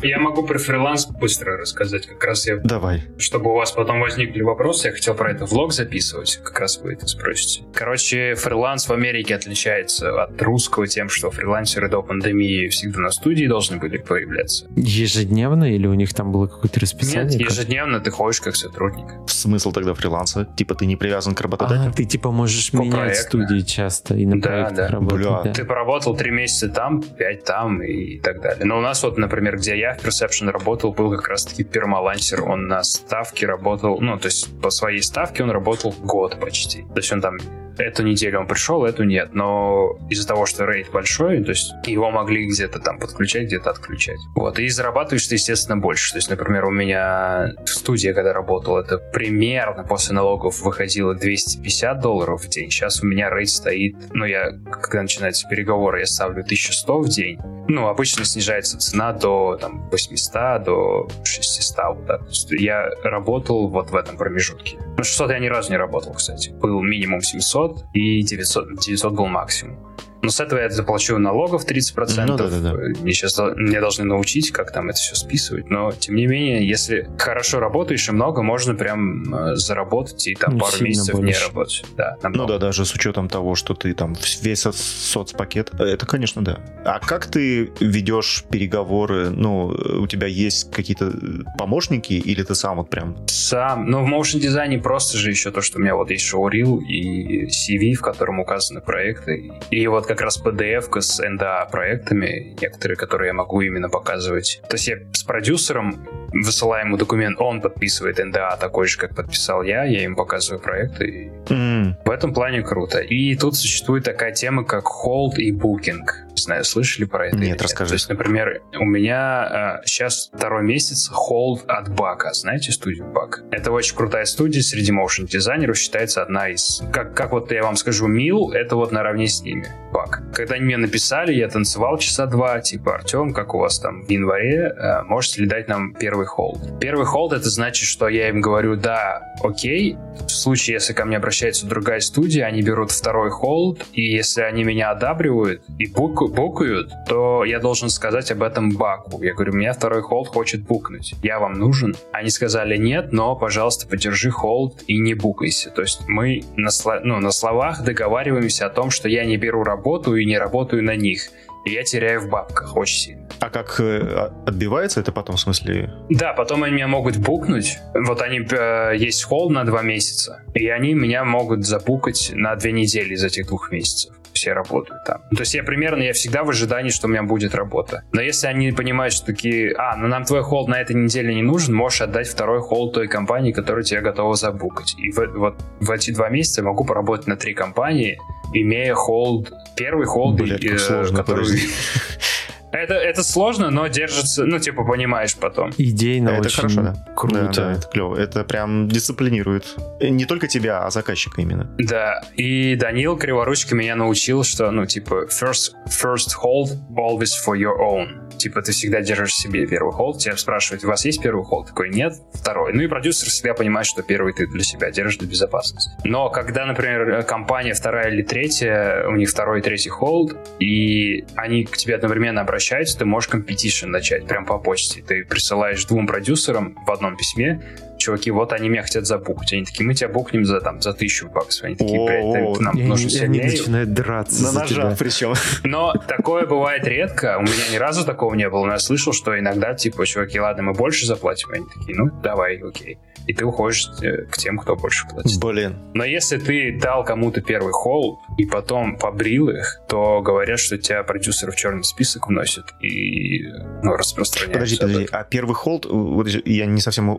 Я 0.03 0.17
могу 0.19 0.43
про 0.43 0.57
фриланс 0.57 1.05
быстро 1.07 1.57
рассказать. 1.57 2.07
Как 2.07 2.23
раз 2.23 2.47
я, 2.47 2.55
Давай. 2.57 3.03
чтобы 3.17 3.51
у 3.51 3.53
вас 3.55 3.71
потом 3.71 3.99
возникли 4.01 4.41
вопросы, 4.41 4.87
я 4.87 4.93
хотел 4.93 5.13
про 5.13 5.31
это 5.31 5.45
влог 5.45 5.73
записывать. 5.73 6.39
Как 6.43 6.59
раз 6.59 6.79
вы 6.79 6.93
это 6.93 7.05
спросите. 7.07 7.63
Короче, 7.73 8.33
фриланс 8.35 8.87
в 8.87 8.93
Америке 8.93 9.35
отличается 9.35 10.23
от 10.23 10.41
русского 10.41 10.87
тем, 10.87 11.07
что 11.09 11.29
фрилансеры 11.29 11.87
до 11.87 12.01
пандемии 12.01 12.67
всегда 12.69 12.99
на 12.99 13.11
студии 13.11 13.45
должны 13.45 13.77
были 13.77 13.97
появляться. 13.97 14.65
Ежедневно 14.75 15.71
или 15.71 15.85
у 15.85 15.93
них 15.93 16.13
там 16.15 16.31
было 16.31 16.47
какое-то 16.47 16.79
расписание? 16.79 17.37
Нет, 17.37 17.49
ежедневно 17.51 17.99
ты 17.99 18.09
ходишь 18.09 18.41
как 18.41 18.55
сотрудник. 18.55 19.05
Смысл 19.29 19.71
тогда 19.71 19.93
фриланса? 19.93 20.47
Типа 20.57 20.73
ты 20.73 20.87
не 20.87 20.95
привязан 20.95 21.35
к 21.35 21.41
А, 21.41 21.43
работодателю? 21.43 21.93
ты 21.93 22.05
типа 22.05 22.31
можешь 22.31 22.73
менять 22.73 23.17
студии 23.17 23.61
часто 23.61 24.10
и 24.13 24.25
на 24.25 24.39
Да, 24.41 24.47
проектах 24.47 24.75
да. 24.75 24.87
работать. 24.87 25.19
Бля. 25.19 25.41
да. 25.43 25.53
Ты 25.53 25.65
поработал 25.65 26.15
три 26.15 26.31
месяца 26.31 26.69
там, 26.69 27.01
пять 27.01 27.43
там 27.43 27.81
и 27.81 28.19
так 28.19 28.41
далее. 28.41 28.65
Но 28.65 28.77
у 28.77 28.81
нас 28.81 29.03
вот, 29.03 29.17
например, 29.17 29.57
где 29.57 29.77
я 29.77 29.95
в 29.95 30.05
Perception 30.05 30.49
работал, 30.51 30.93
был 30.93 31.11
как 31.15 31.27
раз-таки 31.29 31.63
пермалансер. 31.63 32.43
Он 32.43 32.67
на 32.67 32.83
ставке 32.83 33.45
работал, 33.45 33.99
ну, 34.01 34.17
то 34.17 34.27
есть 34.27 34.49
по 34.61 34.69
своей 34.69 35.01
ставке 35.01 35.43
он 35.43 35.51
работал 35.51 35.93
год 36.03 36.39
почти. 36.39 36.83
То 36.83 36.97
есть 36.97 37.11
он 37.11 37.21
там 37.21 37.37
эту 37.77 38.03
неделю 38.03 38.39
он 38.39 38.47
пришел, 38.47 38.85
эту 38.85 39.03
нет. 39.03 39.33
Но 39.33 39.97
из-за 40.09 40.27
того, 40.27 40.45
что 40.45 40.65
рейд 40.65 40.91
большой, 40.91 41.43
то 41.43 41.51
есть 41.51 41.73
его 41.85 42.11
могли 42.11 42.47
где-то 42.47 42.79
там 42.79 42.99
подключать, 42.99 43.43
где-то 43.43 43.69
отключать. 43.69 44.19
Вот. 44.35 44.59
И 44.59 44.67
зарабатываешь 44.69 45.27
ты, 45.27 45.35
естественно, 45.35 45.77
больше. 45.77 46.11
То 46.11 46.17
есть, 46.17 46.29
например, 46.29 46.65
у 46.65 46.71
меня 46.71 47.53
студия, 47.65 48.13
когда 48.13 48.33
работал, 48.33 48.77
это 48.77 48.97
примерно 48.97 49.83
после 49.83 50.15
налогов 50.15 50.61
выходило 50.61 51.15
250 51.15 51.99
долларов 51.99 52.43
в 52.43 52.49
день. 52.49 52.69
Сейчас 52.69 53.01
у 53.03 53.07
меня 53.07 53.29
рейд 53.29 53.49
стоит, 53.49 53.95
ну, 54.13 54.25
я, 54.25 54.51
когда 54.71 55.01
начинаются 55.01 55.47
переговоры, 55.47 55.99
я 55.99 56.05
ставлю 56.05 56.41
1100 56.41 56.99
в 56.99 57.09
день. 57.09 57.39
Ну, 57.67 57.87
обычно 57.87 58.25
снижается 58.25 58.77
цена 58.77 59.13
до 59.13 59.57
там, 59.59 59.89
800, 59.89 60.63
до 60.63 61.07
600, 61.23 61.77
вот 61.95 62.07
так. 62.07 62.21
Я 62.49 62.89
работал 63.03 63.69
вот 63.69 63.91
в 63.91 63.95
этом 63.95 64.17
промежутке. 64.17 64.77
Ну, 64.97 65.03
600 65.03 65.31
я 65.31 65.39
ни 65.39 65.47
разу 65.47 65.71
не 65.71 65.77
работал, 65.77 66.13
кстати. 66.13 66.49
Был 66.49 66.81
минимум 66.81 67.21
700, 67.21 67.60
и 67.93 68.21
900, 68.23 68.87
900 68.87 69.13
был 69.13 69.27
максимум. 69.27 69.77
Но 70.21 70.29
с 70.29 70.39
этого 70.39 70.59
я 70.59 70.69
заплачу 70.69 71.17
налогов 71.17 71.65
30%. 71.65 72.25
Ну 72.27 72.37
да-да-да. 72.37 72.73
Мне 73.01 73.13
сейчас 73.13 73.37
меня 73.39 73.81
должны 73.81 74.05
научить, 74.05 74.51
как 74.51 74.71
там 74.71 74.89
это 74.89 74.97
все 74.99 75.15
списывать. 75.15 75.69
Но, 75.69 75.91
тем 75.91 76.15
не 76.15 76.27
менее, 76.27 76.67
если 76.67 77.09
хорошо 77.17 77.59
работаешь 77.59 78.07
и 78.07 78.11
много, 78.11 78.41
можно 78.43 78.75
прям 78.75 79.33
э, 79.33 79.55
заработать 79.55 80.27
и 80.27 80.35
там 80.35 80.53
Ну, 80.53 80.59
пару 80.59 80.83
месяцев 80.83 81.15
не 81.15 81.21
больше. 81.23 81.47
работать. 81.47 81.83
Да, 81.97 82.17
Ну 82.23 82.29
намного. 82.29 82.53
да, 82.53 82.59
даже 82.67 82.85
с 82.85 82.93
учетом 82.93 83.29
того, 83.29 83.55
что 83.55 83.73
ты 83.73 83.93
там 83.93 84.15
весь 84.41 84.59
со- 84.61 84.71
соцпакет, 84.73 85.71
это, 85.79 86.05
конечно, 86.05 86.43
да. 86.43 86.59
А 86.85 86.99
как 86.99 87.25
ты 87.27 87.71
ведешь 87.79 88.43
переговоры? 88.49 89.29
Ну, 89.29 89.67
у 89.67 90.07
тебя 90.07 90.27
есть 90.27 90.71
какие-то 90.71 91.11
помощники 91.57 92.13
или 92.13 92.43
ты 92.43 92.55
сам 92.55 92.77
вот 92.77 92.89
прям... 92.89 93.15
Сам, 93.27 93.89
ну, 93.89 94.01
в 94.03 94.05
моушен 94.05 94.39
дизайне 94.39 94.77
просто 94.77 95.17
же 95.17 95.29
еще 95.29 95.51
то, 95.51 95.61
что 95.61 95.77
у 95.79 95.81
меня 95.81 95.95
вот 95.95 96.09
есть 96.11 96.25
шоурил 96.25 96.79
и 96.79 97.47
CV, 97.47 97.93
в 97.93 98.01
котором 98.01 98.39
указаны 98.39 98.81
проекты. 98.81 99.51
И 99.71 99.87
вот 99.87 100.05
как 100.11 100.21
раз 100.21 100.41
PDF 100.43 100.99
с 100.99 101.21
NDA 101.21 101.71
проектами, 101.71 102.55
некоторые, 102.59 102.97
которые 102.97 103.27
я 103.27 103.33
могу 103.33 103.61
именно 103.61 103.89
показывать. 103.89 104.61
То 104.69 104.75
есть 104.75 104.87
я 104.87 104.97
с 105.13 105.23
продюсером 105.23 106.05
высылаю 106.33 106.85
ему 106.85 106.97
документ, 106.97 107.39
он 107.39 107.61
подписывает 107.61 108.19
NDA 108.19 108.59
такой 108.59 108.87
же, 108.87 108.97
как 108.97 109.15
подписал 109.15 109.63
я, 109.63 109.85
я 109.85 110.03
им 110.03 110.15
показываю 110.15 110.61
проекты. 110.61 111.05
И 111.05 111.31
М, 111.53 111.95
в 112.05 112.09
этом 112.09 112.33
плане 112.33 112.61
круто. 112.61 112.99
И 112.99 113.35
тут 113.35 113.55
существует 113.55 114.03
такая 114.03 114.33
тема, 114.33 114.65
как 114.65 114.83
hold 114.85 115.35
и 115.37 115.51
booking. 115.51 115.99
Знаю, 116.41 116.63
слышали 116.63 117.05
про 117.05 117.27
это? 117.27 117.37
Нет, 117.37 117.61
расскажи. 117.61 117.89
То 117.89 117.95
есть, 117.95 118.09
например, 118.09 118.61
у 118.79 118.85
меня 118.85 119.79
сейчас 119.85 120.29
второй 120.33 120.63
месяц 120.63 121.11
hold 121.11 121.65
от 121.67 121.93
Бака. 121.93 122.33
Знаете 122.33 122.71
студию 122.71 123.05
Бак? 123.05 123.43
Это 123.51 123.71
очень 123.71 123.95
крутая 123.95 124.25
студия 124.25 124.61
среди 124.61 124.91
моушен 124.91 125.25
дизайнеров, 125.25 125.77
считается 125.77 126.21
одна 126.21 126.49
из... 126.49 126.81
Как, 126.91 127.13
как 127.13 127.31
вот 127.31 127.51
я 127.51 127.63
вам 127.63 127.75
скажу, 127.75 128.07
Мил, 128.07 128.51
это 128.51 128.75
вот 128.75 128.91
наравне 128.91 129.27
с 129.27 129.41
ними. 129.41 129.67
Бак. 129.91 130.21
Когда 130.33 130.55
они 130.55 130.65
мне 130.65 130.77
написали, 130.77 131.33
я 131.33 131.47
танцевал 131.49 131.97
часа 131.97 132.25
два, 132.25 132.61
типа, 132.61 132.95
Артем, 132.95 133.33
как 133.33 133.53
у 133.53 133.59
вас 133.59 133.79
там 133.79 134.03
в 134.03 134.09
январе, 134.09 134.73
э, 134.75 135.03
можете 135.03 135.41
ли 135.41 135.47
дать 135.47 135.67
нам 135.67 135.93
первый 135.93 136.25
холд? 136.25 136.79
Первый 136.79 137.05
холд 137.05 137.33
это 137.33 137.49
значит, 137.49 137.87
что 137.87 138.07
я 138.07 138.29
им 138.29 138.41
говорю, 138.41 138.75
да, 138.77 139.33
окей, 139.43 139.97
в 140.25 140.29
случае, 140.29 140.75
если 140.75 140.93
ко 140.93 141.05
мне 141.05 141.17
обращается 141.17 141.67
другая 141.67 141.99
студия, 141.99 142.45
они 142.45 142.61
берут 142.61 142.91
второй 142.91 143.29
холд, 143.29 143.85
и 143.93 144.01
если 144.01 144.41
они 144.41 144.63
меня 144.63 144.91
одабривают 144.91 145.61
и 145.77 145.87
буку- 145.87 146.30
букают, 146.31 146.91
то 147.07 147.43
я 147.43 147.59
должен 147.59 147.89
сказать 147.89 148.31
об 148.31 148.43
этом 148.43 148.71
Баку. 148.71 149.21
Я 149.21 149.33
говорю, 149.33 149.53
меня 149.53 149.73
второй 149.73 150.01
холд 150.01 150.27
хочет 150.27 150.61
букнуть. 150.63 151.13
Я 151.21 151.39
вам 151.39 151.53
нужен? 151.53 151.95
Они 152.11 152.29
сказали 152.29 152.77
нет, 152.77 153.11
но, 153.11 153.35
пожалуйста, 153.35 153.87
подержи 153.87 154.31
холд 154.31 154.83
и 154.87 154.97
не 154.99 155.13
букайся. 155.13 155.69
То 155.69 155.81
есть 155.81 156.01
мы 156.07 156.43
на, 156.55 156.69
сло- 156.69 157.01
ну, 157.03 157.19
на 157.19 157.31
словах 157.31 157.83
договариваемся 157.83 158.65
о 158.65 158.69
том, 158.69 158.89
что 158.89 159.09
я 159.09 159.25
не 159.25 159.37
беру 159.37 159.63
работу 159.63 160.15
и 160.15 160.25
не 160.25 160.37
работаю 160.37 160.83
на 160.83 160.95
них. 160.95 161.23
И 161.63 161.71
я 161.73 161.83
теряю 161.83 162.21
в 162.21 162.29
бабках 162.29 162.75
очень 162.75 162.97
сильно. 162.97 163.27
А 163.39 163.49
как 163.51 163.79
э, 163.79 163.99
а- 164.01 164.33
отбивается 164.47 164.99
это 164.99 165.11
потом, 165.11 165.35
в 165.35 165.39
смысле? 165.39 165.93
Да, 166.09 166.33
потом 166.33 166.63
они 166.63 166.73
меня 166.73 166.87
могут 166.87 167.17
букнуть. 167.17 167.77
Вот 167.93 168.21
они 168.21 168.39
э, 168.39 168.93
есть 168.97 169.23
холл 169.23 169.51
на 169.51 169.63
два 169.63 169.83
месяца, 169.83 170.41
и 170.55 170.67
они 170.69 170.95
меня 170.95 171.23
могут 171.23 171.63
забукать 171.65 172.31
на 172.33 172.55
две 172.55 172.71
недели 172.71 173.13
из 173.13 173.23
этих 173.23 173.47
двух 173.47 173.71
месяцев. 173.71 174.15
Все 174.41 174.53
работают 174.53 175.03
там. 175.03 175.21
То 175.29 175.41
есть 175.41 175.53
я 175.53 175.61
примерно, 175.61 176.01
я 176.01 176.13
всегда 176.13 176.43
в 176.43 176.49
ожидании, 176.49 176.89
что 176.89 177.05
у 177.05 177.11
меня 177.11 177.21
будет 177.21 177.53
работа. 177.53 178.01
Но 178.11 178.21
если 178.21 178.47
они 178.47 178.71
понимают, 178.71 179.13
что 179.13 179.27
такие, 179.27 179.75
а, 179.77 179.95
ну 179.95 180.07
нам 180.07 180.23
твой 180.25 180.41
холд 180.41 180.67
на 180.67 180.81
этой 180.81 180.95
неделе 180.95 181.35
не 181.35 181.43
нужен, 181.43 181.75
можешь 181.75 182.01
отдать 182.01 182.27
второй 182.27 182.59
холд 182.59 182.95
той 182.95 183.07
компании, 183.07 183.51
которая 183.51 183.83
тебя 183.83 184.01
готова 184.01 184.33
забукать. 184.33 184.95
И 184.97 185.11
в, 185.11 185.27
вот 185.37 185.61
в 185.79 185.91
эти 185.91 186.09
два 186.09 186.29
месяца 186.29 186.61
я 186.61 186.65
могу 186.65 186.85
поработать 186.85 187.27
на 187.27 187.35
три 187.35 187.53
компании, 187.53 188.19
имея 188.51 188.95
холд, 188.95 189.53
первый 189.75 190.07
холд, 190.07 190.37
Блядь, 190.37 190.65
как 190.65 190.89
э, 190.89 191.15
который... 191.15 191.45
Это, 192.71 192.93
это 192.93 193.23
сложно, 193.23 193.69
но 193.69 193.87
держится, 193.87 194.45
ну, 194.45 194.59
типа, 194.59 194.83
понимаешь 194.83 195.35
потом. 195.35 195.71
Идейно 195.77 196.29
Это 196.29 196.47
очень 196.47 196.55
хорошо, 196.55 196.81
да. 196.81 196.95
круто. 197.15 197.35
Да, 197.43 197.51
да, 197.51 197.71
это 197.73 197.87
клево. 197.87 198.15
Это 198.17 198.43
прям 198.43 198.87
дисциплинирует. 198.87 199.75
Э, 199.99 200.07
Не 200.07 200.25
только 200.25 200.47
тебя, 200.47 200.85
а 200.85 200.89
заказчика 200.89 201.41
именно. 201.41 201.69
Да, 201.77 202.21
и 202.35 202.75
Данил 202.75 203.17
Криворучка 203.17 203.75
меня 203.75 203.95
научил, 203.95 204.43
что, 204.43 204.71
ну, 204.71 204.85
типа, 204.85 205.27
first, 205.29 205.73
first 205.87 206.29
hold 206.43 206.69
always 206.95 207.31
for 207.45 207.55
your 207.57 207.77
own. 207.79 208.37
Типа, 208.37 208.61
ты 208.61 208.71
всегда 208.71 209.01
держишь 209.01 209.35
себе 209.35 209.67
первый 209.67 209.91
холд, 209.93 210.17
тебя 210.19 210.35
спрашивают, 210.35 210.83
у 210.83 210.87
вас 210.87 211.05
есть 211.05 211.21
первый 211.21 211.43
холд? 211.43 211.67
Такой, 211.67 211.89
нет, 211.89 212.13
второй. 212.33 212.73
Ну 212.73 212.81
и 212.81 212.87
продюсер 212.87 213.29
всегда 213.29 213.53
понимает, 213.53 213.85
что 213.85 214.01
первый 214.01 214.33
ты 214.33 214.47
для 214.47 214.63
себя 214.63 214.89
держишь 214.89 215.17
для 215.17 215.27
безопасности. 215.27 215.91
Но 216.05 216.29
когда, 216.29 216.65
например, 216.65 217.23
компания 217.23 217.73
вторая 217.73 218.09
или 218.11 218.23
третья, 218.23 219.05
у 219.07 219.15
них 219.15 219.29
второй 219.29 219.59
и 219.59 219.61
третий 219.61 219.89
холд, 219.89 220.35
и 220.59 221.25
они 221.35 221.65
к 221.65 221.77
тебе 221.77 221.95
одновременно 221.95 222.41
обращаются, 222.41 222.60
ты 222.97 223.05
можешь 223.05 223.29
competition 223.29 223.87
начать 223.87 224.27
прям 224.27 224.45
по 224.45 224.57
почте. 224.57 225.01
Ты 225.01 225.25
присылаешь 225.25 225.85
двум 225.85 226.07
продюсерам 226.07 226.77
в 226.85 226.91
одном 226.91 227.17
письме, 227.17 227.61
чуваки, 228.01 228.31
вот 228.31 228.53
они 228.53 228.69
меня 228.69 228.83
хотят 228.83 229.05
забукать. 229.05 229.53
Они 229.53 229.63
такие, 229.65 229.85
мы 229.85 229.93
тебя 229.93 230.09
букнем 230.09 230.45
за, 230.45 230.59
там, 230.61 230.81
за 230.81 230.93
тысячу 230.93 231.29
баксов. 231.29 231.65
Они 231.65 231.75
такие, 231.75 232.05
блядь, 232.05 232.59
нам 232.59 232.77
И 232.77 232.83
нужен 232.83 233.09
и 233.09 233.17
они 233.19 233.39
сильнее. 233.39 233.45
начинают 233.59 233.93
драться 233.93 234.43
На 234.43 234.49
за 234.49 234.59
ножа 234.59 234.75
тебя. 234.75 234.95
причем. 234.97 235.33
Но 235.63 235.93
такое 236.07 236.45
бывает 236.45 236.85
редко. 236.87 237.37
У 237.39 237.43
меня 237.43 237.71
ни 237.71 237.77
разу 237.77 238.05
такого 238.05 238.33
не 238.35 238.49
было. 238.49 238.65
Но 238.65 238.73
я 238.73 238.79
слышал, 238.79 239.13
что 239.13 239.37
иногда, 239.37 239.73
типа, 239.73 240.05
чуваки, 240.05 240.39
ладно, 240.39 240.63
мы 240.63 240.73
больше 240.73 241.05
заплатим. 241.05 241.49
Они 241.51 241.65
такие, 241.73 241.97
ну, 241.97 242.09
давай, 242.21 242.57
окей. 242.57 242.97
И 243.27 243.33
ты 243.33 243.45
уходишь 243.45 243.87
э, 244.01 244.23
к 244.25 244.37
тем, 244.37 244.57
кто 244.57 244.75
больше 244.75 245.07
платит. 245.07 245.39
Блин. 245.39 245.75
Но 245.93 246.03
если 246.03 246.37
ты 246.37 246.79
дал 246.81 247.03
кому-то 247.03 247.39
первый 247.41 247.71
холл 247.71 248.19
и 248.39 248.45
потом 248.45 248.97
побрил 248.97 249.49
их, 249.49 249.79
то 249.87 250.21
говорят, 250.21 250.59
что 250.59 250.77
тебя 250.79 251.03
продюсеры 251.03 251.51
в 251.51 251.55
черный 251.55 251.83
список 251.83 252.27
вносят 252.27 252.65
и 252.81 253.43
ну, 253.83 253.95
распространяют. 253.95 254.53
Подожди, 254.53 254.77
подожди. 254.77 255.07
А 255.11 255.23
первый 255.23 255.53
hold, 255.53 255.85
вот 255.85 256.27
я 256.45 256.65
не 256.65 256.81
совсем... 256.81 257.15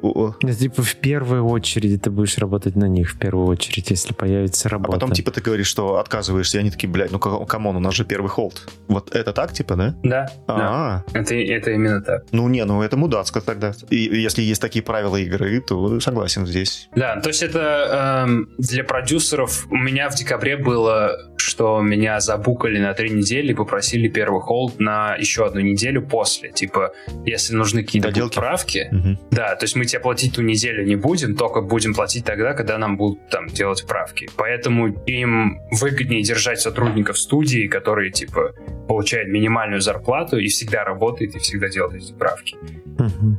типа 0.73 0.83
в 0.83 0.97
первую 0.97 1.45
очередь 1.47 2.03
ты 2.03 2.11
будешь 2.11 2.39
работать 2.39 2.77
на 2.77 2.87
них, 2.87 3.11
в 3.11 3.19
первую 3.19 3.47
очередь, 3.47 3.91
если 3.91 4.13
появится 4.13 4.69
А 4.69 4.73
работа. 4.73 4.93
потом, 4.93 5.13
типа, 5.13 5.31
ты 5.31 5.41
говоришь, 5.41 5.67
что 5.67 5.99
отказываешься, 5.99 6.59
и 6.59 6.61
они 6.61 6.71
такие, 6.71 6.89
блядь, 6.89 7.11
ну 7.13 7.19
ка- 7.19 7.45
come 7.45 7.63
on, 7.63 7.77
у 7.77 7.81
нас 7.81 7.95
же 7.95 8.05
первый 8.05 8.29
hold. 8.29 8.69
Вот 8.89 9.15
это 9.15 9.33
так, 9.33 9.53
типа, 9.53 9.77
да? 9.77 9.95
Да, 10.03 10.27
да. 10.49 10.55
А, 10.57 11.05
Это, 11.13 11.35
это 11.35 11.71
именно 11.71 12.01
так. 12.01 12.25
ну 12.33 12.49
не, 12.49 12.65
ну 12.65 12.83
это 12.83 12.97
мудацко 12.97 13.41
тогда. 13.41 13.73
И 13.91 13.97
если 13.97 14.43
есть 14.43 14.61
такие 14.61 14.83
правила 14.83 15.17
игры, 15.17 15.61
то 15.61 16.01
согласен 16.01 16.47
здесь. 16.47 16.89
Да, 16.97 17.21
то 17.21 17.29
есть 17.29 17.43
это 17.43 18.25
эм, 18.27 18.49
для 18.59 18.85
продюсеров. 18.85 19.67
У 19.71 19.77
меня 19.77 20.09
в 20.11 20.15
декабре 20.15 20.57
было, 20.57 21.32
что 21.43 21.81
меня 21.81 22.21
забукали 22.21 22.79
на 22.79 22.95
три 22.95 23.11
недели 23.11 23.53
и 23.53 23.55
попросили 23.55 24.09
первый 24.09 24.41
hold 24.41 24.81
на 24.81 25.17
еще 25.17 25.45
одну 25.47 25.61
неделю 25.61 26.03
после. 26.03 26.51
Типа, 26.53 26.93
если 27.25 27.55
нужны 27.55 27.83
какие-то 27.83 28.09
будут 28.09 28.15
Доделки. 28.17 28.35
правки, 28.37 28.89
Мгм. 28.91 29.19
да, 29.31 29.55
то 29.57 29.65
есть 29.65 29.77
мы 29.77 29.85
тебе 29.85 30.01
платить 30.01 30.35
ту 30.35 30.43
неделю 30.43 30.85
не 30.85 30.97
будем, 30.97 31.37
только 31.37 31.61
будем 31.61 31.95
платить 31.95 32.25
тогда, 32.25 32.55
когда 32.55 32.79
нам 32.79 32.97
будут 32.97 33.29
там 33.29 33.47
делать 33.49 33.85
правки. 33.87 34.29
Поэтому 34.37 34.89
им 35.07 35.61
выгоднее 35.71 36.23
держать 36.23 36.61
сотрудников 36.61 37.19
студии, 37.19 37.67
которые 37.69 38.11
типа 38.11 38.53
получают 38.89 39.29
минимальную 39.31 39.81
зарплату 39.81 40.39
и 40.39 40.49
всегда 40.49 40.85
работает 40.85 41.35
и 41.35 41.39
всегда 41.39 41.69
делает 41.69 42.03
эти 42.03 42.13
правки. 42.13 42.57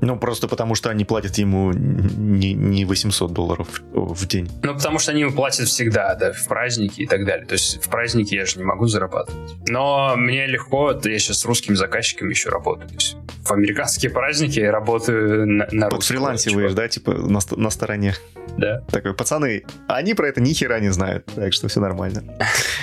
Ну, 0.02 0.18
просто 0.18 0.48
потому 0.48 0.76
что 0.76 0.90
они 0.90 1.06
платят 1.06 1.38
ему 1.38 1.72
не, 1.74 2.54
не 2.54 2.86
800 2.86 3.32
долларов 3.32 3.68
в 3.94 4.28
день. 4.28 4.50
Ну, 4.64 4.74
потому 4.74 5.00
что 5.00 5.12
они 5.12 5.22
ему 5.22 5.32
платят 5.32 5.68
всегда, 5.68 6.16
да, 6.16 6.34
в 6.34 6.48
праздники 6.48 7.02
и 7.02 7.06
так 7.06 7.26
далее. 7.26 7.46
То 7.46 7.54
есть 7.54 7.84
в 7.86 7.90
праздники 7.94 8.34
я 8.34 8.48
же 8.48 8.58
не 8.58 8.64
могу 8.64 8.88
зарабатывать. 8.88 9.54
Но 9.68 10.16
мне 10.18 10.48
легко, 10.48 10.92
это 10.92 11.12
я 11.12 11.20
сейчас 11.20 11.42
с 11.42 11.46
русскими 11.46 11.76
заказчиками 11.76 12.32
еще 12.32 12.50
работаю. 12.50 12.88
То 12.90 12.96
есть 12.96 13.18
в 13.44 13.52
американские 13.52 14.12
праздники 14.12 14.60
я 14.60 14.72
работаю 14.72 15.46
на, 15.46 15.68
на 15.72 15.90
русского 15.92 16.18
фрилансиваешь, 16.18 16.74
да, 16.74 16.88
типа 16.88 17.14
на, 17.14 17.40
на 17.56 17.70
стороне. 17.70 18.16
Да. 18.58 18.82
Такой, 18.90 19.14
пацаны, 19.14 19.64
они 19.88 20.16
про 20.16 20.28
это 20.28 20.42
ни 20.42 20.54
хера 20.54 20.80
не 20.80 20.90
знают, 20.90 21.26
так 21.36 21.54
что 21.54 21.68
все 21.68 21.82
нормально. 21.82 22.24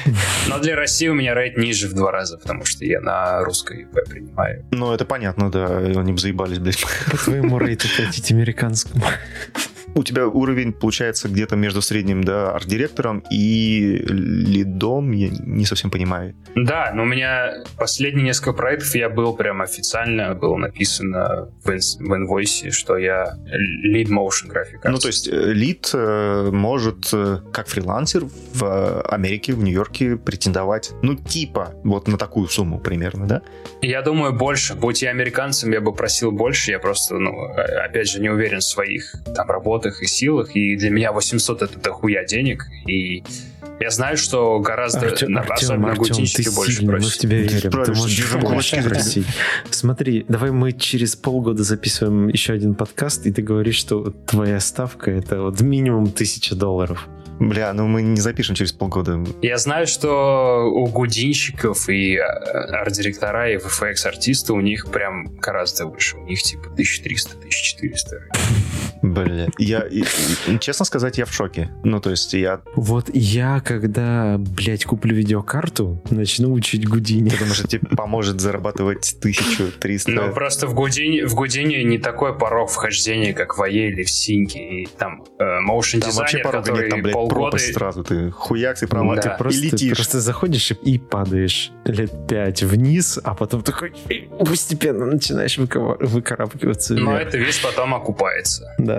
Но 0.49 0.61
для 0.61 0.77
России 0.77 1.09
у 1.09 1.15
меня 1.15 1.35
рейд 1.35 1.57
ниже 1.57 1.89
в 1.89 1.93
два 1.93 2.13
раза, 2.13 2.39
потому 2.39 2.65
что 2.65 2.85
я 2.85 3.01
на 3.01 3.43
русской 3.43 3.83
ИП 3.83 4.09
принимаю. 4.09 4.65
Ну, 4.71 4.95
это 4.95 5.05
понятно, 5.05 5.51
да, 5.51 5.79
они 5.79 6.13
бы 6.13 6.19
заебались, 6.19 6.61
блядь. 6.61 6.85
По 7.11 7.17
твоему 7.17 7.59
рейту 7.59 7.89
платить 7.97 8.31
американскому. 8.31 9.05
У 9.95 10.05
тебя 10.05 10.27
уровень 10.27 10.73
получается 10.73 11.29
где-то 11.29 11.57
между 11.57 11.83
средним, 11.83 12.23
да, 12.23 12.53
арт-директором 12.53 13.25
и 13.31 14.01
лидом, 14.07 15.11
я 15.13 15.29
не 15.29 15.65
совсем 15.65 15.91
понимаю. 15.91 16.35
Да, 16.55 16.93
но 16.95 17.03
у 17.03 17.07
меня 17.07 17.65
последние 17.77 18.25
несколько 18.25 18.53
проектов 18.53 18.95
я 18.95 19.09
был 19.09 19.35
прям 19.35 19.63
официально, 19.63 20.35
было 20.35 20.57
написано 20.57 21.49
в, 21.65 21.67
в 21.67 22.15
инвойсе, 22.15 22.71
что 22.71 22.97
я 22.97 23.37
lead 23.93 24.09
motion 24.09 24.49
график. 24.49 24.81
Ну, 24.85 24.99
то 24.99 25.09
есть 25.09 25.29
э, 25.29 25.53
лид 25.53 25.91
э, 25.93 26.51
может 26.53 27.11
э, 27.13 27.39
как 27.53 27.67
фрилансер 27.67 28.25
в 28.55 29.03
Америке, 29.03 29.55
в 29.55 29.63
Нью-Йорке 29.63 30.17
претендовать, 30.17 30.93
ну, 31.03 31.17
типа, 31.17 31.75
вот 31.85 32.07
на 32.09 32.17
такую 32.17 32.49
сумму 32.49 32.79
примерно, 32.79 33.27
да? 33.27 33.43
Я 33.83 34.03
думаю, 34.03 34.33
больше. 34.33 34.75
Будь 34.75 35.03
я 35.03 35.11
американцем, 35.11 35.73
я 35.73 35.81
бы 35.81 35.93
просил 35.93 36.33
больше. 36.33 36.71
Я 36.71 36.79
просто, 36.79 37.19
ну, 37.19 37.33
опять 37.85 38.09
же, 38.09 38.21
не 38.21 38.29
уверен 38.29 38.59
в 38.59 38.65
своих 38.65 39.15
там 39.35 39.49
работах 39.51 39.80
и 39.87 40.07
силах. 40.07 40.57
И 40.57 40.77
для 40.77 40.91
меня 40.91 41.13
800 41.13 41.63
это 41.63 41.79
дохуя 41.79 42.25
денег. 42.25 42.67
И 42.87 43.23
я 43.81 43.91
знаю, 43.91 44.19
что 44.19 44.59
гораздо, 44.61 45.07
Артем, 45.07 45.33
на- 45.33 45.41
Артем, 45.41 45.55
особенно 45.55 45.91
Артем, 45.93 46.27
ты 46.27 46.51
больше 46.51 46.73
сильный, 46.73 46.95
мы 46.95 47.01
в 47.01 47.17
тебя 47.17 47.37
Ты 47.37 47.43
верим. 47.45 47.61
Ты 47.61 47.71
справишься, 47.71 48.03
можешь 48.03 48.37
больше 48.37 48.83
просить. 48.83 49.27
Смотри, 49.71 50.25
давай 50.29 50.51
мы 50.51 50.73
через 50.73 51.17
полгода 51.17 51.63
записываем 51.63 52.29
еще 52.29 52.53
один 52.53 52.75
подкаст, 52.75 53.27
и 53.27 53.33
ты 53.33 53.41
говоришь, 53.41 53.77
что 53.77 54.11
твоя 54.27 54.61
ставка 54.61 55.11
это 55.11 55.41
вот 55.41 55.61
минимум 55.63 56.11
тысяча 56.11 56.55
долларов. 56.55 57.09
Бля, 57.39 57.73
ну 57.73 57.87
мы 57.87 58.03
не 58.03 58.21
запишем 58.21 58.55
через 58.55 58.73
полгода. 58.73 59.25
Я 59.41 59.57
знаю, 59.57 59.87
что 59.87 60.67
у 60.71 60.87
гудинщиков 60.89 61.89
и 61.89 62.17
э, 62.17 62.21
арт-директора 62.21 63.51
и 63.51 63.57
VFX-артисты 63.57 64.53
у 64.53 64.61
них 64.61 64.91
прям 64.91 65.39
гораздо 65.39 65.87
выше. 65.87 66.19
У 66.19 66.27
них 66.27 66.43
типа 66.43 66.67
1300-1400. 66.77 68.80
Бля, 69.03 69.47
я, 69.59 69.81
и- 69.81 70.03
и- 70.47 70.59
честно 70.59 70.85
сказать, 70.85 71.19
я 71.19 71.25
в 71.25 71.33
шоке. 71.33 71.71
Ну, 71.85 72.01
то 72.01 72.11
есть 72.11 72.33
я... 72.35 72.61
Вот 72.77 73.07
я, 73.15 73.61
когда, 73.61 74.37
блядь, 74.39 74.85
куплю 74.85 75.15
видеокарту, 75.15 76.03
начну 76.11 76.53
учить 76.53 76.87
Гудини. 76.89 77.31
Думаешь, 77.31 77.61
это 77.61 77.69
тебе 77.69 77.89
поможет 77.97 78.41
зарабатывать 78.41 79.17
1300? 79.19 80.11
Ну, 80.11 80.33
просто 80.35 80.67
в 80.67 80.75
Гудине, 80.75 81.27
в 81.27 81.35
Гудине 81.35 81.83
не 81.85 81.99
такой 81.99 82.37
порог 82.37 82.71
вхождения, 82.71 83.33
как 83.33 83.57
в 83.57 83.63
АЕ 83.63 83.89
или 83.91 84.03
в 84.05 84.11
Синьке. 84.11 84.59
И 84.83 84.87
там 84.99 85.25
э, 85.39 85.45
motion 85.67 86.01
Там 86.01 86.13
вообще 86.13 86.39
порога 86.39 86.65
который 86.65 86.81
нет, 86.83 86.91
там, 86.91 87.03
блядь, 87.03 87.15
полгода... 87.15 87.35
пропасть 87.41 87.73
сразу. 87.75 88.05
Ты 88.05 88.31
хуяк, 88.31 88.79
ты 88.79 88.87
права, 88.87 89.17
Да. 89.17 89.23
ты 89.23 89.31
Просто, 89.39 89.61
и 89.61 89.71
летишь. 89.71 89.97
просто 89.97 90.21
заходишь 90.21 90.73
и 90.73 90.99
падаешь 90.99 91.73
лет 91.87 92.13
пять 92.29 92.63
вниз, 92.63 93.19
а 93.23 93.35
потом 93.35 93.63
такой 93.63 93.93
и 94.09 94.29
постепенно 94.45 95.07
начинаешь 95.07 95.57
выкарабкиваться 95.59 96.95
Но 96.95 97.13
вверх. 97.13 97.29
это, 97.29 97.39
видишь, 97.39 97.63
потом 97.63 97.95
окупается. 97.95 98.75
Да, 98.79 98.90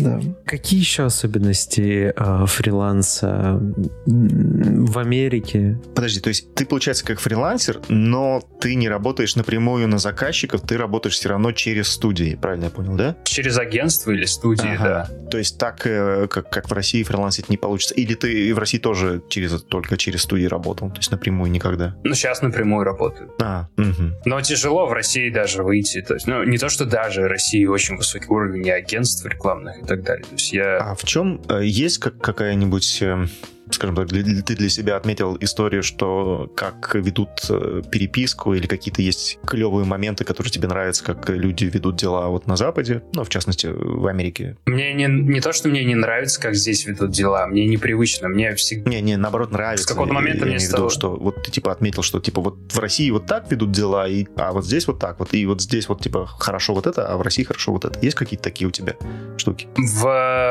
да. 0.00 0.20
Какие 0.44 0.80
еще 0.80 1.04
особенности 1.04 2.12
э, 2.16 2.46
фриланса 2.46 3.60
в 4.06 4.98
Америке? 4.98 5.78
Подожди, 5.94 6.20
то 6.20 6.28
есть 6.28 6.54
ты, 6.54 6.64
получается, 6.66 7.04
как 7.04 7.20
фрилансер, 7.20 7.80
но 7.88 8.40
ты 8.60 8.74
не 8.74 8.88
работаешь 8.88 9.36
напрямую 9.36 9.88
на 9.88 9.98
заказчиков, 9.98 10.62
ты 10.62 10.76
работаешь 10.76 11.14
все 11.14 11.30
равно 11.30 11.52
через 11.52 11.88
студии, 11.88 12.38
правильно 12.40 12.64
я 12.64 12.70
понял, 12.70 12.94
да? 12.96 13.16
Через 13.24 13.58
агентство 13.58 14.10
или 14.10 14.24
студии, 14.24 14.74
Ага. 14.74 15.08
да. 15.10 15.28
То 15.30 15.38
есть 15.38 15.58
так, 15.58 15.86
э, 15.86 16.26
как, 16.28 16.50
как 16.50 16.68
в 16.68 16.72
России 16.72 17.02
фрилансить 17.02 17.48
не 17.48 17.56
получится? 17.56 17.94
Или 17.94 18.14
ты 18.14 18.48
и 18.48 18.52
в 18.52 18.58
России 18.58 18.78
тоже 18.78 19.22
через, 19.28 19.62
только 19.62 19.96
через 19.96 20.22
студии 20.22 20.46
работал? 20.46 20.90
То 20.90 20.96
есть 20.98 21.10
напрямую 21.10 21.50
никогда? 21.50 21.94
Ну, 22.04 22.14
сейчас 22.14 22.42
напрямую 22.42 22.84
работаю. 22.84 23.32
А, 23.40 23.68
мгм. 23.76 24.14
Но 24.24 24.40
тяжело 24.40 24.86
в 24.86 24.92
России 24.92 25.30
даже 25.30 25.62
выйти. 25.62 26.00
То 26.02 26.14
есть, 26.14 26.26
ну, 26.26 26.42
не 26.44 26.58
то, 26.58 26.68
что 26.68 26.84
даже 26.84 27.22
в 27.22 27.26
России 27.26 27.64
очень 27.66 27.96
высокий 27.96 28.28
уровень 28.28 28.70
агентств 28.70 29.24
рекламных 29.38 29.82
и 29.82 29.84
так 29.84 30.02
далее. 30.02 30.24
То 30.24 30.32
есть 30.32 30.52
я... 30.52 30.78
А 30.78 30.94
в 30.94 31.04
чем 31.04 31.40
э, 31.48 31.64
есть 31.64 31.98
как, 31.98 32.18
какая-нибудь, 32.18 33.02
э, 33.02 33.26
скажем 33.70 33.96
так, 33.96 34.06
для- 34.08 34.42
ты 34.42 34.54
для 34.56 34.68
себя 34.68 34.96
отметил 34.96 35.36
историю, 35.40 35.82
что 35.82 36.50
как 36.56 36.94
ведут 36.94 37.28
э, 37.50 37.82
переписку 37.90 38.54
или 38.54 38.66
какие-то 38.66 39.02
есть 39.02 39.38
клевые 39.46 39.84
моменты, 39.84 40.24
которые 40.24 40.50
тебе 40.50 40.68
нравятся, 40.68 41.04
как 41.04 41.28
люди 41.28 41.64
ведут 41.64 41.96
дела 41.96 42.28
вот 42.28 42.46
на 42.46 42.56
Западе, 42.56 43.02
ну, 43.14 43.24
в 43.24 43.28
частности, 43.28 43.66
в 43.72 44.06
Америке? 44.06 44.56
Мне 44.66 44.92
не, 44.94 45.06
не 45.06 45.40
то, 45.40 45.52
что 45.52 45.68
мне 45.68 45.84
не 45.84 45.94
нравится, 45.94 46.40
как 46.40 46.54
здесь 46.54 46.86
ведут 46.86 47.10
дела. 47.10 47.46
Мне 47.46 47.66
непривычно. 47.66 48.28
Мне 48.28 48.54
всегда... 48.54 48.90
Не, 48.90 49.00
не, 49.00 49.16
наоборот, 49.16 49.50
нравится. 49.52 49.84
С 49.84 49.86
какого-то 49.86 50.12
Я- 50.14 50.18
момента 50.20 50.44
я 50.44 50.50
мне 50.50 50.58
в 50.58 50.62
стало- 50.62 50.80
виду, 50.84 50.90
что 50.90 51.16
вот 51.16 51.42
ты 51.42 51.50
типа 51.50 51.72
отметил, 51.72 52.02
что 52.02 52.20
типа 52.20 52.40
вот 52.40 52.72
в 52.72 52.78
России 52.78 53.10
вот 53.10 53.26
так 53.26 53.50
ведут 53.50 53.72
дела, 53.72 54.08
и, 54.08 54.26
а 54.36 54.52
вот 54.52 54.64
здесь 54.64 54.86
вот 54.86 54.98
так 54.98 55.18
вот, 55.18 55.34
и 55.34 55.44
вот 55.46 55.60
здесь 55.62 55.88
вот 55.88 56.00
типа 56.02 56.26
хорошо 56.26 56.74
вот 56.74 56.86
это, 56.86 57.06
а 57.06 57.16
в 57.16 57.22
России 57.22 57.42
хорошо 57.44 57.72
вот 57.72 57.84
это. 57.84 57.98
Есть 58.04 58.16
какие-то 58.16 58.44
такие 58.44 58.68
у 58.68 58.70
тебя 58.70 58.94
штуки? 59.36 59.66
В, 59.76 60.02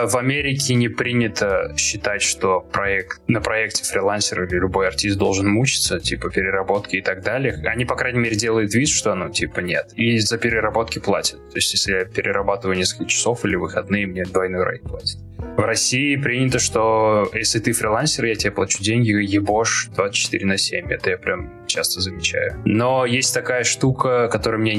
в 0.10 0.16
Америке 0.18 0.76
не 0.76 0.88
принято 0.90 1.74
считать, 1.78 2.22
что 2.22 2.62
проект, 2.62 3.07
на 3.28 3.42
проекте 3.42 3.84
фрилансер 3.84 4.44
или 4.44 4.56
любой 4.56 4.88
артист 4.88 5.18
должен 5.18 5.48
мучиться, 5.50 6.00
типа 6.00 6.30
переработки 6.30 6.98
и 6.98 7.02
так 7.02 7.24
далее. 7.24 7.62
Они, 7.66 7.86
по 7.86 7.96
крайней 7.96 8.20
мере, 8.20 8.36
делают 8.36 8.74
вид, 8.74 8.90
что 8.90 9.16
ну, 9.16 9.30
типа 9.30 9.60
нет. 9.60 9.92
И 9.96 10.20
за 10.20 10.38
переработки 10.38 11.00
платят. 11.00 11.38
То 11.50 11.56
есть, 11.56 11.74
если 11.74 11.94
я 11.94 12.06
перерабатываю 12.06 12.78
несколько 12.78 13.06
часов 13.06 13.46
или 13.46 13.56
выходные, 13.56 14.08
мне 14.08 14.24
двойной 14.24 14.66
рейд 14.66 14.84
платят. 14.84 15.20
В 15.38 15.62
России 15.62 16.16
принято, 16.16 16.60
что 16.60 17.30
если 17.34 17.60
ты 17.60 17.72
фрилансер, 17.72 18.26
я 18.26 18.36
тебе 18.36 18.52
плачу 18.52 18.84
деньги, 18.84 19.10
ебошь 19.10 19.90
24 19.96 20.46
на 20.46 20.58
7. 20.58 20.92
Это 20.92 21.12
я 21.12 21.18
прям 21.18 21.52
часто 21.68 22.02
замечаю. 22.02 22.62
Но 22.66 23.06
есть 23.06 23.34
такая 23.34 23.64
штука, 23.64 24.28
которая 24.32 24.60
мне 24.60 24.76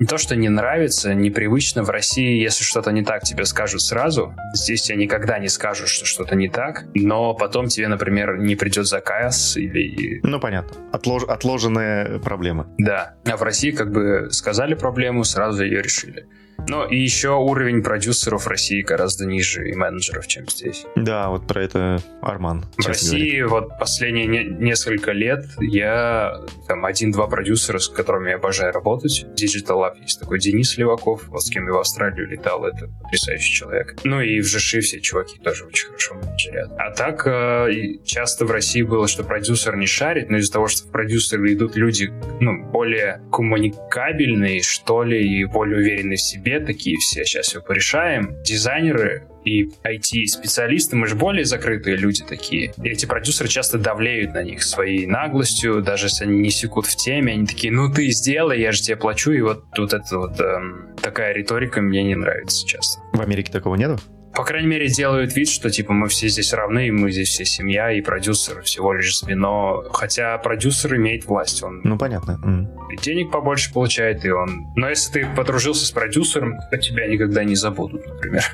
не 0.00 0.06
то, 0.06 0.16
что 0.16 0.34
не 0.34 0.48
нравится, 0.48 1.12
непривычно. 1.12 1.82
В 1.82 1.90
России, 1.90 2.42
если 2.42 2.64
что-то 2.64 2.90
не 2.90 3.04
так, 3.04 3.22
тебе 3.22 3.44
скажут 3.44 3.82
сразу. 3.82 4.34
Здесь 4.54 4.82
тебе 4.82 4.96
никогда 4.96 5.38
не 5.38 5.48
скажут, 5.48 5.88
что 5.88 6.06
что-то 6.06 6.34
не 6.34 6.48
так. 6.48 6.86
Но 6.94 7.34
потом 7.34 7.68
тебе, 7.68 7.86
например, 7.88 8.38
не 8.38 8.56
придет 8.56 8.86
заказ 8.86 9.56
или... 9.58 10.20
Ну, 10.22 10.40
понятно. 10.40 10.74
Отлож- 10.92 11.26
отложенная 11.28 12.18
проблема. 12.18 12.66
Да. 12.78 13.14
А 13.26 13.36
в 13.36 13.42
России 13.42 13.72
как 13.72 13.92
бы 13.92 14.28
сказали 14.30 14.74
проблему, 14.74 15.22
сразу 15.24 15.64
ее 15.64 15.82
решили. 15.82 16.26
Ну 16.68 16.86
и 16.86 16.96
еще 16.96 17.30
уровень 17.30 17.82
продюсеров 17.82 18.44
в 18.44 18.48
России 18.48 18.82
гораздо 18.82 19.26
ниже 19.26 19.68
и 19.68 19.74
менеджеров, 19.74 20.26
чем 20.26 20.48
здесь. 20.48 20.84
Да, 20.96 21.28
вот 21.28 21.46
про 21.46 21.62
это 21.62 22.00
Арман 22.22 22.64
В 22.76 22.82
часто 22.82 23.06
говорит. 23.06 23.22
России 23.22 23.42
вот 23.42 23.78
последние 23.78 24.26
не- 24.26 24.44
несколько 24.44 25.12
лет 25.12 25.44
я 25.60 26.40
там 26.68 26.84
один-два 26.84 27.26
продюсера, 27.26 27.78
с 27.78 27.88
которыми 27.88 28.30
я 28.30 28.36
обожаю 28.36 28.72
работать. 28.72 29.26
Digital 29.34 29.80
Lab 29.80 30.00
есть 30.00 30.20
такой 30.20 30.38
Денис 30.38 30.76
Леваков, 30.76 31.28
вот 31.28 31.42
с 31.42 31.50
кем 31.50 31.66
я 31.66 31.72
в 31.72 31.78
Австралию 31.78 32.28
летал, 32.28 32.64
это 32.64 32.88
потрясающий 33.02 33.52
человек. 33.54 33.96
Ну 34.04 34.20
и 34.20 34.40
в 34.40 34.46
ЖШ 34.46 34.78
все 34.80 35.00
чуваки 35.00 35.38
тоже 35.38 35.64
очень 35.64 35.88
хорошо 35.88 36.14
менеджерят. 36.14 36.70
А 36.78 36.90
так 36.90 37.26
э, 37.26 37.98
часто 38.04 38.44
в 38.44 38.50
России 38.50 38.82
было, 38.82 39.08
что 39.08 39.24
продюсер 39.24 39.76
не 39.76 39.86
шарит, 39.86 40.30
но 40.30 40.38
из-за 40.38 40.52
того, 40.52 40.68
что 40.68 40.86
в 40.88 40.90
продюсеры 40.90 41.52
идут 41.52 41.76
люди 41.76 42.12
ну, 42.40 42.64
более 42.70 43.20
коммуникабельные, 43.32 44.62
что 44.62 45.02
ли, 45.02 45.20
и 45.20 45.44
более 45.44 45.78
уверенные 45.78 46.16
в 46.16 46.20
себе, 46.20 46.49
такие 46.58 46.96
все, 46.98 47.24
сейчас 47.24 47.46
все 47.46 47.60
порешаем. 47.60 48.42
Дизайнеры 48.42 49.28
и 49.44 49.70
IT-специалисты, 49.84 50.96
мы 50.96 51.06
же 51.06 51.14
более 51.14 51.44
закрытые 51.44 51.96
люди 51.96 52.24
такие. 52.24 52.72
И 52.82 52.88
эти 52.88 53.06
продюсеры 53.06 53.48
часто 53.48 53.78
давлеют 53.78 54.34
на 54.34 54.42
них 54.42 54.62
своей 54.62 55.06
наглостью, 55.06 55.82
даже 55.82 56.06
если 56.06 56.24
они 56.24 56.38
не 56.40 56.50
секут 56.50 56.86
в 56.86 56.96
теме, 56.96 57.34
они 57.34 57.46
такие, 57.46 57.72
ну 57.72 57.92
ты 57.92 58.10
сделай, 58.10 58.60
я 58.60 58.72
же 58.72 58.82
тебе 58.82 58.96
плачу, 58.96 59.30
и 59.30 59.40
вот, 59.40 59.64
вот 59.78 59.92
эта 59.92 60.18
вот 60.18 60.40
эм, 60.40 60.96
такая 61.00 61.32
риторика 61.32 61.80
мне 61.80 62.02
не 62.02 62.16
нравится 62.16 62.66
часто. 62.66 63.00
В 63.12 63.20
Америке 63.20 63.52
такого 63.52 63.76
нету? 63.76 64.00
По 64.34 64.44
крайней 64.44 64.68
мере, 64.68 64.88
делают 64.88 65.34
вид, 65.34 65.48
что 65.48 65.70
типа 65.70 65.92
мы 65.92 66.08
все 66.08 66.28
здесь 66.28 66.52
равны, 66.52 66.88
и 66.88 66.90
мы 66.90 67.10
здесь 67.10 67.28
все 67.30 67.44
семья, 67.44 67.92
и 67.92 68.00
продюсер 68.00 68.62
всего 68.62 68.92
лишь 68.92 69.18
звено. 69.18 69.84
Хотя 69.92 70.38
продюсер 70.38 70.96
имеет 70.96 71.26
власть, 71.26 71.62
он 71.62 71.80
Ну, 71.84 71.98
понятно. 71.98 72.40
М. 72.44 72.68
и 72.90 72.96
денег 72.96 73.30
побольше 73.30 73.72
получает, 73.72 74.24
и 74.24 74.30
он... 74.30 74.72
Но 74.76 74.88
если 74.88 75.20
ты 75.20 75.26
подружился 75.36 75.84
с 75.84 75.90
продюсером, 75.90 76.58
то 76.70 76.78
тебя 76.78 77.06
никогда 77.08 77.44
не 77.44 77.56
забудут, 77.56 78.06
например. 78.06 78.44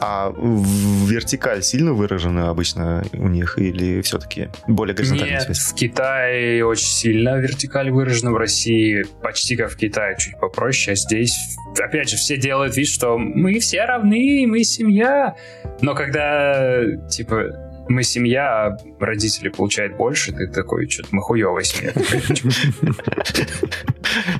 А 0.00 0.32
вертикаль 0.36 1.62
сильно 1.62 1.92
выражена 1.92 2.50
обычно 2.50 3.04
у 3.12 3.28
них 3.28 3.58
или 3.58 4.00
все-таки 4.02 4.48
более 4.66 4.94
горизонтальная 4.94 5.38
Нет, 5.38 5.44
связь? 5.44 5.58
в 5.58 5.74
Китае 5.74 6.64
очень 6.64 6.86
сильно 6.86 7.38
вертикаль 7.38 7.90
выражена, 7.90 8.32
в 8.32 8.36
России 8.36 9.04
почти 9.22 9.56
как 9.56 9.70
в 9.70 9.76
Китае, 9.76 10.16
чуть 10.18 10.38
попроще, 10.38 10.92
а 10.92 10.96
здесь, 10.96 11.36
опять 11.78 12.10
же, 12.10 12.16
все 12.16 12.36
делают 12.36 12.76
вид, 12.76 12.88
что 12.88 13.18
мы 13.18 13.58
все 13.58 13.84
равны, 13.84 14.44
мы 14.46 14.64
семья. 14.64 15.36
Но 15.80 15.94
когда, 15.94 16.80
типа, 17.08 17.66
мы 17.88 18.02
семья, 18.02 18.66
а 18.66 18.76
родители 19.00 19.48
получают 19.48 19.96
больше, 19.96 20.32
ты 20.32 20.48
такой, 20.48 20.88
что-то 20.88 21.08
мы 21.12 21.22
хуевая 21.22 21.64
семья. 21.64 21.92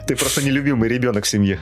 Ты 0.06 0.16
просто 0.16 0.44
нелюбимый 0.44 0.88
ребенок 0.88 1.24
в 1.24 1.28
семье. 1.28 1.58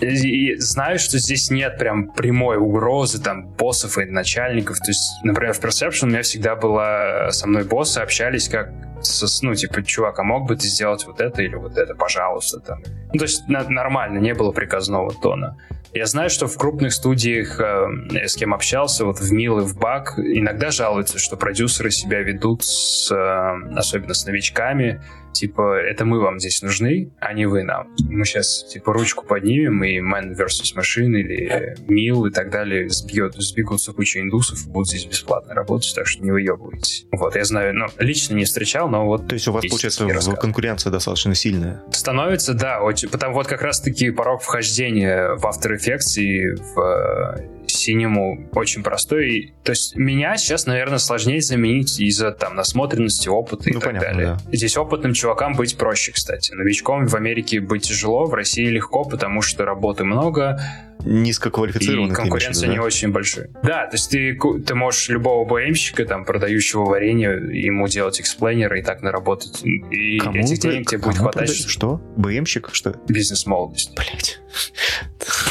И 0.00 0.56
знаю, 0.56 0.98
что 0.98 1.18
здесь 1.18 1.50
нет 1.50 1.78
прям 1.78 2.12
прямой 2.12 2.56
угрозы 2.56 3.22
там 3.22 3.48
боссов 3.48 3.98
и 3.98 4.04
начальников. 4.04 4.78
То 4.78 4.88
есть, 4.88 5.10
например, 5.24 5.54
в 5.54 5.60
Perception 5.60 6.04
у 6.04 6.06
меня 6.06 6.22
всегда 6.22 6.56
было 6.56 7.28
со 7.30 7.46
мной 7.46 7.64
боссы 7.64 7.98
общались 7.98 8.48
как 8.48 8.70
со, 9.04 9.26
ну, 9.44 9.54
типа, 9.54 9.82
чувак, 9.82 10.18
а 10.18 10.22
мог 10.22 10.46
бы 10.46 10.56
ты 10.56 10.66
сделать 10.66 11.04
вот 11.06 11.20
это 11.20 11.42
или 11.42 11.56
вот 11.56 11.76
это, 11.76 11.94
пожалуйста, 11.94 12.60
там. 12.60 12.82
Ну, 13.12 13.18
то 13.18 13.24
есть 13.24 13.48
нормально, 13.48 14.18
не 14.18 14.34
было 14.34 14.52
приказного 14.52 15.12
тона. 15.12 15.56
Я 15.94 16.06
знаю, 16.06 16.30
что 16.30 16.46
в 16.46 16.56
крупных 16.56 16.94
студиях, 16.94 17.60
э, 17.60 18.26
с 18.26 18.34
кем 18.36 18.54
общался, 18.54 19.04
вот 19.04 19.18
в 19.18 19.30
Мил 19.30 19.58
и 19.58 19.62
в 19.62 19.76
Бак, 19.76 20.18
иногда 20.18 20.70
жалуются, 20.70 21.18
что 21.18 21.36
продюсеры 21.36 21.90
себя 21.90 22.20
ведут, 22.20 22.64
с, 22.64 23.12
э, 23.12 23.76
особенно 23.76 24.14
с 24.14 24.24
новичками, 24.24 25.02
типа, 25.32 25.80
это 25.80 26.04
мы 26.04 26.20
вам 26.20 26.38
здесь 26.38 26.62
нужны, 26.62 27.10
а 27.20 27.32
не 27.32 27.46
вы 27.46 27.62
нам. 27.62 27.88
Мы 28.08 28.24
сейчас, 28.24 28.64
типа, 28.72 28.92
ручку 28.92 29.24
поднимем, 29.26 29.82
и 29.84 29.98
Man 29.98 30.36
vs. 30.36 30.76
Machine 30.76 31.18
или 31.18 31.76
Мил 31.88 32.26
и 32.26 32.30
так 32.30 32.50
далее 32.50 32.88
сбьет, 32.88 33.34
сбегутся 33.34 33.92
куча 33.92 34.20
индусов 34.20 34.66
и 34.66 34.70
будут 34.70 34.88
здесь 34.88 35.06
бесплатно 35.06 35.54
работать, 35.54 35.92
так 35.94 36.06
что 36.06 36.22
не 36.22 36.30
выебывайтесь. 36.30 37.06
Вот, 37.12 37.36
я 37.36 37.44
знаю, 37.44 37.74
ну, 37.74 37.86
лично 37.98 38.34
не 38.34 38.44
встречал, 38.44 38.88
но 38.88 39.06
вот 39.06 39.28
То 39.28 39.34
есть 39.34 39.48
у 39.48 39.52
вас, 39.52 39.64
получается, 39.64 40.06
конкуренция 40.40 40.90
достаточно 40.90 41.34
сильная. 41.34 41.82
Становится, 41.90 42.54
да, 42.54 42.80
очень, 42.82 43.08
потому 43.08 43.34
вот 43.34 43.46
как 43.46 43.62
раз-таки 43.62 44.10
порог 44.10 44.42
вхождения 44.42 45.34
в 45.36 45.44
After 45.44 45.76
Effects 45.76 46.20
и 46.20 46.54
в 46.54 46.78
э, 46.80 47.61
синему 47.72 48.48
очень 48.54 48.82
простой. 48.82 49.54
То 49.64 49.72
есть 49.72 49.96
меня 49.96 50.36
сейчас, 50.36 50.66
наверное, 50.66 50.98
сложнее 50.98 51.40
заменить 51.40 52.00
из-за 52.00 52.32
там 52.32 52.54
насмотренности, 52.54 53.28
опыта 53.28 53.70
и 53.70 53.72
Ну, 53.72 53.80
так 53.80 53.88
понятно, 53.90 54.08
далее. 54.14 54.38
Здесь 54.52 54.76
опытным 54.76 55.12
чувакам 55.14 55.54
быть 55.54 55.76
проще, 55.76 56.12
кстати. 56.12 56.52
Новичком 56.52 57.06
в 57.06 57.14
Америке 57.14 57.60
быть 57.60 57.82
тяжело, 57.88 58.26
в 58.26 58.34
России 58.34 58.66
легко, 58.66 59.04
потому 59.04 59.42
что 59.42 59.64
работы 59.64 60.04
много, 60.04 60.60
Низкоквалифицированный. 61.04 62.06
и 62.06 62.10
ты 62.10 62.14
конкуренция 62.16 62.62
виду, 62.62 62.72
не 62.74 62.78
да? 62.78 62.84
очень 62.84 63.10
большая. 63.10 63.48
Да, 63.64 63.86
то 63.86 63.94
есть 63.96 64.08
ты, 64.10 64.38
ты 64.64 64.74
можешь 64.76 65.08
любого 65.08 65.44
БМщика, 65.44 66.04
там, 66.04 66.24
продающего 66.24 66.84
варенье, 66.84 67.40
ему 67.52 67.88
делать 67.88 68.20
эксплейнеры 68.20 68.78
и 68.78 68.82
так 68.84 69.02
наработать. 69.02 69.64
И 69.64 70.18
Кому 70.18 70.38
этих 70.38 70.60
ты- 70.60 70.70
денег 70.70 70.88
тебе 70.88 70.98
будет 70.98 71.16
хватать, 71.18 71.48
продаешь? 71.48 71.66
Что? 71.66 72.00
БМщик? 72.16 72.70
Что? 72.72 72.94
бизнес-молодость. 73.08 73.92
Блять. 73.96 74.38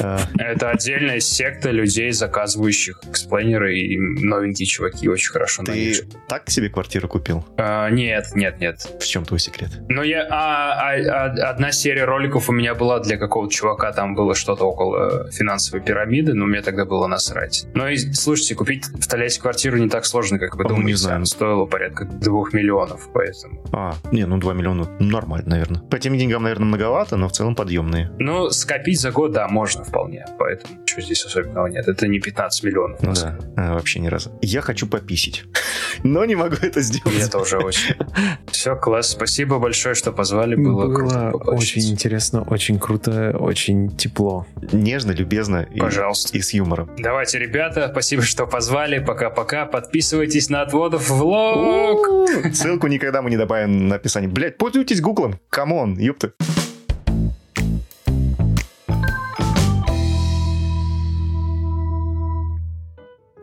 А. 0.00 0.18
Это 0.38 0.70
отдельная 0.70 1.20
секта 1.20 1.70
людей, 1.70 2.12
заказывающих 2.12 3.00
эксплейнеры 3.08 3.76
и 3.78 3.98
новенькие 3.98 4.66
чуваки 4.66 5.08
очень 5.08 5.32
хорошо 5.32 5.62
Ты 5.64 6.06
так 6.28 6.48
себе 6.50 6.68
квартиру 6.68 7.08
купил? 7.08 7.44
А, 7.56 7.90
нет, 7.90 8.28
нет, 8.34 8.60
нет. 8.60 8.96
В 9.00 9.04
чем 9.04 9.24
твой 9.24 9.40
секрет? 9.40 9.70
Ну, 9.88 10.02
я... 10.02 10.26
А, 10.30 10.94
а, 10.94 11.50
одна 11.50 11.72
серия 11.72 12.04
роликов 12.04 12.48
у 12.48 12.52
меня 12.52 12.74
была 12.74 13.00
для 13.00 13.16
какого-то 13.16 13.52
чувака, 13.52 13.92
там 13.92 14.14
было 14.14 14.34
что-то 14.34 14.64
около 14.64 15.30
финансовой 15.30 15.84
пирамиды, 15.84 16.34
но 16.34 16.46
мне 16.46 16.62
тогда 16.62 16.84
было 16.84 17.06
насрать. 17.06 17.66
Но, 17.74 17.88
и, 17.88 17.96
слушайте, 17.96 18.54
купить 18.54 18.86
в 18.86 19.06
Тольятти 19.06 19.40
квартиру 19.40 19.78
не 19.78 19.88
так 19.88 20.04
сложно, 20.04 20.38
как 20.38 20.56
вы 20.56 20.64
думаете. 20.64 20.86
Не 20.86 20.94
знаю. 20.94 21.26
Стоило 21.26 21.66
порядка 21.66 22.04
двух 22.04 22.52
миллионов, 22.52 23.08
поэтому... 23.12 23.64
А, 23.72 23.94
не, 24.10 24.26
ну 24.26 24.38
2 24.38 24.54
миллиона 24.54 24.88
нормально, 24.98 25.50
наверное. 25.50 25.80
По 25.80 25.98
тем 25.98 26.16
деньгам, 26.16 26.42
наверное, 26.42 26.66
многовато, 26.66 27.16
но 27.16 27.28
в 27.28 27.32
целом 27.32 27.54
подъемные. 27.54 28.10
Ну, 28.18 28.50
скопить 28.50 29.00
за 29.00 29.10
год, 29.10 29.31
да, 29.32 29.48
можно 29.48 29.84
вполне. 29.84 30.26
Поэтому 30.38 30.78
что 30.86 31.00
здесь 31.00 31.24
особенного 31.24 31.66
нет. 31.66 31.88
Это 31.88 32.06
не 32.06 32.20
15 32.20 32.64
миллионов. 32.64 33.02
Ну 33.02 33.14
да, 33.14 33.38
а, 33.56 33.74
вообще 33.74 33.98
ни 34.00 34.08
разу. 34.08 34.30
Я 34.42 34.60
хочу 34.60 34.86
пописить, 34.86 35.44
но 36.02 36.24
не 36.24 36.34
могу 36.34 36.56
это 36.60 36.80
сделать. 36.82 37.18
Я 37.18 37.28
тоже 37.28 37.58
очень. 37.58 37.94
Все, 38.50 38.76
класс. 38.76 39.10
Спасибо 39.10 39.58
большое, 39.58 39.94
что 39.94 40.12
позвали. 40.12 40.54
Было, 40.54 40.86
Было 40.86 40.94
круто 40.94 41.32
очень 41.36 41.90
интересно, 41.90 42.42
очень 42.42 42.78
круто, 42.78 43.34
очень 43.38 43.96
тепло. 43.96 44.46
Нежно, 44.72 45.12
любезно. 45.12 45.66
Пожалуйста. 45.78 46.36
И, 46.36 46.40
и 46.40 46.42
с 46.42 46.52
юмором. 46.52 46.90
Давайте, 46.98 47.38
ребята, 47.38 47.88
спасибо, 47.90 48.22
что 48.22 48.46
позвали. 48.46 48.98
Пока-пока. 48.98 49.66
Подписывайтесь 49.66 50.50
на 50.50 50.62
отводов 50.62 51.08
влог. 51.08 52.28
Ссылку 52.52 52.86
никогда 52.86 53.22
мы 53.22 53.30
не 53.30 53.36
добавим 53.36 53.88
на 53.88 53.96
описание. 53.96 54.30
Блять, 54.30 54.58
пользуйтесь 54.58 55.00
гуглом. 55.00 55.38
Come 55.48 55.77
on, 55.77 55.98
ёпта. 55.98 56.32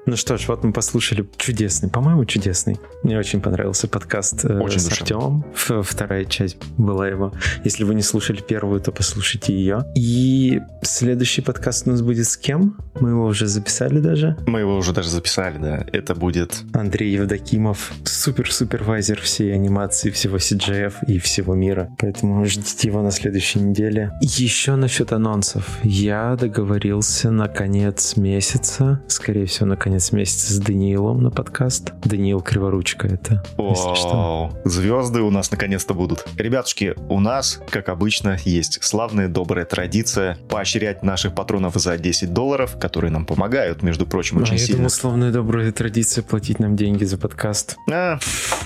Ну 0.10 0.16
что 0.16 0.38
ж, 0.38 0.48
вот 0.48 0.64
мы 0.64 0.74
послушали 0.74 1.24
чудесный, 1.38 1.88
по-моему, 1.88 2.26
чудесный. 2.26 2.80
Мне 3.04 3.20
очень 3.20 3.42
понравился 3.42 3.88
подкаст 3.88 4.44
э, 4.44 4.60
очень 4.60 4.80
с 4.80 4.92
Артемом. 4.92 5.46
Вторая 5.54 6.26
часть 6.26 6.58
была 6.80 7.08
его. 7.08 7.32
Если 7.64 7.84
вы 7.84 7.94
не 7.94 8.02
слушали 8.02 8.42
первую, 8.42 8.82
то 8.82 8.92
послушайте 8.92 9.54
ее. 9.54 9.84
И 9.96 10.62
следующий 10.82 11.44
подкаст 11.44 11.86
у 11.86 11.92
нас 11.92 12.02
будет 12.02 12.28
с 12.28 12.38
кем? 12.38 12.76
Мы 13.00 13.12
его 13.12 13.26
уже 13.28 13.46
записали 13.46 14.00
даже. 14.00 14.36
Мы 14.48 14.62
его 14.62 14.78
уже 14.78 14.94
даже 14.94 15.10
записали, 15.10 15.60
да. 15.60 15.86
Это 15.94 16.16
будет... 16.16 16.64
Андрей 16.74 17.14
Евдокимов, 17.14 17.94
супер-супервайзер 18.04 19.22
всей 19.22 19.54
анимации, 19.54 20.10
всего 20.10 20.38
CGF 20.38 21.06
и 21.08 21.20
всего 21.20 21.54
мира. 21.54 21.96
Поэтому 22.00 22.44
ждите 22.46 22.88
его 22.88 23.04
на 23.04 23.12
следующей 23.12 23.60
неделе. 23.60 24.12
Еще 24.22 24.76
насчет 24.76 25.14
анонсов. 25.14 25.78
Я 25.84 26.36
договорился 26.36 27.30
на 27.30 27.48
конец 27.48 28.16
месяца, 28.16 29.04
скорее 29.08 29.46
всего, 29.46 29.68
на 29.68 29.78
конец 29.78 29.99
конец 30.00 30.12
месяца 30.14 30.54
с 30.54 30.60
Даниилом 30.60 31.22
на 31.22 31.30
подкаст. 31.30 31.92
Даниил 32.06 32.40
Криворучка 32.40 33.08
это, 33.08 33.44
если 33.58 33.96
что. 33.96 34.58
Звезды 34.64 35.20
у 35.20 35.30
нас 35.30 35.52
наконец-то 35.52 35.94
будут. 35.94 36.26
Ребятушки, 36.38 36.96
у 37.10 37.20
нас, 37.20 37.60
как 37.70 37.90
обычно, 37.90 38.38
есть 38.46 38.82
славная 38.82 39.28
добрая 39.28 39.66
традиция 39.66 40.38
поощрять 40.48 41.04
наших 41.04 41.36
патронов 41.36 41.76
за 41.76 41.98
10 41.98 42.32
долларов, 42.32 42.78
которые 42.80 43.12
нам 43.12 43.26
помогают, 43.26 43.84
между 43.84 44.06
прочим, 44.06 44.38
очень 44.38 44.56
а 44.56 44.58
сильно. 44.58 44.72
Я 44.72 44.78
думал, 44.78 44.90
славная 44.90 45.32
добрая 45.34 45.72
традиция 45.74 46.24
платить 46.24 46.60
нам 46.60 46.78
деньги 46.78 47.04
за 47.04 47.18
подкаст. 47.18 47.76
А, 47.92 48.20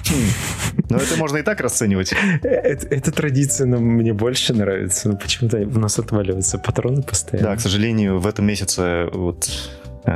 хм. 0.06 0.84
Но 0.92 0.98
это 0.98 1.18
можно 1.18 1.38
и 1.38 1.42
так 1.42 1.62
расценивать. 1.62 2.14
Эта 2.44 3.12
традиция 3.12 3.66
мне 3.66 4.14
больше 4.14 4.54
нравится, 4.54 5.10
но 5.10 5.18
почему-то 5.18 5.58
у 5.58 5.80
нас 5.80 5.98
отваливаются 5.98 6.60
патроны 6.60 7.02
постоянно. 7.02 7.50
Да, 7.50 7.56
к 7.56 7.60
сожалению, 7.60 8.20
в 8.20 8.28
этом 8.28 8.46
месяце 8.46 9.10
вот 9.12 9.50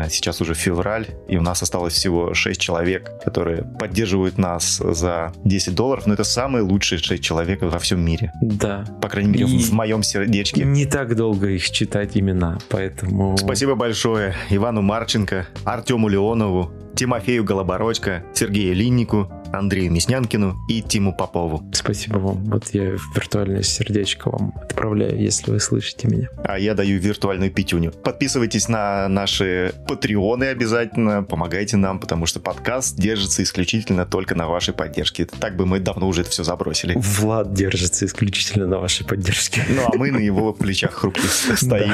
сейчас 0.10 0.42
уже 0.42 0.54
февраль, 0.54 1.08
и 1.28 1.38
у 1.38 1.42
нас 1.42 1.62
осталось 1.62 1.94
всего 1.94 2.34
6 2.34 2.60
человек, 2.60 3.12
которые 3.24 3.64
поддерживают 3.64 4.38
нас 4.38 4.78
за 4.78 5.34
10 5.44 5.76
долларов, 5.76 6.06
но 6.08 6.14
это 6.14 6.24
самые 6.24 6.64
лучшие 6.64 7.00
6 7.00 7.24
человек 7.24 7.62
во 7.62 7.80
всем 7.80 8.02
мире. 8.04 8.32
Да. 8.42 8.86
По 9.02 9.10
крайней 9.10 9.32
мере, 9.32 9.46
и 9.46 9.60
в 9.60 9.72
моем 9.72 10.04
сердечке. 10.04 10.64
Не 10.64 10.86
так 10.86 11.16
долго 11.16 11.50
их 11.50 11.70
читать 11.70 12.18
имена, 12.18 12.58
поэтому... 12.70 13.38
Спасибо 13.38 13.76
большое 13.76 14.36
Ивану 14.50 14.82
Марченко, 14.82 15.48
Артему 15.64 16.08
Леонову, 16.08 16.72
Тимофею 16.96 17.44
Голобородько, 17.44 18.24
Сергею 18.34 18.76
Линнику, 18.76 19.32
Андрею 19.54 19.92
Мяснянкину 19.92 20.58
и 20.68 20.82
Тиму 20.82 21.14
Попову. 21.16 21.64
Спасибо 21.74 22.18
вам. 22.18 22.44
Вот 22.46 22.70
я 22.74 22.96
виртуальное 23.16 23.64
сердечко 23.64 24.30
вам 24.30 24.54
отправляю, 24.62 25.20
если 25.20 25.52
вы 25.52 25.60
слышите 25.60 26.08
меня. 26.08 26.30
А 26.44 26.58
я 26.58 26.74
даю 26.74 27.00
виртуальную 27.00 27.52
пятюню. 27.52 27.92
Подписывайтесь 27.92 28.68
на 28.70 29.08
наши 29.08 29.74
патреоны 29.88 30.46
обязательно, 30.46 31.24
помогайте 31.24 31.78
нам, 31.78 32.00
потому 32.00 32.26
что 32.26 32.40
подкаст 32.40 32.98
держится 32.98 33.44
исключительно 33.44 34.06
только 34.06 34.36
на 34.36 34.48
вашей 34.48 34.74
поддержке. 34.74 35.26
Так 35.26 35.56
бы 35.56 35.66
мы 35.66 35.80
давно 35.80 36.08
уже 36.08 36.22
это 36.22 36.30
все 36.30 36.44
забросили. 36.44 36.96
Влад 36.98 37.54
держится 37.54 38.06
исключительно 38.06 38.68
на 38.68 38.80
вашей 38.80 39.06
поддержке. 39.06 39.66
Ну, 39.70 39.84
а 39.86 39.98
мы 39.98 40.12
на 40.12 40.18
его 40.18 40.54
плечах 40.54 40.94
хрупких 40.94 41.32
стоим. 41.58 41.94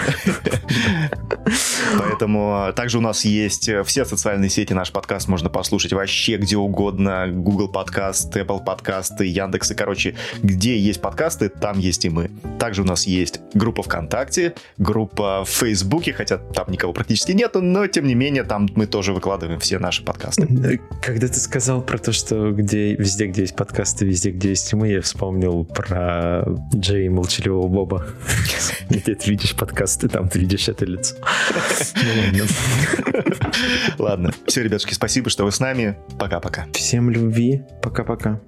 Поэтому 1.98 2.54
а, 2.56 2.74
также 2.74 2.98
у 2.98 3.02
нас 3.02 3.26
есть 3.26 3.70
все 3.86 4.06
социальные 4.06 4.50
сети, 4.50 4.74
наш 4.74 4.92
подкаст 4.92 5.28
можно 5.28 5.50
послушать 5.50 5.94
вообще 5.94 6.38
где 6.38 6.58
угодно, 6.58 7.28
Google 7.44 7.68
подкасты, 7.68 8.40
Apple 8.40 8.64
подкасты, 8.64 9.26
Яндексы, 9.26 9.76
короче, 9.76 10.16
где 10.42 10.78
есть 10.80 11.02
подкасты, 11.02 11.50
там 11.50 11.78
есть 11.78 12.06
и 12.06 12.10
мы. 12.10 12.32
Также 12.58 12.82
у 12.82 12.86
нас 12.86 13.06
есть 13.06 13.42
группа 13.54 13.84
ВКонтакте, 13.84 14.56
группа 14.78 15.44
в 15.44 15.50
Фейсбуке, 15.50 16.14
хотя 16.14 16.38
там 16.38 16.72
никого 16.72 16.94
практически 16.94 17.34
нету, 17.34 17.62
но 17.62 17.86
тем 17.88 18.08
не 18.08 18.16
менее 18.16 18.44
там 18.44 18.70
мы 18.76 18.88
тоже 18.88 19.14
выкладываем 19.14 19.60
все 19.60 19.78
наши 19.78 20.04
подкасты. 20.04 20.80
Когда 21.02 21.28
ты 21.28 21.40
сказал 21.40 21.82
про 21.82 21.98
то, 21.98 22.14
что 22.14 22.52
где, 22.52 22.96
везде, 22.96 23.28
где 23.28 23.42
есть 23.42 23.56
подкасты, 23.56 24.06
везде, 24.06 24.32
где 24.32 24.50
есть 24.50 24.74
мы, 24.74 24.88
я 24.88 25.02
вспомнил 25.02 25.66
про 25.66 26.46
Джей 26.74 27.10
Молчаливого 27.10 27.68
Боба. 27.68 28.08
Где 28.90 29.16
ты 29.16 29.32
видишь 29.32 29.56
подкасты, 29.56 30.08
там 30.08 30.30
ты 30.30 30.40
видишь 30.40 30.70
это 30.70 30.86
лицо. 30.86 31.16
Ладно. 33.98 34.32
Все, 34.46 34.64
ребятушки, 34.64 34.94
спасибо, 34.94 35.30
что 35.30 35.46
вы 35.46 35.52
с 35.52 35.60
нами. 35.60 35.98
Пока-пока. 36.20 36.68
Всем 36.74 37.10
любви 37.10 37.33
любви. 37.34 37.64
Пока-пока. 37.82 38.40